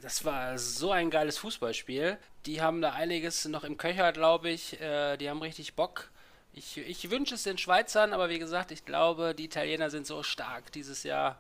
das 0.02 0.26
war 0.26 0.58
so 0.58 0.92
ein 0.92 1.12
geiles 1.12 1.38
Fußballspiel. 1.38 2.18
Die 2.48 2.62
haben 2.62 2.82
da 2.82 2.94
einiges 2.94 3.46
noch 3.46 3.64
im 3.64 3.78
Köcher, 3.78 4.12
glaube 4.12 4.50
ich. 4.50 4.82
Äh, 4.82 5.18
die 5.18 5.30
haben 5.30 5.42
richtig 5.42 5.76
Bock. 5.76 6.10
Ich, 6.54 6.78
ich 6.78 7.10
wünsche 7.10 7.36
es 7.36 7.44
den 7.44 7.58
Schweizern, 7.58 8.14
aber 8.14 8.30
wie 8.30 8.40
gesagt, 8.40 8.72
ich 8.72 8.86
glaube, 8.86 9.34
die 9.36 9.46
Italiener 9.46 9.90
sind 9.90 10.06
so 10.08 10.24
stark 10.24 10.72
dieses 10.72 11.04
Jahr. 11.04 11.40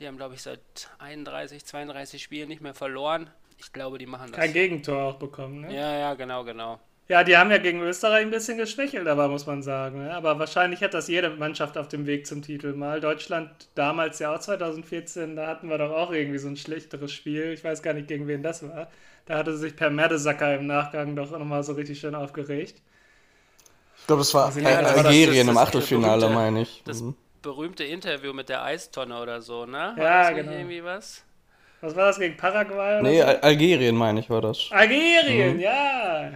Die 0.00 0.06
haben, 0.06 0.16
glaube 0.16 0.34
ich, 0.36 0.42
seit 0.42 0.60
31, 0.98 1.64
32 1.64 2.22
Spielen 2.22 2.48
nicht 2.48 2.60
mehr 2.60 2.74
verloren. 2.74 3.30
Ich 3.58 3.72
glaube, 3.72 3.98
die 3.98 4.06
machen 4.06 4.30
das. 4.30 4.40
Kein 4.40 4.52
Gegentor 4.52 5.02
auch 5.02 5.14
bekommen, 5.16 5.62
ne? 5.62 5.74
Ja, 5.74 5.98
ja, 5.98 6.14
genau, 6.14 6.44
genau. 6.44 6.78
Ja, 7.08 7.24
die 7.24 7.36
haben 7.38 7.50
ja 7.50 7.56
gegen 7.56 7.80
Österreich 7.80 8.20
ein 8.22 8.30
bisschen 8.30 8.58
geschwächelt, 8.58 9.08
aber 9.08 9.28
muss 9.28 9.46
man 9.46 9.62
sagen. 9.62 10.04
Ne? 10.04 10.12
Aber 10.14 10.38
wahrscheinlich 10.38 10.82
hat 10.82 10.92
das 10.92 11.08
jede 11.08 11.30
Mannschaft 11.30 11.78
auf 11.78 11.88
dem 11.88 12.06
Weg 12.06 12.26
zum 12.26 12.42
Titel 12.42 12.74
mal. 12.74 13.00
Deutschland 13.00 13.50
damals 13.74 14.18
ja 14.18 14.34
auch 14.34 14.38
2014, 14.40 15.34
da 15.34 15.46
hatten 15.46 15.70
wir 15.70 15.78
doch 15.78 15.90
auch 15.90 16.12
irgendwie 16.12 16.36
so 16.38 16.48
ein 16.48 16.56
schlechteres 16.58 17.10
Spiel. 17.12 17.52
Ich 17.54 17.64
weiß 17.64 17.82
gar 17.82 17.94
nicht, 17.94 18.08
gegen 18.08 18.28
wen 18.28 18.42
das 18.42 18.62
war. 18.62 18.88
Da 19.24 19.38
hatte 19.38 19.56
sich 19.56 19.74
per 19.74 19.88
Mertesacker 19.88 20.54
im 20.56 20.66
Nachgang 20.66 21.16
doch 21.16 21.30
nochmal 21.30 21.62
so 21.62 21.72
richtig 21.72 21.98
schön 21.98 22.14
aufgeregt. 22.14 22.82
Ich 23.98 24.06
glaube, 24.06 24.20
das 24.20 24.34
war 24.34 24.54
Ja, 24.58 24.68
Al- 24.68 24.82
das 24.84 24.96
war 24.96 25.02
das- 25.04 25.06
Algerien 25.06 25.46
das- 25.46 25.56
im 25.56 25.58
Achtelfinale, 25.58 26.20
berühmte- 26.20 26.34
meine 26.38 26.60
ich. 26.62 26.82
Das 26.84 27.00
Mhm. 27.00 27.14
berühmte 27.40 27.84
Interview 27.84 28.34
mit 28.34 28.50
der 28.50 28.62
Eistonne 28.62 29.18
oder 29.20 29.40
so, 29.40 29.64
ne? 29.64 29.94
War 29.96 30.04
Ja, 30.04 30.30
genau. 30.32 30.52
Irgendwie 30.52 30.84
was? 30.84 31.24
Was 31.80 31.94
war 31.94 32.06
das 32.06 32.18
gegen 32.18 32.36
Paraguay? 32.36 32.98
Oder 32.98 33.02
Nee, 33.02 33.20
so? 33.20 33.26
Al 33.26 33.36
Algerien, 33.40 33.94
meine 33.96 34.20
ich, 34.20 34.30
war 34.30 34.40
das. 34.40 34.68
Algerien, 34.70 35.60
ja. 35.60 36.32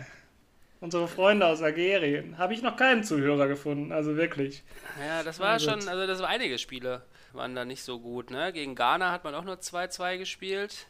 Unsere 0.80 1.07
Freunde 1.09 1.47
aus 1.47 1.62
Algerien. 1.62 2.38
Habe 2.38 2.55
ich 2.55 2.62
noch 2.62 2.76
keinen 2.76 3.05
Zuhörer 3.05 3.47
gefunden, 3.49 3.93
also 3.93 4.16
wirklich. 4.16 4.62
Ja, 5.07 5.22
das 5.22 5.38
war 5.40 5.59
gut. 5.59 5.62
schon, 5.62 5.88
also 5.88 6.07
das 6.07 6.20
war 6.20 6.28
einige 6.28 6.59
Spiele 6.59 7.03
waren 7.34 7.55
da 7.55 7.64
nicht 7.64 7.82
so 7.82 7.99
gut, 8.01 8.30
ne? 8.30 8.53
Gegen 8.53 8.74
Ghana 8.74 9.11
hat 9.11 9.24
man 9.24 9.34
auch 9.34 9.45
nur 9.45 9.57
2-2 9.57 10.18
gespielt. 10.18 10.86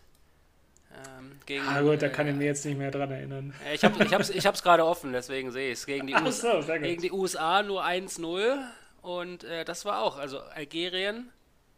Ähm, 1.18 1.38
gegen, 1.46 1.66
Ah 1.66 1.80
gut, 1.80 2.02
da 2.02 2.08
kann 2.08 2.26
ich 2.26 2.34
äh, 2.34 2.36
mir 2.36 2.44
jetzt 2.46 2.64
nicht 2.64 2.76
mehr 2.76 2.90
dran 2.90 3.10
erinnern. 3.10 3.54
äh, 3.66 3.74
Ich, 3.74 3.84
hab, 3.84 3.98
ich, 4.00 4.12
hab's, 4.12 4.28
ich 4.30 4.46
hab's 4.46 4.62
gerade 4.62 4.84
offen, 4.84 5.12
deswegen 5.12 5.50
sehe 5.50 5.68
ich 5.72 5.78
es. 5.78 5.86
Gegen, 5.86 6.06
die 6.06 6.14
so, 6.30 6.62
gegen 6.80 7.00
die 7.00 7.12
USA 7.12 7.62
nur 7.62 7.84
1-0 7.84 8.58
und 9.00 9.44
äh, 9.44 9.64
das 9.64 9.84
war 9.84 10.02
auch, 10.02 10.18
also 10.18 10.40
Algerien, 10.40 11.30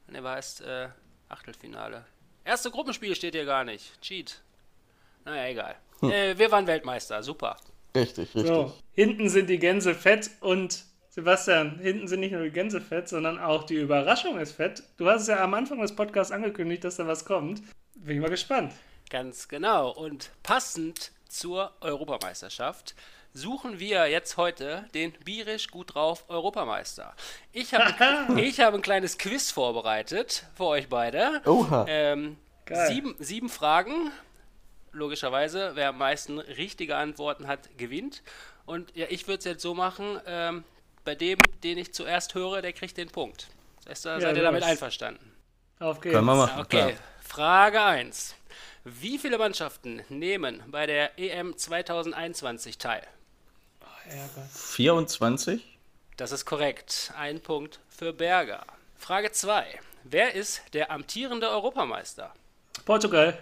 ne, 0.09 0.25
war 0.25 0.37
erst 0.37 0.63
äh, 0.63 0.89
Achtelfinale. 1.29 2.05
Erste 2.45 2.71
Gruppenspiel 2.71 3.15
steht 3.15 3.35
hier 3.35 3.47
gar 3.47 3.65
nicht. 3.65 4.01
Cheat. 4.03 4.43
Naja, 5.25 5.51
egal. 5.51 5.77
Hm. 6.01 6.11
Äh, 6.11 6.39
wir 6.39 6.51
waren 6.51 6.67
Weltmeister, 6.67 7.23
super. 7.23 7.57
Richtig, 7.97 8.35
richtig. 8.35 8.47
So, 8.47 8.73
hinten 8.93 9.29
sind 9.29 9.49
die 9.49 9.59
Gänse 9.59 9.95
fett 9.95 10.31
und 10.41 10.85
Sebastian, 11.09 11.79
hinten 11.79 12.09
sind 12.09 12.21
nicht 12.21 12.33
nur 12.33 12.43
die 12.43 12.51
Gänse 12.51 12.81
fett, 12.81 13.09
sondern 13.09 13.39
auch 13.39 13.65
die 13.65 13.77
Überraschung 13.77 14.39
ist 14.39 14.53
fett. 14.53 14.83
Du 14.97 15.09
hast 15.09 15.23
es 15.23 15.29
ja 15.29 15.43
am 15.43 15.55
Anfang 15.55 15.81
des 15.81 15.95
Podcasts 15.95 16.33
angekündigt, 16.33 16.85
dass 16.85 16.97
da 16.97 17.07
was 17.07 17.25
kommt. 17.25 17.63
Bin 17.95 18.17
ich 18.17 18.21
mal 18.21 18.31
gespannt. 18.31 18.73
Ganz 19.11 19.49
genau. 19.49 19.93
Und 19.93 20.33
passend 20.43 21.13
zur 21.29 21.73
Europameisterschaft 21.81 22.95
suchen 23.35 23.81
wir 23.81 24.07
jetzt 24.07 24.37
heute 24.37 24.87
den 24.95 25.13
bierisch 25.25 25.69
gut 25.69 25.95
drauf 25.95 26.25
Europameister. 26.29 27.15
Ich 27.53 27.75
habe 27.75 28.41
ich 28.41 28.61
habe 28.61 28.77
ein 28.77 28.83
kleines 28.83 29.19
Quiz 29.19 29.51
vorbereitet 29.51 30.47
für 30.55 30.65
euch 30.65 30.89
beide. 30.89 31.43
Oha. 31.45 31.85
Ähm, 31.89 32.39
sieben, 32.89 33.17
sieben 33.19 33.49
Fragen. 33.49 34.11
Logischerweise, 34.93 35.73
wer 35.75 35.89
am 35.89 35.99
meisten 35.99 36.39
richtige 36.39 36.97
Antworten 36.97 37.49
hat, 37.49 37.77
gewinnt. 37.77 38.23
Und 38.65 38.95
ja, 38.97 39.07
ich 39.11 39.27
würde 39.27 39.39
es 39.39 39.45
jetzt 39.45 39.63
so 39.63 39.75
machen, 39.75 40.21
ähm, 40.27 40.63
bei 41.05 41.17
dem, 41.17 41.39
den 41.65 41.77
ich 41.79 41.93
zuerst 41.93 42.35
höre, 42.35 42.63
der 42.63 42.73
kriegt 42.73 42.97
den 42.97 43.11
Punkt. 43.11 43.49
Seid 43.85 44.07
ihr, 44.07 44.21
seid 44.21 44.37
ihr 44.37 44.43
damit 44.43 44.63
los. 44.63 44.71
einverstanden? 44.71 45.33
Auf 45.81 46.01
geht's. 46.01 46.15
Können 46.15 46.27
wir 46.27 46.37
machen, 46.37 46.61
Okay, 46.61 46.93
klar. 46.93 46.93
Frage 47.21 47.83
1. 47.83 48.37
Wie 48.85 49.19
viele 49.19 49.37
Mannschaften 49.39 50.03
nehmen 50.09 50.63
bei 50.69 50.87
der 50.87 51.19
EM 51.19 51.57
2021 51.57 52.79
teil? 52.79 53.03
Ärger. 54.09 54.49
24? 54.53 55.79
Das 56.17 56.33
ist 56.33 56.45
korrekt. 56.45 57.13
Ein 57.19 57.41
Punkt 57.41 57.81
für 57.89 58.13
Berger. 58.13 58.65
Frage 58.97 59.33
2. 59.33 59.67
Wer 60.05 60.35
ist 60.35 60.63
der 60.73 60.91
amtierende 60.91 61.49
Europameister? 61.49 62.33
Portugal. 62.85 63.39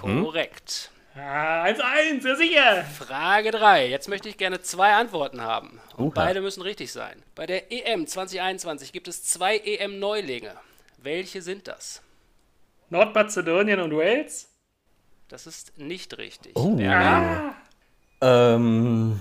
Korrekt. 0.00 0.90
Ah, 1.14 1.64
1-1, 1.64 2.26
ja 2.26 2.36
sicher. 2.36 2.84
Frage 2.84 3.50
3. 3.50 3.88
Jetzt 3.88 4.08
möchte 4.08 4.28
ich 4.28 4.36
gerne 4.36 4.60
zwei 4.60 4.94
Antworten 4.94 5.40
haben. 5.40 5.80
Und 5.96 6.14
beide 6.14 6.40
müssen 6.40 6.62
richtig 6.62 6.92
sein. 6.92 7.22
Bei 7.34 7.46
der 7.46 7.72
EM 7.72 8.06
2021 8.06 8.92
gibt 8.92 9.08
es 9.08 9.24
zwei 9.24 9.56
EM-Neulinge. 9.58 10.52
Welche 10.98 11.40
sind 11.40 11.68
das? 11.68 12.02
Nordmazedonien 12.90 13.80
und 13.80 13.96
Wales? 13.96 14.48
Das 15.28 15.46
ist 15.46 15.78
nicht 15.78 16.18
richtig. 16.18 16.52
Oh. 16.54 16.76
Berger. 16.76 17.54
Ähm. 18.20 19.20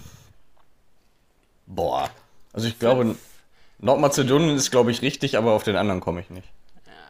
Boah. 1.66 2.09
Also 2.53 2.68
ich 2.68 2.80
glaube, 2.80 3.16
Nordmazedonien 3.80 4.55
ist, 4.55 4.72
glaube 4.72 4.91
ich, 4.91 5.01
richtig, 5.01 5.38
aber 5.38 5.51
auf 5.51 5.63
den 5.63 5.76
anderen 5.76 5.99
komme 5.99 6.22
ich 6.22 6.30
nicht. 6.30 6.47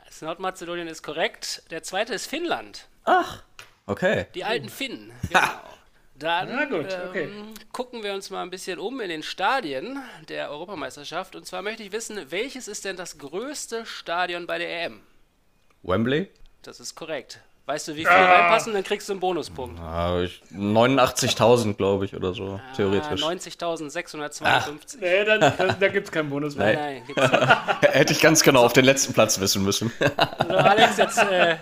Das 0.06 0.22
Nordmazedonien 0.22 0.88
ist 0.88 1.04
korrekt. 1.04 1.64
Der 1.72 1.84
zweite 1.84 2.14
ist 2.14 2.28
Finnland. 2.28 2.88
Ach. 3.04 3.44
Okay. 3.86 4.26
Die 4.34 4.44
alten 4.44 4.70
Finnen. 4.70 5.12
Genau. 5.30 5.42
Dann 6.18 6.48
Na 6.48 6.64
gut, 6.64 6.94
ähm, 6.94 7.10
okay. 7.10 7.30
gucken 7.74 8.02
wir 8.02 8.14
uns 8.14 8.30
mal 8.30 8.42
ein 8.42 8.50
bisschen 8.50 8.80
um 8.80 9.02
in 9.02 9.10
den 9.10 9.22
Stadien 9.22 10.02
der 10.30 10.50
Europameisterschaft. 10.50 11.36
Und 11.36 11.46
zwar 11.46 11.62
möchte 11.62 11.84
ich 11.84 11.92
wissen, 11.92 12.32
welches 12.32 12.70
ist 12.70 12.86
denn 12.86 12.96
das 12.96 13.18
größte 13.18 13.86
Stadion 13.86 14.48
bei 14.48 14.58
der 14.58 14.86
EM? 14.86 15.02
Wembley? 15.84 16.30
Das 16.62 16.80
ist 16.80 16.96
korrekt. 16.96 17.42
Weißt 17.68 17.88
du, 17.88 17.94
wie 17.96 18.06
viele 18.06 18.12
reinpassen? 18.12 18.74
Dann 18.74 18.84
kriegst 18.84 19.10
du 19.10 19.14
einen 19.14 19.20
Bonuspunkt. 19.20 19.80
Ah, 19.80 20.22
ich- 20.22 20.40
89.000, 20.54 21.74
glaube 21.74 22.06
ich, 22.06 22.16
oder 22.16 22.32
so, 22.34 22.60
theoretisch. 22.76 23.24
Ah, 23.24 23.28
90.652. 23.32 24.98
Nee, 25.00 25.26
dann, 25.26 25.40
da 25.80 25.88
gibt 25.88 26.06
es 26.08 26.12
keinen 26.12 26.30
Bonus 26.30 26.56
mehr. 26.56 26.74
Nein, 26.76 27.04
gibt's 27.08 27.22
nicht. 27.24 27.42
Hätte 27.94 28.14
ich 28.14 28.22
ganz 28.22 28.44
genau 28.44 28.64
auf 28.64 28.74
den 28.74 28.86
letzten 28.86 29.14
Platz 29.14 29.40
wissen 29.40 29.64
müssen. 29.64 29.92
Also 30.38 30.56
Alex, 30.58 30.98
jetzt 30.98 31.18
äh, 31.18 31.58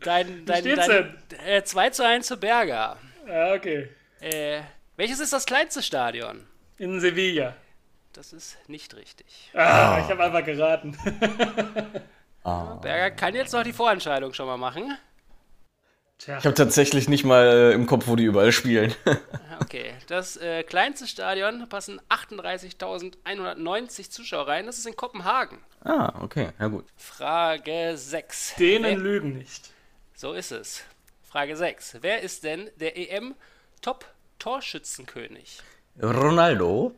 dein, 0.00 0.44
dein, 0.46 0.60
steht's 0.62 0.86
dein 0.88 1.16
äh, 1.46 1.62
2 1.62 1.90
zu 1.90 2.04
1 2.04 2.26
zu 2.26 2.36
Berger. 2.36 2.96
Ah, 3.28 3.52
okay. 3.54 3.88
Äh, 4.20 4.62
welches 4.96 5.20
ist 5.20 5.32
das 5.32 5.46
kleinste 5.46 5.80
Stadion? 5.82 6.44
In 6.78 6.98
Sevilla. 6.98 7.54
Das 8.12 8.32
ist 8.32 8.58
nicht 8.68 8.96
richtig. 8.96 9.26
Ah, 9.54 10.00
ich 10.04 10.10
habe 10.10 10.24
einfach 10.24 10.44
geraten. 10.44 10.96
Berger 12.82 13.10
kann 13.12 13.34
jetzt 13.36 13.52
noch 13.52 13.62
die 13.62 13.72
Vorentscheidung 13.72 14.32
schon 14.34 14.46
mal 14.46 14.56
machen. 14.56 14.96
Tja, 16.20 16.38
Ich 16.38 16.44
habe 16.44 16.54
tatsächlich 16.54 17.08
nicht 17.08 17.24
mal 17.24 17.46
äh, 17.46 17.72
im 17.72 17.86
Kopf, 17.86 18.06
wo 18.06 18.14
die 18.16 18.24
überall 18.24 18.52
spielen. 18.52 18.94
Okay, 19.62 19.92
das 20.08 20.36
äh, 20.38 20.62
kleinste 20.64 21.06
Stadion 21.06 21.68
passen 21.68 22.00
38.190 22.08 24.10
Zuschauer 24.10 24.48
rein. 24.48 24.66
Das 24.66 24.78
ist 24.78 24.86
in 24.86 24.96
Kopenhagen. 24.96 25.58
ah, 25.84 26.12
okay, 26.22 26.48
ja 26.58 26.66
gut. 26.66 26.86
Frage 26.96 27.92
6. 27.94 28.54
Dänen 28.58 28.82
Wer, 28.84 28.96
lügen 28.96 29.36
nicht. 29.38 29.70
so 30.16 30.32
ist 30.32 30.50
es. 30.50 30.82
Frage 31.22 31.54
6. 31.56 31.98
Wer 32.00 32.22
ist 32.22 32.42
denn 32.42 32.68
der 32.80 32.96
EM-Top-Torschützenkönig? 32.96 35.60
Ronaldo? 36.02 36.94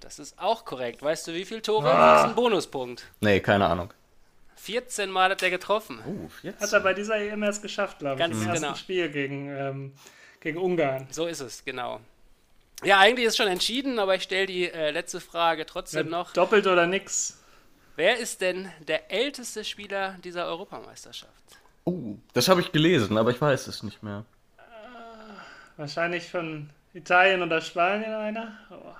Das 0.00 0.18
ist 0.18 0.36
auch 0.40 0.64
korrekt. 0.64 1.02
Weißt 1.02 1.28
du, 1.28 1.34
wie 1.34 1.44
viele 1.44 1.62
Tore? 1.62 1.92
Ah. 1.92 2.24
einen 2.24 2.34
Bonuspunkt. 2.34 3.04
Nee, 3.20 3.38
keine 3.40 3.66
Ahnung. 3.66 3.92
14 4.66 5.10
Mal 5.10 5.30
hat 5.30 5.42
er 5.42 5.50
getroffen. 5.50 6.00
Uh, 6.04 6.28
jetzt. 6.42 6.60
Hat 6.60 6.72
er 6.72 6.80
bei 6.80 6.92
dieser 6.92 7.16
EM 7.16 7.42
erst 7.44 7.62
geschafft, 7.62 8.00
glaube 8.00 8.16
ich. 8.16 8.18
Ganz 8.18 8.42
Im 8.42 8.48
ersten 8.48 8.62
genau. 8.62 8.74
Spiel 8.74 9.08
gegen, 9.10 9.48
ähm, 9.48 9.92
gegen 10.40 10.58
Ungarn. 10.58 11.06
So 11.10 11.26
ist 11.26 11.40
es, 11.40 11.64
genau. 11.64 12.00
Ja, 12.82 12.98
eigentlich 12.98 13.26
ist 13.26 13.36
schon 13.36 13.46
entschieden, 13.46 13.98
aber 14.00 14.16
ich 14.16 14.24
stelle 14.24 14.46
die 14.46 14.68
äh, 14.68 14.90
letzte 14.90 15.20
Frage 15.20 15.66
trotzdem 15.66 16.10
noch. 16.10 16.32
Doppelt 16.32 16.66
oder 16.66 16.86
nix? 16.86 17.38
Wer 17.94 18.18
ist 18.18 18.40
denn 18.40 18.70
der 18.86 19.10
älteste 19.10 19.64
Spieler 19.64 20.18
dieser 20.24 20.46
Europameisterschaft? 20.46 21.32
Oh, 21.84 22.16
das 22.34 22.48
habe 22.48 22.60
ich 22.60 22.72
gelesen, 22.72 23.16
aber 23.16 23.30
ich 23.30 23.40
weiß 23.40 23.68
es 23.68 23.84
nicht 23.84 24.02
mehr. 24.02 24.24
Wahrscheinlich 25.76 26.28
von 26.28 26.70
Italien 26.92 27.40
oder 27.42 27.60
Spanien 27.60 28.12
einer? 28.12 28.58
Oh, 28.70 28.94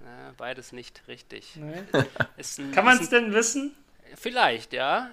Na, 0.00 0.32
beides 0.36 0.72
nicht 0.72 1.02
richtig. 1.08 1.56
nee. 1.56 1.82
Ist 2.38 2.58
ein, 2.58 2.72
Kann 2.72 2.86
man 2.86 2.98
es 2.98 3.10
denn 3.10 3.34
wissen? 3.34 3.76
Vielleicht, 4.16 4.72
ja. 4.72 5.10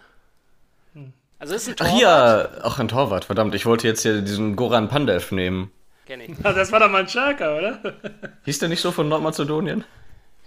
Also 1.39 1.53
ist 1.53 1.67
ein 1.67 1.75
Ach 1.79 1.85
Torwart. 1.85 2.01
ja, 2.01 2.49
ach 2.63 2.79
ein 2.79 2.87
Torwart, 2.87 3.25
verdammt. 3.25 3.53
Ich 3.53 3.65
wollte 3.67 3.87
jetzt 3.87 4.01
hier 4.01 4.21
diesen 4.21 4.55
Goran 4.55 4.89
Pandev 4.89 5.31
nehmen. 5.31 5.71
Kenn 6.07 6.21
ich. 6.21 6.31
Ah, 6.43 6.51
Das 6.53 6.71
war 6.71 6.79
doch 6.79 6.89
mal 6.89 7.01
ein 7.01 7.07
Schalker, 7.09 7.57
oder? 7.57 7.79
Hieß 8.45 8.59
der 8.59 8.69
nicht 8.69 8.81
so 8.81 8.91
von 8.91 9.07
Nordmazedonien? 9.07 9.83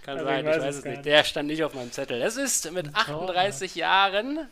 Kann 0.03 0.15
Also 0.17 0.25
sein, 0.25 0.39
ich 0.45 0.51
ich 0.51 0.57
weiß 0.57 0.63
weiß 0.63 0.75
es 0.77 0.85
nicht. 0.85 1.05
Der 1.05 1.23
stand 1.23 1.47
nicht 1.47 1.63
auf 1.63 1.73
meinem 1.75 1.91
Zettel. 1.91 2.21
Es 2.21 2.35
ist 2.35 2.71
mit 2.73 2.93
38 2.93 3.75
Jahren. 3.75 4.47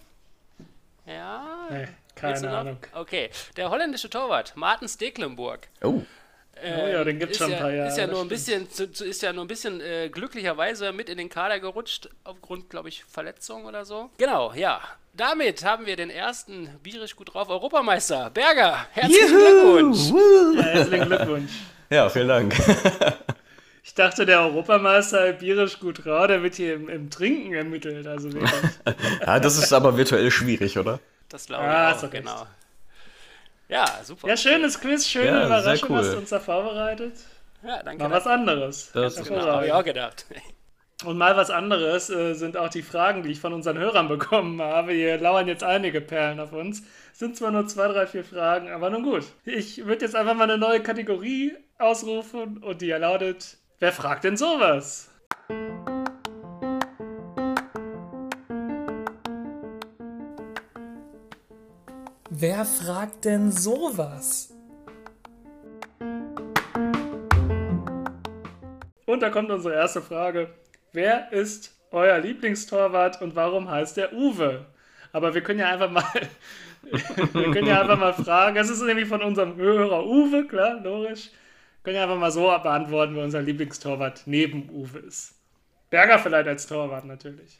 Ja. 1.05 1.43
Nee, 1.71 1.87
keine? 2.15 2.49
Ahnung. 2.57 2.77
Okay. 2.93 3.29
Der 3.57 3.69
holländische 3.69 4.09
Torwart, 4.09 4.53
Martin 4.55 4.87
Stekelenburg. 4.87 5.67
Oh. 5.83 6.03
Oh 6.63 6.87
ja, 6.87 7.03
den 7.03 7.19
gibt's 7.19 7.33
ist 7.33 7.43
schon 7.43 7.47
ein 7.47 7.53
ja, 7.53 7.59
paar 7.59 7.71
Jahre, 7.71 7.89
Ist 7.89 7.97
ja 7.97 8.07
nur 8.07 8.21
ein 8.21 8.27
bisschen, 8.27 8.69
zu, 8.69 8.91
zu, 8.91 9.05
ist 9.05 9.21
ja 9.21 9.33
nur 9.33 9.45
ein 9.45 9.47
bisschen 9.47 9.81
äh, 9.81 10.09
glücklicherweise 10.09 10.91
mit 10.91 11.09
in 11.09 11.17
den 11.17 11.29
Kader 11.29 11.59
gerutscht, 11.59 12.09
aufgrund, 12.23 12.69
glaube 12.69 12.89
ich, 12.89 13.03
Verletzung 13.05 13.65
oder 13.65 13.85
so. 13.85 14.09
Genau, 14.17 14.53
ja. 14.53 14.81
Damit 15.13 15.65
haben 15.65 15.85
wir 15.85 15.95
den 15.95 16.09
ersten 16.09 16.69
bierisch 16.83 17.15
gut 17.15 17.33
drauf 17.33 17.49
Europameister. 17.49 18.29
Berger, 18.29 18.85
herzlichen 18.91 19.27
Glückwunsch. 19.37 20.09
Ja, 20.55 20.63
herzlichen 20.63 21.05
Glückwunsch. 21.07 21.51
Ja, 21.91 22.07
vielen 22.07 22.27
Dank. 22.27 22.53
Ich 23.81 23.95
dachte, 23.95 24.25
der 24.27 24.41
Europameister 24.41 25.19
Albirisch 25.21 25.79
gut 25.79 26.05
rau, 26.05 26.27
der 26.27 26.43
wird 26.43 26.53
hier 26.53 26.75
im, 26.75 26.89
im 26.89 27.09
Trinken 27.09 27.53
ermittelt. 27.53 28.05
Also 28.05 28.29
ja, 29.25 29.39
das 29.39 29.57
ist 29.57 29.73
aber 29.73 29.97
virtuell 29.97 30.29
schwierig, 30.29 30.77
oder? 30.77 30.99
Das 31.27 31.47
glaube 31.47 31.63
ich 31.63 31.69
Ah, 31.69 31.87
auch, 31.89 31.93
hast 31.93 32.03
du 32.03 32.07
recht. 32.07 32.25
Ja, 33.69 33.85
super. 34.03 34.27
Ja, 34.27 34.35
schönes 34.35 34.79
Quiz, 34.79 35.07
schöne 35.07 35.27
Ja, 35.27 35.45
Überraschung 35.45 35.89
cool. 35.91 35.97
hast 35.99 36.13
du 36.13 36.17
uns 36.17 36.29
da 36.29 36.39
vorbereitet. 36.39 37.13
Ja, 37.63 37.83
danke. 37.83 38.03
Mal 38.03 38.11
was 38.11 38.25
anderes. 38.27 38.91
Das 38.93 39.15
Genau, 39.23 39.41
habe 39.41 39.67
ich 39.67 39.71
auch 39.71 39.83
gedacht. 39.83 40.25
Und 41.05 41.17
mal 41.17 41.37
was 41.37 41.49
anderes 41.49 42.09
äh, 42.09 42.33
sind 42.33 42.57
auch 42.57 42.69
die 42.69 42.81
Fragen, 42.81 43.23
die 43.23 43.29
ich 43.31 43.39
von 43.39 43.53
unseren 43.53 43.77
Hörern 43.77 44.07
bekommen 44.09 44.61
habe. 44.61 44.91
Hier 44.93 45.17
lauern 45.17 45.47
jetzt 45.47 45.63
einige 45.63 46.01
Perlen 46.01 46.39
auf 46.41 46.51
uns. 46.51 46.83
Sind 47.13 47.37
zwar 47.37 47.51
nur 47.51 47.67
zwei, 47.67 47.87
drei, 47.87 48.05
vier 48.07 48.25
Fragen, 48.25 48.69
aber 48.71 48.89
nun 48.89 49.03
gut. 49.03 49.23
Ich 49.45 49.85
würde 49.85 50.03
jetzt 50.05 50.15
einfach 50.15 50.33
mal 50.33 50.43
eine 50.43 50.57
neue 50.57 50.81
Kategorie 50.81 51.53
ausrufen 51.77 52.57
und 52.57 52.81
die 52.81 52.89
lautet: 52.91 53.57
Wer 53.79 53.93
fragt 53.93 54.23
denn 54.25 54.35
sowas? 54.35 55.09
Wer 62.41 62.63
fragt 62.63 63.25
denn 63.25 63.51
sowas? 63.51 64.55
Und 69.05 69.19
da 69.19 69.29
kommt 69.29 69.51
unsere 69.51 69.75
erste 69.75 70.01
Frage. 70.01 70.49
Wer 70.93 71.33
ist 71.33 71.77
euer 71.91 72.17
Lieblingstorwart 72.17 73.21
und 73.21 73.35
warum 73.35 73.69
heißt 73.69 73.97
er 73.97 74.13
Uwe? 74.13 74.67
Aber 75.11 75.33
wir 75.33 75.41
können 75.41 75.59
ja 75.59 75.67
einfach 75.67 75.91
mal, 75.91 76.05
wir 77.33 77.51
können 77.51 77.67
ja 77.67 77.81
einfach 77.81 77.99
mal 77.99 78.13
fragen. 78.13 78.55
Es 78.55 78.69
ist 78.69 78.83
nämlich 78.83 79.09
von 79.09 79.21
unserem 79.21 79.57
Hörer 79.57 80.05
Uwe, 80.05 80.47
klar, 80.47 80.79
logisch. 80.81 81.31
Wir 81.31 81.83
können 81.83 81.95
ja 81.97 82.03
einfach 82.03 82.19
mal 82.19 82.31
so 82.31 82.43
beantworten, 82.43 83.17
wer 83.17 83.25
unser 83.25 83.41
Lieblingstorwart 83.41 84.23
neben 84.27 84.69
Uwe 84.69 84.99
ist. 84.99 85.35
Berger 85.89 86.19
vielleicht 86.19 86.47
als 86.47 86.67
Torwart 86.67 87.03
natürlich. 87.03 87.59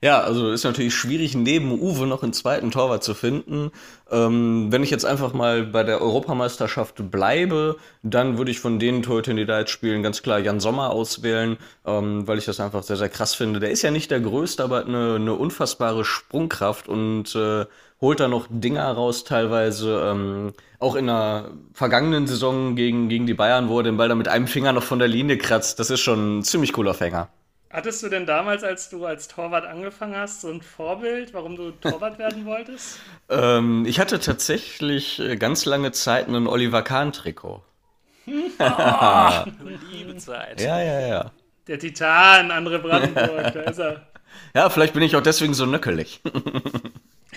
Ja, 0.00 0.20
also 0.20 0.52
ist 0.52 0.62
natürlich 0.62 0.94
schwierig, 0.94 1.34
neben 1.34 1.72
Uwe 1.72 2.06
noch 2.06 2.22
einen 2.22 2.32
zweiten 2.32 2.70
Torwart 2.70 3.02
zu 3.02 3.14
finden. 3.14 3.72
Ähm, 4.08 4.70
wenn 4.70 4.84
ich 4.84 4.90
jetzt 4.90 5.04
einfach 5.04 5.32
mal 5.32 5.64
bei 5.64 5.82
der 5.82 6.00
Europameisterschaft 6.00 7.10
bleibe, 7.10 7.76
dann 8.04 8.38
würde 8.38 8.52
ich 8.52 8.60
von 8.60 8.78
den 8.78 9.02
Torhütern, 9.02 9.36
die 9.36 9.44
da 9.44 9.58
jetzt 9.58 9.72
spielen, 9.72 10.04
ganz 10.04 10.22
klar 10.22 10.38
Jan 10.38 10.60
Sommer 10.60 10.90
auswählen, 10.90 11.56
ähm, 11.84 12.28
weil 12.28 12.38
ich 12.38 12.44
das 12.44 12.60
einfach 12.60 12.84
sehr, 12.84 12.96
sehr 12.96 13.08
krass 13.08 13.34
finde. 13.34 13.58
Der 13.58 13.72
ist 13.72 13.82
ja 13.82 13.90
nicht 13.90 14.12
der 14.12 14.20
Größte, 14.20 14.62
aber 14.62 14.76
hat 14.76 14.86
eine, 14.86 15.16
eine 15.16 15.34
unfassbare 15.34 16.04
Sprungkraft 16.04 16.86
und 16.88 17.34
äh, 17.34 17.66
holt 18.00 18.20
da 18.20 18.28
noch 18.28 18.46
Dinger 18.48 18.88
raus 18.92 19.24
teilweise. 19.24 20.00
Ähm, 20.04 20.52
auch 20.78 20.94
in 20.94 21.08
der 21.08 21.50
vergangenen 21.72 22.28
Saison 22.28 22.76
gegen, 22.76 23.08
gegen 23.08 23.26
die 23.26 23.34
Bayern, 23.34 23.68
wo 23.68 23.78
er 23.78 23.82
den 23.82 23.96
Ball 23.96 24.08
da 24.08 24.14
mit 24.14 24.28
einem 24.28 24.46
Finger 24.46 24.72
noch 24.72 24.84
von 24.84 25.00
der 25.00 25.08
Linie 25.08 25.38
kratzt. 25.38 25.80
Das 25.80 25.90
ist 25.90 26.00
schon 26.00 26.38
ein 26.38 26.42
ziemlich 26.44 26.72
cooler 26.72 26.94
Fänger. 26.94 27.30
Hattest 27.70 28.02
du 28.02 28.08
denn 28.08 28.24
damals, 28.26 28.64
als 28.64 28.88
du 28.88 29.04
als 29.04 29.28
Torwart 29.28 29.66
angefangen 29.66 30.16
hast, 30.16 30.40
so 30.40 30.48
ein 30.50 30.62
Vorbild, 30.62 31.34
warum 31.34 31.56
du 31.56 31.70
Torwart 31.80 32.18
werden 32.18 32.46
wolltest? 32.46 32.98
Ähm, 33.28 33.84
ich 33.86 34.00
hatte 34.00 34.20
tatsächlich 34.20 35.20
äh, 35.20 35.36
ganz 35.36 35.64
lange 35.66 35.92
Zeit 35.92 36.28
ein 36.28 36.46
Oliver 36.46 36.82
Kahn-Trikot. 36.82 37.62
Liebe 39.92 40.16
Zeit. 40.16 40.60
Ja, 40.60 40.80
ja, 40.82 41.00
ja. 41.00 41.32
Der 41.66 41.78
Titan, 41.78 42.50
André 42.50 42.78
Brandenburg, 42.78 43.52
da 43.52 43.60
ist 43.62 43.78
er. 43.78 44.06
Ja, 44.54 44.70
vielleicht 44.70 44.94
bin 44.94 45.02
ich 45.02 45.14
auch 45.16 45.22
deswegen 45.22 45.52
so 45.54 45.66
nöckelig. 45.66 46.20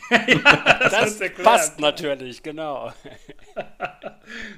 Das, 0.09 0.91
Das 0.91 1.21
erklären. 1.21 1.43
passt 1.43 1.79
natürlich, 1.79 2.43
genau. 2.43 2.93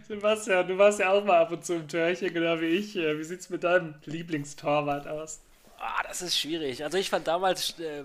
Sebastian, 0.07 0.67
du 0.67 0.77
warst 0.77 0.99
ja 0.99 1.11
auch 1.11 1.23
mal 1.23 1.41
ab 1.41 1.51
und 1.51 1.65
zu 1.65 1.73
im 1.75 1.87
Törchen, 1.87 2.33
genau 2.33 2.59
wie 2.59 2.65
ich. 2.67 2.95
Äh, 2.95 3.17
Wie 3.17 3.23
sieht's 3.23 3.49
mit 3.49 3.63
deinem 3.63 3.95
Lieblingstorwart 4.05 5.07
aus? 5.07 5.41
Ah, 5.85 6.03
das 6.07 6.21
ist 6.21 6.37
schwierig. 6.39 6.83
Also 6.83 6.97
ich 6.97 7.09
fand 7.09 7.27
damals 7.27 7.77
äh, 7.79 8.03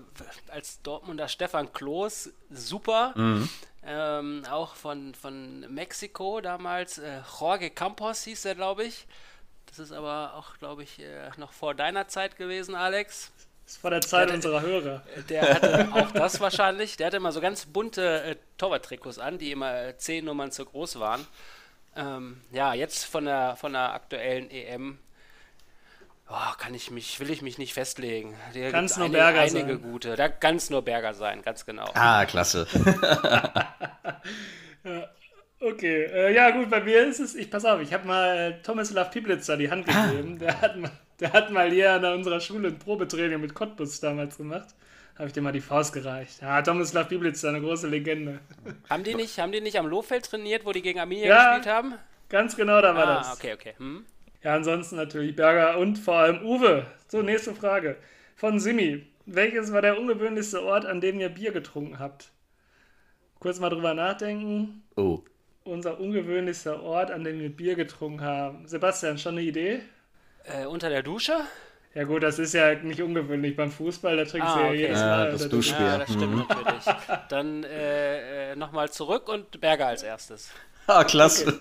als 0.49 0.81
Dortmunder 0.81 1.27
Stefan 1.29 1.71
Kloß 1.71 2.29
super. 2.49 3.13
Ähm, 3.85 4.43
auch 4.51 4.75
von, 4.75 5.15
von 5.15 5.61
Mexiko 5.73 6.41
damals. 6.41 6.97
Äh, 6.97 7.21
Jorge 7.39 7.69
Campos 7.69 8.23
hieß 8.25 8.43
er, 8.45 8.55
glaube 8.55 8.83
ich. 8.83 9.07
Das 9.67 9.79
ist 9.79 9.91
aber 9.93 10.33
auch, 10.35 10.57
glaube 10.57 10.83
ich, 10.83 10.99
äh, 10.99 11.29
noch 11.37 11.53
vor 11.53 11.73
deiner 11.73 12.07
Zeit 12.09 12.35
gewesen, 12.35 12.75
Alex. 12.75 13.31
Das 13.63 13.75
ist 13.75 13.81
vor 13.81 13.91
der 13.91 14.01
Zeit 14.01 14.27
der- 14.27 14.35
unserer 14.35 14.61
Hörer. 14.61 15.03
Der 15.29 15.53
hatte 15.53 15.89
auch 15.93 16.11
das 16.11 16.39
wahrscheinlich. 16.41 16.97
Der 16.97 17.07
hatte 17.07 17.17
immer 17.17 17.31
so 17.31 17.39
ganz 17.39 17.65
bunte 17.65 18.23
äh, 18.23 18.35
Torwarttrikots 18.57 19.19
an, 19.19 19.37
die 19.37 19.51
immer 19.51 19.73
äh, 19.85 19.97
zehn 19.97 20.25
Nummern 20.25 20.51
zu 20.51 20.65
groß 20.65 20.99
waren. 20.99 21.25
Ähm, 21.95 22.41
ja, 22.51 22.73
jetzt 22.73 23.05
von 23.05 23.25
der, 23.25 23.55
von 23.55 23.71
der 23.73 23.93
aktuellen 23.93 24.49
EM 24.51 24.99
oh, 26.29 26.53
kann 26.57 26.73
ich 26.73 26.91
mich, 26.91 27.19
will 27.19 27.29
ich 27.31 27.41
mich 27.41 27.57
nicht 27.57 27.73
festlegen. 27.73 28.35
Da 28.53 28.71
gibt's 28.71 28.97
nur 28.97 29.05
einige, 29.05 29.19
Berger 29.19 29.39
einige 29.41 29.73
sein. 29.73 29.81
gute. 29.81 30.15
Da 30.15 30.29
kann 30.29 30.55
es 30.55 30.69
nur 30.69 30.81
Berger 30.83 31.13
sein, 31.13 31.41
ganz 31.41 31.65
genau. 31.65 31.89
Ah, 31.93 32.25
klasse. 32.25 32.67
Okay, 35.61 36.05
äh, 36.05 36.33
ja 36.33 36.51
gut, 36.51 36.69
bei 36.69 36.79
mir 36.79 37.05
ist 37.05 37.19
es, 37.19 37.35
ich 37.35 37.51
pass 37.51 37.65
auf, 37.65 37.81
ich 37.81 37.91
habe 37.93 38.07
mal 38.07 38.37
äh, 38.37 38.61
Tomislav 38.63 39.11
Piplitzer 39.11 39.57
die 39.57 39.69
Hand 39.69 39.85
gegeben. 39.87 40.39
Der, 40.39 40.61
hat 40.61 40.77
mal, 40.77 40.89
der 41.19 41.33
hat 41.33 41.51
mal 41.51 41.69
hier 41.69 41.91
an 41.91 42.05
unserer 42.05 42.39
Schule 42.39 42.69
ein 42.69 42.79
Probetraining 42.79 43.41
mit 43.41 43.53
Cottbus 43.53 43.99
damals 43.99 44.37
gemacht. 44.37 44.69
Habe 45.17 45.27
ich 45.27 45.33
dir 45.33 45.41
mal 45.41 45.51
die 45.51 45.59
Faust 45.59 45.91
gereicht. 45.91 46.41
Ja, 46.41 46.61
Tomislav 46.61 47.09
Piplitzer, 47.09 47.49
eine 47.49 47.59
große 47.59 47.89
Legende. 47.89 48.39
Haben, 48.89 49.03
die 49.03 49.15
nicht, 49.15 49.37
haben 49.37 49.51
die 49.51 49.59
nicht 49.59 49.77
am 49.77 49.87
Lohfeld 49.87 50.23
trainiert, 50.29 50.63
wo 50.65 50.71
die 50.71 50.81
gegen 50.81 50.97
Arminia 51.01 51.27
Ja, 51.27 51.57
gespielt 51.57 51.75
haben? 51.75 51.93
Ganz 52.29 52.55
genau, 52.55 52.81
da 52.81 52.95
war 52.95 53.05
Ah, 53.05 53.15
das. 53.17 53.33
okay, 53.35 53.53
okay. 53.53 53.73
Hm? 53.79 54.05
Ja, 54.43 54.55
ansonsten 54.55 54.95
natürlich 54.95 55.35
Berger 55.35 55.77
und 55.77 55.97
vor 55.97 56.15
allem 56.15 56.45
Uwe. 56.45 56.85
So, 57.07 57.21
nächste 57.21 57.53
Frage. 57.53 57.97
Von 58.35 58.59
Simi. 58.59 59.05
Welches 59.25 59.71
war 59.73 59.81
der 59.81 59.99
ungewöhnlichste 59.99 60.63
Ort, 60.63 60.85
an 60.85 61.01
dem 61.01 61.19
ihr 61.19 61.29
Bier 61.29 61.51
getrunken 61.51 61.99
habt? 61.99 62.31
Kurz 63.39 63.59
mal 63.59 63.69
drüber 63.69 63.93
nachdenken. 63.93 64.83
Oh. 64.95 65.19
Unser 65.65 65.99
ungewöhnlichster 65.99 66.81
Ort, 66.81 67.11
an 67.11 67.23
dem 67.23 67.39
wir 67.39 67.49
Bier 67.55 67.75
getrunken 67.75 68.21
haben. 68.21 68.67
Sebastian, 68.67 69.17
schon 69.17 69.33
eine 69.33 69.41
Idee? 69.41 69.81
Äh, 70.45 70.65
unter 70.65 70.89
der 70.89 71.03
Dusche? 71.03 71.35
Ja 71.93 72.03
gut, 72.05 72.23
das 72.23 72.39
ist 72.39 72.53
ja 72.53 72.75
nicht 72.75 73.01
ungewöhnlich. 73.01 73.55
Beim 73.55 73.71
Fußball, 73.71 74.15
da 74.17 74.23
trinkst 74.25 74.49
Ah, 74.49 74.55
du 74.55 74.61
ja 74.61 74.67
okay. 74.69 74.77
jedes 74.81 74.99
Ja, 74.99 75.05
Mal. 75.07 75.31
das 75.31 75.41
oder? 75.41 75.49
Duschbier. 75.49 75.85
Ja, 75.85 75.97
das 75.97 76.09
stimmt 76.13 76.35
Mhm. 76.35 76.45
natürlich. 76.47 76.85
Dann 77.29 77.63
äh, 77.65 78.51
äh, 78.51 78.55
nochmal 78.55 78.89
zurück 78.91 79.27
und 79.29 79.59
Berger 79.59 79.87
als 79.87 80.03
erstes. 80.03 80.51
Ah, 80.99 81.03
klasse. 81.03 81.59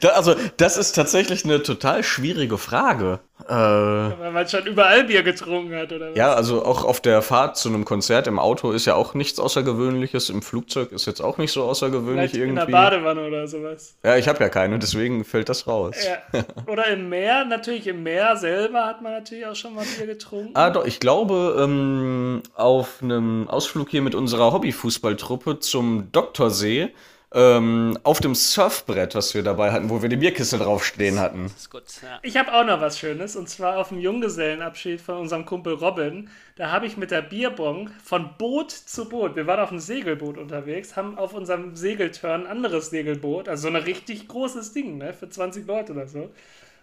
Da, 0.00 0.08
also, 0.10 0.34
das 0.58 0.76
ist 0.76 0.92
tatsächlich 0.92 1.44
eine 1.44 1.62
total 1.62 2.02
schwierige 2.02 2.58
Frage. 2.58 3.20
Äh, 3.48 3.50
Weil 3.50 4.30
man 4.32 4.46
schon 4.46 4.66
überall 4.66 5.04
Bier 5.04 5.22
getrunken 5.22 5.74
hat, 5.74 5.90
oder 5.92 6.10
was? 6.10 6.16
ja, 6.16 6.34
also 6.34 6.64
auch 6.64 6.84
auf 6.84 7.00
der 7.00 7.22
Fahrt 7.22 7.56
zu 7.56 7.70
einem 7.70 7.84
Konzert 7.84 8.26
im 8.26 8.38
Auto 8.38 8.72
ist 8.72 8.84
ja 8.84 8.94
auch 8.94 9.14
nichts 9.14 9.40
Außergewöhnliches. 9.40 10.28
Im 10.30 10.42
Flugzeug 10.42 10.92
ist 10.92 11.06
jetzt 11.06 11.20
auch 11.20 11.38
nicht 11.38 11.50
so 11.50 11.64
außergewöhnlich 11.64 12.32
Vielleicht 12.32 12.34
in 12.34 12.54
der 12.54 12.64
irgendwie. 12.64 12.72
Badewanne 12.72 13.26
oder 13.26 13.48
sowas. 13.48 13.96
Ja, 14.04 14.16
ich 14.16 14.28
habe 14.28 14.40
ja 14.40 14.48
keine, 14.48 14.78
deswegen 14.78 15.24
fällt 15.24 15.48
das 15.48 15.66
raus. 15.66 15.96
Ja. 16.04 16.42
Oder 16.66 16.88
im 16.88 17.08
Meer, 17.08 17.44
natürlich 17.44 17.86
im 17.86 18.02
Meer 18.02 18.36
selber 18.36 18.84
hat 18.84 19.02
man 19.02 19.12
natürlich 19.12 19.46
auch 19.46 19.56
schon 19.56 19.74
mal 19.74 19.84
Bier 19.96 20.06
getrunken. 20.06 20.50
Ah, 20.54 20.70
doch, 20.70 20.84
ich 20.84 21.00
glaube, 21.00 21.56
ähm, 21.58 22.42
auf 22.54 23.02
einem 23.02 23.48
Ausflug 23.48 23.88
hier 23.88 24.02
mit 24.02 24.14
unserer 24.14 24.52
Hobbyfußballtruppe 24.52 25.58
zum 25.60 26.12
Doktorsee 26.12 26.90
ähm, 27.34 27.98
auf 28.02 28.20
dem 28.20 28.34
Surfbrett, 28.34 29.14
was 29.14 29.34
wir 29.34 29.42
dabei 29.42 29.72
hatten, 29.72 29.90
wo 29.90 30.02
wir 30.02 30.08
die 30.08 30.16
Bierkiste 30.16 30.58
draufstehen 30.58 31.18
hatten. 31.18 31.44
Das 31.44 31.62
ist 31.62 31.70
gut, 31.70 31.84
ja. 32.02 32.18
Ich 32.22 32.36
habe 32.36 32.52
auch 32.52 32.64
noch 32.64 32.80
was 32.80 32.98
Schönes 32.98 33.36
und 33.36 33.48
zwar 33.48 33.78
auf 33.78 33.88
dem 33.88 34.00
Junggesellenabschied 34.00 35.00
von 35.00 35.16
unserem 35.16 35.44
Kumpel 35.44 35.74
Robin. 35.74 36.28
Da 36.56 36.70
habe 36.70 36.86
ich 36.86 36.96
mit 36.96 37.10
der 37.10 37.22
Bierbong 37.22 37.90
von 38.04 38.36
Boot 38.36 38.70
zu 38.70 39.08
Boot, 39.08 39.36
wir 39.36 39.46
waren 39.46 39.60
auf 39.60 39.70
einem 39.70 39.80
Segelboot 39.80 40.36
unterwegs, 40.36 40.96
haben 40.96 41.16
auf 41.16 41.32
unserem 41.32 41.74
Segeltörn 41.74 42.42
ein 42.42 42.46
anderes 42.46 42.90
Segelboot, 42.90 43.48
also 43.48 43.68
so 43.68 43.74
ein 43.74 43.82
richtig 43.82 44.28
großes 44.28 44.72
Ding, 44.72 44.98
ne, 44.98 45.14
für 45.14 45.28
20 45.28 45.66
Leute 45.66 45.92
oder 45.92 46.06
so. 46.06 46.30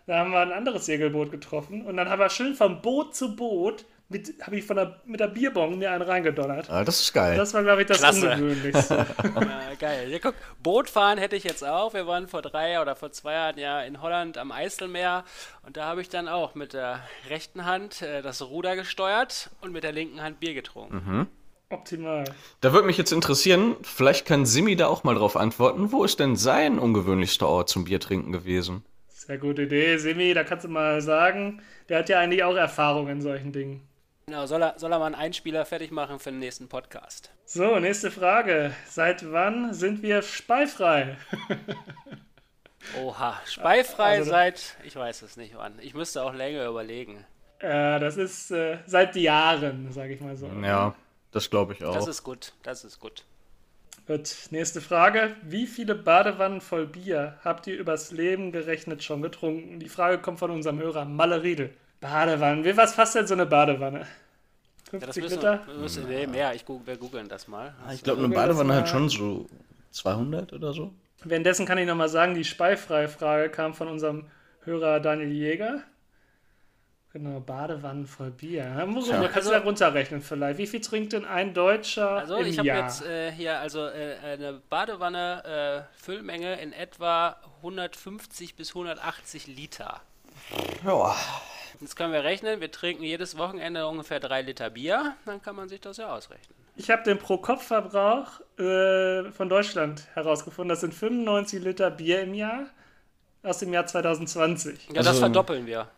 Da 0.08 0.18
haben 0.18 0.32
wir 0.32 0.40
ein 0.40 0.52
anderes 0.52 0.88
Segelboot 0.88 1.30
getroffen 1.30 1.86
und 1.86 1.98
dann 1.98 2.10
haben 2.10 2.20
wir 2.20 2.30
schön 2.32 2.56
von 2.56 2.82
Boot 2.82 3.16
zu 3.16 3.36
Boot 3.36 3.86
mit, 4.10 4.34
habe 4.42 4.58
ich 4.58 4.66
von 4.66 4.76
der, 4.76 5.00
mit 5.06 5.20
der 5.20 5.28
Bierbong 5.28 5.78
mir 5.78 5.92
einen 5.92 6.02
reingedonnert. 6.02 6.70
Ah, 6.70 6.84
das 6.84 7.00
ist 7.00 7.14
geil. 7.14 7.38
Das 7.38 7.54
war, 7.54 7.64
glaube 7.64 7.82
ich, 7.82 7.88
das 7.88 8.00
Klasse. 8.00 8.32
Ungewöhnlichste. 8.32 9.06
Ja, 9.24 9.76
geil. 9.80 10.10
Ja, 10.10 10.20
guck, 10.20 10.36
Bootfahren 10.62 11.18
hätte 11.20 11.36
ich 11.36 11.44
jetzt 11.44 11.64
auch. 11.64 11.94
Wir 11.94 12.08
waren 12.08 12.28
vor 12.28 12.42
drei 12.42 12.82
oder 12.82 12.96
vor 12.96 13.12
zwei 13.12 13.34
Jahren 13.34 13.58
ja 13.58 13.82
in 13.82 14.02
Holland 14.02 14.38
am 14.38 14.52
Eiselmeer 14.52 15.24
und 15.66 15.78
da 15.78 15.86
habe 15.86 16.02
ich 16.02 16.10
dann 16.10 16.28
auch 16.28 16.56
mit 16.56 16.74
der 16.74 17.02
rechten 17.30 17.66
Hand 17.66 18.02
äh, 18.02 18.22
das 18.22 18.42
Ruder 18.42 18.76
gesteuert 18.76 19.52
und 19.62 19.72
mit 19.72 19.84
der 19.84 19.92
linken 19.92 20.22
Hand 20.22 20.40
Bier 20.40 20.54
getrunken. 20.54 21.28
Optimal. 21.70 22.24
Da 22.62 22.74
würde 22.74 22.88
mich 22.88 22.98
jetzt 22.98 23.12
interessieren, 23.12 23.76
vielleicht 23.84 24.26
kann 24.26 24.46
Simi 24.48 24.76
da 24.76 24.88
auch 24.88 25.04
mal 25.04 25.14
drauf 25.14 25.38
antworten. 25.38 25.92
Wo 25.92 26.04
ist 26.04 26.20
denn 26.20 26.36
sein 26.36 26.80
ungewöhnlichster 26.80 27.48
Ort 27.48 27.70
zum 27.70 27.84
Biertrinken 27.86 28.32
gewesen? 28.32 28.84
Sehr 29.08 29.38
gute 29.38 29.64
Idee, 29.64 29.98
Simi, 29.98 30.34
da 30.34 30.44
kannst 30.44 30.66
du 30.66 30.70
mal 30.70 31.02
sagen, 31.02 31.62
der 31.88 32.00
hat 32.00 32.10
ja 32.10 32.20
eigentlich 32.20 32.44
auch 32.44 32.56
Erfahrung 32.56 33.08
in 33.08 33.22
solchen 33.22 33.52
Dingen. 33.52 33.88
Genau, 34.30 34.46
soll 34.46 34.62
er, 34.62 34.76
soll 34.78 34.92
er 34.92 35.00
mal 35.00 35.08
einen 35.08 35.16
Einspieler 35.16 35.66
fertig 35.66 35.90
machen 35.90 36.20
für 36.20 36.30
den 36.30 36.38
nächsten 36.38 36.68
Podcast? 36.70 37.32
So, 37.46 37.80
nächste 37.80 38.12
Frage. 38.12 38.76
Seit 38.88 39.32
wann 39.32 39.74
sind 39.74 40.04
wir 40.04 40.22
speifrei? 40.22 41.18
Oha, 43.02 43.42
speifrei 43.48 44.18
Also- 44.18 44.30
seit, 44.30 44.78
ich 44.84 44.96
weiß 44.96 45.24
es 45.24 45.36
nicht 45.36 45.56
wann. 45.58 45.80
Ich 45.82 45.96
müsste 45.96 46.22
auch 46.22 46.36
länger 46.36 46.68
überlegen. 46.68 47.26
äh, 47.58 48.00
das 48.00 48.18
ist 48.18 48.52
äh, 48.52 48.78
seit 48.86 49.16
Jahren, 49.16 49.92
sage 49.92 50.14
ich 50.14 50.22
mal 50.22 50.38
so. 50.38 50.46
Ja, 50.62 50.94
das 51.32 51.50
glaube 51.50 51.74
ich 51.74 51.84
auch. 51.84 51.96
Das 51.96 52.06
ist 52.08 52.22
gut, 52.24 52.54
das 52.62 52.84
ist 52.84 53.00
gut. 53.00 53.26
Gut, 54.06 54.36
nächste 54.52 54.80
Frage. 54.80 55.36
Wie 55.42 55.66
viele 55.66 55.96
Badewannen 55.96 56.62
voll 56.62 56.86
Bier 56.86 57.40
habt 57.44 57.66
ihr 57.66 57.80
übers 57.80 58.12
Leben 58.12 58.52
gerechnet 58.52 59.04
schon 59.04 59.24
getrunken? 59.24 59.80
Die 59.80 59.90
Frage 59.90 60.20
kommt 60.20 60.38
von 60.38 60.52
unserem 60.52 60.78
Hörer 60.78 61.06
Malle 61.06 61.42
Riedel. 61.42 61.74
Badewannen. 62.00 62.64
Wie 62.64 62.76
was 62.78 62.94
fasst 62.94 63.16
denn 63.16 63.28
so 63.28 63.34
eine 63.34 63.46
Badewanne? 63.46 64.08
Ja, 64.92 65.00
das 65.00 65.16
50 65.16 65.24
müssen 65.24 65.36
Liter? 65.36 65.68
wir, 65.68 65.74
müssen, 65.76 66.08
nee, 66.08 66.28
mehr. 66.28 66.54
Ich 66.56 66.66
google, 66.66 66.88
wir 66.88 66.98
googeln 66.98 67.28
das 67.28 67.48
mal. 67.48 67.74
ich 67.94 68.04
glaube, 68.04 68.24
eine 68.24 68.34
Badewanne 68.34 68.76
hat 68.76 68.90
schon 68.90 69.10
so 69.10 69.48
200 69.92 70.54
oder 70.54 70.74
so. 70.74 70.92
Währenddessen 71.24 71.66
kann 71.66 71.78
ich 71.78 71.86
nochmal 71.88 72.10
sagen, 72.10 72.34
die 72.34 72.44
speifreie 72.46 73.08
Frage 73.08 73.50
kam 73.50 73.74
von 73.74 73.88
unserem 73.88 74.26
Hörer 74.64 75.00
Daniel 75.00 75.32
Jäger. 75.32 75.84
Genau, 77.12 77.40
Badewannen 77.40 78.06
voll 78.06 78.30
Bier. 78.30 78.66
Ja, 78.66 78.88
Wo, 78.88 79.02
Tja. 79.02 79.20
wo 79.20 79.28
kannst 79.28 79.48
du 79.48 79.52
da 79.52 79.60
runterrechnen 79.60 80.22
vielleicht? 80.22 80.60
Wie 80.60 80.68
viel 80.68 80.80
trinkt 80.80 81.14
denn 81.14 81.26
ein 81.26 81.56
Deutscher 81.56 82.12
Also 82.12 82.38
im 82.38 82.46
ich 82.46 82.60
habe 82.60 82.68
jetzt 82.68 83.04
äh, 83.04 83.32
hier 83.32 83.58
also 83.60 83.88
äh, 83.88 84.16
eine 84.24 84.62
Badewanne 84.70 85.88
äh, 85.90 86.00
Füllmenge 86.00 86.62
in 86.62 86.72
etwa 86.72 87.38
150 87.58 88.56
bis 88.56 88.70
180 88.70 89.48
Liter. 89.48 90.02
Ja. 90.86 91.16
Jetzt 91.82 91.96
können 91.96 92.12
wir 92.14 92.24
rechnen, 92.24 92.60
wir 92.60 92.72
trinken 92.72 93.04
jedes 93.04 93.38
Wochenende 93.38 93.88
ungefähr 93.88 94.20
drei 94.20 94.42
Liter 94.42 94.70
Bier, 94.70 95.16
dann 95.26 95.42
kann 95.42 95.56
man 95.56 95.70
sich 95.70 95.80
das 95.80 95.98
ja 95.98 96.14
ausrechnen. 96.14 96.56
Ich 96.76 96.90
habe 96.90 97.04
den 97.04 97.18
Pro-Kopf-Verbrauch 97.18 98.40
äh, 98.58 99.32
von 99.32 99.50
Deutschland 99.50 100.08
herausgefunden. 100.14 100.70
Das 100.70 100.82
sind 100.82 100.94
95 100.94 101.62
Liter 101.64 101.90
Bier 101.92 102.22
im 102.22 102.34
Jahr 102.34 102.66
aus 103.44 103.60
dem 103.60 103.72
Jahr 103.74 103.86
2020. 103.86 104.88
Ja, 104.90 104.96
das 104.96 105.08
Also- 105.08 105.20
verdoppeln 105.22 105.66
wir. 105.66 105.88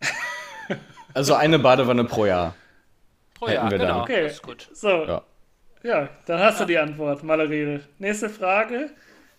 Also 1.14 1.34
eine 1.34 1.58
Badewanne 1.58 2.04
pro 2.04 2.24
Jahr. 2.24 2.54
Pro 3.34 3.46
Jahr, 3.48 3.68
dann. 3.68 3.80
genau. 3.80 4.00
Okay. 4.00 4.22
Das 4.24 4.32
ist 4.34 4.42
gut. 4.42 4.68
So, 4.72 4.88
ja, 5.04 5.22
Ja. 5.82 6.08
dann 6.24 6.40
hast 6.40 6.58
du 6.60 6.64
die 6.64 6.78
Antwort, 6.78 7.22
Malerede. 7.22 7.82
Nächste 7.98 8.30
Frage 8.30 8.88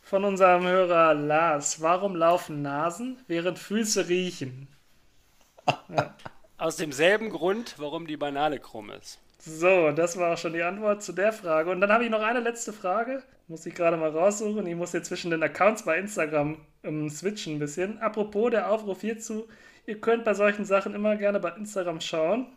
von 0.04 0.24
unserem 0.24 0.68
Hörer 0.68 1.16
Lars. 1.16 1.82
Warum 1.82 2.16
laufen 2.16 2.62
Nasen, 2.62 3.18
während 3.28 3.58
Füße 3.58 4.08
riechen? 4.08 4.68
Aus 6.58 6.78
demselben 6.78 7.30
Grund, 7.30 7.76
warum 7.78 8.08
die 8.08 8.18
Banane 8.18 8.60
krumm 8.60 8.90
ist. 8.90 9.20
So, 9.40 9.92
das 9.92 10.18
war 10.18 10.34
auch 10.34 10.38
schon 10.38 10.54
die 10.54 10.64
Antwort 10.64 11.04
zu 11.04 11.12
der 11.12 11.34
Frage. 11.34 11.70
Und 11.70 11.82
dann 11.82 11.92
habe 11.92 12.06
ich 12.06 12.10
noch 12.10 12.22
eine 12.22 12.40
letzte 12.40 12.72
Frage. 12.72 13.22
Muss 13.50 13.66
ich 13.66 13.76
gerade 13.76 13.98
mal 13.98 14.10
raussuchen. 14.10 14.66
Ich 14.66 14.76
muss 14.76 14.94
jetzt 14.94 15.10
zwischen 15.10 15.32
den 15.32 15.44
Accounts 15.44 15.84
bei 15.84 15.98
Instagram 15.98 16.58
ähm, 16.84 17.10
switchen 17.10 17.56
ein 17.56 17.60
bisschen. 17.60 18.00
Apropos 18.00 18.52
der 18.52 18.72
Aufruf 18.72 19.02
hierzu. 19.02 19.50
Ihr 19.86 20.00
könnt 20.00 20.24
bei 20.24 20.34
solchen 20.34 20.64
Sachen 20.64 20.96
immer 20.96 21.18
gerne 21.18 21.42
bei 21.42 21.50
Instagram 21.50 22.00
schauen. 22.00 22.48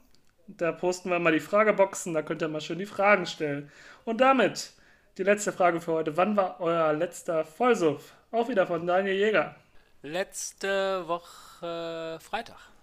Da 0.46 0.70
posten 0.70 1.10
wir 1.10 1.18
mal 1.18 1.32
die 1.32 1.40
Frageboxen. 1.40 2.14
Da 2.14 2.22
könnt 2.22 2.40
ihr 2.42 2.48
mal 2.48 2.60
schön 2.60 2.78
die 2.78 2.86
Fragen 2.86 3.26
stellen. 3.26 3.68
Und 4.04 4.20
damit 4.20 4.72
die 5.18 5.24
letzte 5.24 5.50
Frage 5.50 5.80
für 5.80 5.92
heute. 5.92 6.16
Wann 6.16 6.36
war 6.36 6.60
euer 6.60 6.92
letzter 6.92 7.44
Vollsuff? 7.44 8.12
Auch 8.30 8.48
wieder 8.48 8.66
von 8.68 8.86
Daniel 8.86 9.16
Jäger. 9.16 9.56
Letzte 10.02 11.08
Woche 11.08 12.18
Freitag. 12.20 12.75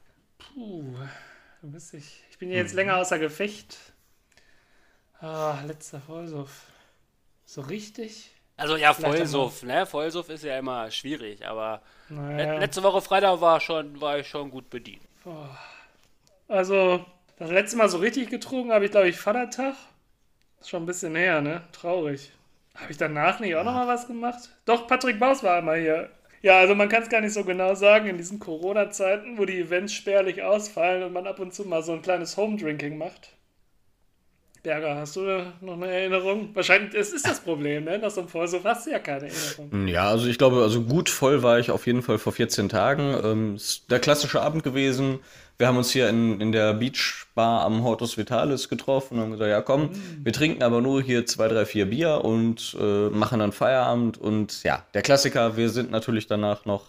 Puh, 0.53 0.83
da 1.61 1.67
muss 1.67 1.93
ich. 1.93 2.23
Ich 2.29 2.37
bin 2.37 2.49
ja 2.49 2.57
jetzt 2.57 2.73
länger 2.73 2.97
außer 2.97 3.19
Gefecht. 3.19 3.77
Ah, 5.19 5.59
letzter 5.65 6.01
Vollsuff. 6.01 6.65
So 7.45 7.61
richtig? 7.61 8.31
Also 8.57 8.75
ja, 8.75 8.93
Vollsuff, 8.93 9.63
ne? 9.63 9.85
Vollsuff 9.85 10.29
ist 10.29 10.43
ja 10.43 10.57
immer 10.59 10.91
schwierig, 10.91 11.45
aber 11.45 11.81
Naja. 12.09 12.53
le- 12.53 12.59
letzte 12.59 12.83
Woche 12.83 13.01
Freitag 13.01 13.41
war 13.41 13.59
schon, 13.59 13.99
war 13.99 14.19
ich 14.19 14.27
schon 14.27 14.51
gut 14.51 14.69
bedient. 14.69 15.01
Also, 16.47 17.05
das 17.39 17.49
letzte 17.49 17.77
Mal 17.77 17.89
so 17.89 17.97
richtig 17.97 18.29
getrunken 18.29 18.71
habe 18.71 18.85
ich, 18.85 18.91
glaube 18.91 19.09
ich, 19.09 19.17
Vatertag. 19.17 19.75
Ist 20.59 20.69
schon 20.69 20.83
ein 20.83 20.87
bisschen 20.87 21.15
her, 21.15 21.41
ne? 21.41 21.61
Traurig. 21.71 22.31
Habe 22.75 22.91
ich 22.91 22.97
danach 22.97 23.39
nicht 23.39 23.55
auch 23.55 23.63
noch 23.63 23.73
mal 23.73 23.87
was 23.87 24.07
gemacht? 24.07 24.49
Doch, 24.65 24.87
Patrick 24.87 25.19
Baus 25.19 25.43
war 25.43 25.57
einmal 25.57 25.79
hier. 25.79 26.09
Ja, 26.43 26.59
also 26.59 26.75
man 26.75 26.89
kann 26.89 27.03
es 27.03 27.09
gar 27.09 27.21
nicht 27.21 27.33
so 27.33 27.45
genau 27.45 27.73
sagen 27.73 28.07
in 28.07 28.17
diesen 28.17 28.37
Corona-Zeiten, 28.37 29.37
wo 29.37 29.45
die 29.45 29.59
Events 29.59 29.93
spärlich 29.93 30.43
ausfallen 30.43 31.01
und 31.03 31.13
man 31.13 31.25
ab 31.25 31.39
und 31.39 31.53
zu 31.53 31.63
mal 31.63 31.81
so 31.81 31.93
ein 31.93 32.01
kleines 32.01 32.35
Home-Drinking 32.35 32.97
macht. 32.97 33.29
Berger, 34.61 34.95
hast 34.95 35.15
du 35.15 35.21
noch 35.61 35.73
eine 35.73 35.87
Erinnerung? 35.87 36.49
Wahrscheinlich, 36.53 36.93
es 36.95 37.13
ist 37.13 37.27
das 37.27 37.39
Problem, 37.41 37.85
ne? 37.85 37.97
Nach 37.97 38.11
so 38.11 38.21
einem 38.21 38.29
Vollsuff 38.29 38.63
hast 38.65 38.87
du 38.87 38.91
ja 38.91 38.99
keine 38.99 39.29
Erinnerung. 39.29 39.87
Ja, 39.87 40.09
also 40.09 40.27
ich 40.27 40.37
glaube, 40.37 40.61
also 40.61 40.83
gut 40.83 41.09
voll 41.09 41.43
war 41.43 41.59
ich 41.59 41.71
auf 41.71 41.85
jeden 41.87 42.01
Fall 42.01 42.17
vor 42.17 42.33
14 42.33 42.67
Tagen. 42.67 43.15
Ähm, 43.23 43.55
ist 43.55 43.89
der 43.89 43.99
klassische 43.99 44.41
Abend 44.41 44.63
gewesen. 44.63 45.19
Wir 45.57 45.67
haben 45.67 45.77
uns 45.77 45.91
hier 45.91 46.09
in, 46.09 46.41
in 46.41 46.51
der 46.51 46.73
Beachbar 46.73 47.63
am 47.63 47.83
Hortus 47.83 48.17
Vitalis 48.17 48.69
getroffen 48.69 49.15
und 49.15 49.21
haben 49.21 49.31
gesagt, 49.31 49.49
ja 49.49 49.61
komm, 49.61 49.91
wir 50.23 50.33
trinken 50.33 50.63
aber 50.63 50.81
nur 50.81 51.01
hier 51.01 51.25
zwei, 51.25 51.47
drei, 51.47 51.65
vier 51.65 51.85
Bier 51.85 52.21
und 52.23 52.75
äh, 52.79 53.09
machen 53.09 53.39
dann 53.39 53.51
Feierabend. 53.51 54.17
Und 54.17 54.63
ja, 54.63 54.85
der 54.93 55.03
Klassiker, 55.03 55.55
wir 55.55 55.69
sind 55.69 55.91
natürlich 55.91 56.27
danach 56.27 56.65
noch 56.65 56.85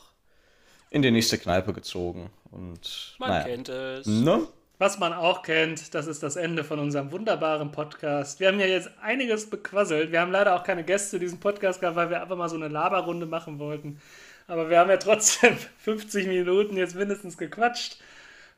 in 0.91 1.03
die 1.03 1.11
nächste 1.11 1.39
Kneipe 1.39 1.73
gezogen. 1.73 2.31
Und 2.51 3.17
Man 3.19 3.31
naja. 3.31 3.45
kennt 3.45 3.69
es. 3.69 4.07
Ne? 4.07 4.47
Was 4.79 4.99
man 4.99 5.13
auch 5.13 5.43
kennt, 5.43 5.95
das 5.95 6.07
ist 6.07 6.23
das 6.23 6.37
Ende 6.37 6.65
von 6.65 6.79
unserem 6.79 7.13
wunderbaren 7.13 7.71
Podcast. 7.71 8.41
Wir 8.41 8.49
haben 8.49 8.59
ja 8.59 8.67
jetzt 8.67 8.91
einiges 9.01 9.49
bequasselt. 9.49 10.11
Wir 10.11 10.21
haben 10.21 10.33
leider 10.33 10.57
auch 10.57 10.65
keine 10.65 10.85
Gäste 10.85 11.11
zu 11.11 11.19
diesem 11.19 11.39
Podcast 11.39 11.81
gehabt, 11.81 11.97
weil 11.97 12.11
wir 12.11 12.21
einfach 12.21 12.37
mal 12.37 12.49
so 12.49 12.57
eine 12.57 12.69
Laberrunde 12.69 13.27
machen 13.27 13.59
wollten. 13.59 14.01
Aber 14.47 14.71
wir 14.71 14.79
haben 14.79 14.91
ja 14.91 14.97
trotzdem 14.97 15.57
50 15.79 16.27
Minuten 16.27 16.77
jetzt 16.77 16.97
mindestens 16.97 17.39
gequatscht. 17.39 17.99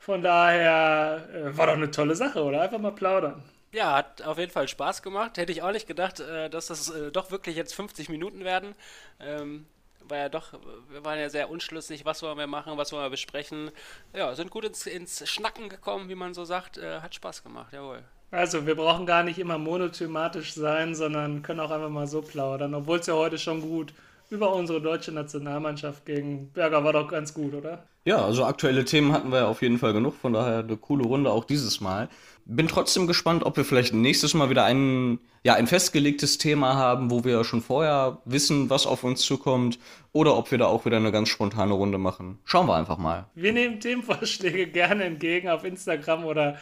Von 0.07 0.23
daher 0.23 1.29
äh, 1.35 1.59
war 1.59 1.67
doch 1.67 1.73
eine 1.73 1.91
tolle 1.91 2.15
Sache, 2.15 2.45
oder? 2.45 2.61
Einfach 2.61 2.79
mal 2.79 2.93
plaudern. 2.93 3.43
Ja, 3.73 3.97
hat 3.97 4.23
auf 4.23 4.39
jeden 4.39 4.53
Fall 4.53 4.69
Spaß 4.69 5.03
gemacht. 5.03 5.37
Hätte 5.37 5.51
ich 5.51 5.63
auch 5.63 5.73
nicht 5.73 5.89
gedacht, 5.89 6.21
äh, 6.21 6.49
dass 6.49 6.69
das 6.69 6.91
äh, 6.91 7.11
doch 7.11 7.33
wirklich 7.33 7.57
jetzt 7.57 7.75
50 7.75 8.09
Minuten 8.09 8.45
werden. 8.45 8.77
Ähm, 9.19 9.67
war 10.09 10.19
ja 10.19 10.29
doch, 10.29 10.53
wir 10.91 11.05
waren 11.05 11.19
ja 11.19 11.29
sehr 11.29 11.51
unschlüssig, 11.51 12.05
was 12.05 12.23
wollen 12.23 12.39
wir 12.39 12.47
machen, 12.47 12.77
was 12.77 12.93
wollen 12.93 13.03
wir 13.03 13.11
besprechen. 13.11 13.73
Ja, 14.15 14.33
sind 14.37 14.53
gut 14.53 14.65
ins, 14.65 14.87
ins 14.87 15.29
Schnacken 15.29 15.69
gekommen, 15.69 16.09
wie 16.09 16.15
man 16.15 16.35
so 16.35 16.45
sagt. 16.45 16.79
Äh, 16.79 17.01
hat 17.01 17.17
Spaß 17.17 17.43
gemacht, 17.43 17.73
jawohl. 17.73 18.05
Also, 18.31 18.65
wir 18.65 18.77
brauchen 18.77 19.07
gar 19.07 19.25
nicht 19.25 19.41
immer 19.41 19.59
monothematisch 19.59 20.55
sein, 20.55 20.95
sondern 20.95 21.43
können 21.43 21.59
auch 21.59 21.73
einfach 21.73 21.91
mal 21.91 22.07
so 22.07 22.23
plaudern. 22.23 22.77
Obwohl 22.77 23.01
es 23.01 23.07
ja 23.07 23.15
heute 23.15 23.39
schon 23.39 23.61
gut 23.61 23.93
über 24.31 24.55
unsere 24.55 24.81
deutsche 24.81 25.13
Nationalmannschaft 25.13 26.05
ging. 26.05 26.51
Berger 26.53 26.85
war 26.85 26.93
doch 26.93 27.09
ganz 27.09 27.33
gut, 27.33 27.55
oder? 27.55 27.85
Ja, 28.05 28.25
also 28.25 28.45
aktuelle 28.45 28.85
Themen 28.85 29.13
hatten 29.13 29.31
wir 29.33 29.39
ja 29.39 29.47
auf 29.49 29.63
jeden 29.63 29.79
Fall 29.79 29.93
genug, 29.93 30.15
von 30.15 30.33
daher 30.33 30.61
eine 30.61 30.77
coole 30.77 31.05
Runde 31.05 31.31
auch 31.31 31.45
dieses 31.45 31.81
Mal. 31.81 32.09
Bin 32.45 32.69
trotzdem 32.69 33.09
gespannt, 33.09 33.45
ob 33.45 33.57
wir 33.57 33.65
vielleicht 33.65 33.95
nächstes 33.95 34.35
Mal 34.35 34.49
wieder 34.49 34.65
ein, 34.65 35.19
ja, 35.43 35.55
ein 35.55 35.67
festgelegtes 35.67 36.39
Thema 36.39 36.75
haben, 36.77 37.11
wo 37.11 37.25
wir 37.25 37.43
schon 37.43 37.63
vorher 37.63 38.19
wissen, 38.25 38.71
was 38.71 38.87
auf 38.87 39.03
uns 39.03 39.23
zukommt, 39.23 39.81
oder 40.13 40.37
ob 40.37 40.51
wir 40.51 40.59
da 40.59 40.67
auch 40.67 40.85
wieder 40.85 40.97
eine 40.97 41.11
ganz 41.11 41.29
spontane 41.29 41.75
Runde 41.75 41.99
machen. 41.99 42.39
Schauen 42.45 42.69
wir 42.69 42.77
einfach 42.77 42.97
mal. 42.97 43.27
Wir 43.35 43.53
nehmen 43.53 43.81
Themenvorschläge 43.81 44.67
gerne 44.73 45.05
entgegen 45.05 45.49
auf 45.49 45.65
Instagram 45.65 46.25
oder 46.25 46.57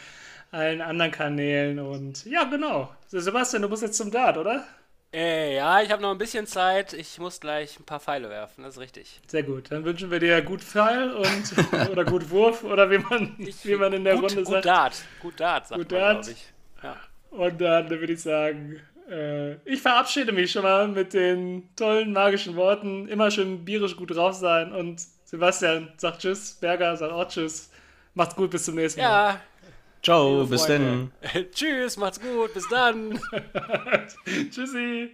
allen 0.51 0.81
anderen 0.81 1.11
Kanälen. 1.13 1.79
Und 1.79 2.25
ja, 2.25 2.45
genau. 2.45 2.89
Sebastian, 3.09 3.63
du 3.63 3.69
musst 3.69 3.83
jetzt 3.83 3.97
zum 3.97 4.11
Dart, 4.11 4.39
oder? 4.39 4.65
Äh, 5.15 5.55
ja, 5.57 5.81
ich 5.81 5.91
habe 5.93 6.03
noch 6.03 6.11
ein 6.11 6.19
bisschen 6.19 6.47
Zeit. 6.47 6.93
Ich 6.93 7.19
muss 7.21 7.39
gleich 7.39 7.79
ein 7.79 7.85
paar 7.85 8.01
Pfeile 8.01 8.29
werfen, 8.29 8.65
das 8.65 8.75
ist 8.75 8.81
richtig. 8.81 9.21
Sehr 9.29 9.45
gut. 9.45 9.71
Dann 9.71 9.85
wünschen 9.85 10.11
wir 10.11 10.19
dir 10.19 10.43
gut 10.43 10.61
Pfeil 10.61 11.13
und 11.13 11.55
oder 11.91 12.05
gut 12.05 12.31
Wurf 12.31 12.65
oder 12.65 12.91
wie 12.91 12.99
man, 12.99 13.35
Ich, 13.39 13.65
wie 13.65 13.77
man 13.77 13.93
in 13.93 14.03
der 14.03 14.15
gut, 14.15 14.25
Runde 14.25 14.43
gut 14.43 14.55
sagt. 14.55 14.67
Dart. 14.67 15.05
Gut 15.21 15.39
Dart, 15.39 15.69
sagt 15.69 15.81
Gut 15.81 15.93
man, 15.93 16.01
Dart. 16.01 16.29
ich. 16.29 16.53
Ja. 16.83 16.97
Und 17.31 17.61
dann 17.61 17.89
würde 17.91 18.13
ich 18.13 18.23
sagen, 18.23 18.81
äh, 19.09 19.55
ich 19.65 19.81
verabschiede 19.81 20.33
mich 20.33 20.51
schon 20.51 20.63
mal 20.65 20.89
mit 20.89 21.15
den 21.15 21.69
tollen 21.77 22.13
magischen 22.13 22.57
Worten. 22.57 23.07
Immer 23.09 23.31
schön 23.31 23.65
bierisch 23.65 23.97
gut 23.97 24.15
drauf 24.17 24.35
sein. 24.35 24.73
Und 24.73 25.01
Sebastian 25.25 25.93
sagt 25.97 26.23
Tschüss, 26.23 26.55
Berger 26.55 26.97
sagt 26.97 27.13
auch 27.13 27.29
Tschüss. 27.29 27.71
Macht's 28.15 28.35
gut, 28.37 28.51
bis 28.51 28.65
zum 28.65 28.75
nächsten 28.77 29.03
Mal. 29.03 29.11
ja, 29.11 29.41
Ciao, 30.05 30.43
liebe 30.43 30.51
bis 30.51 30.67
Freunde. 30.67 31.09
denn. 31.33 31.51
Tschüss, 31.53 31.97
macht's 31.97 32.21
gut, 32.21 32.53
bis 32.53 32.69
dann. 32.69 33.19
Tschüssi. 34.51 35.11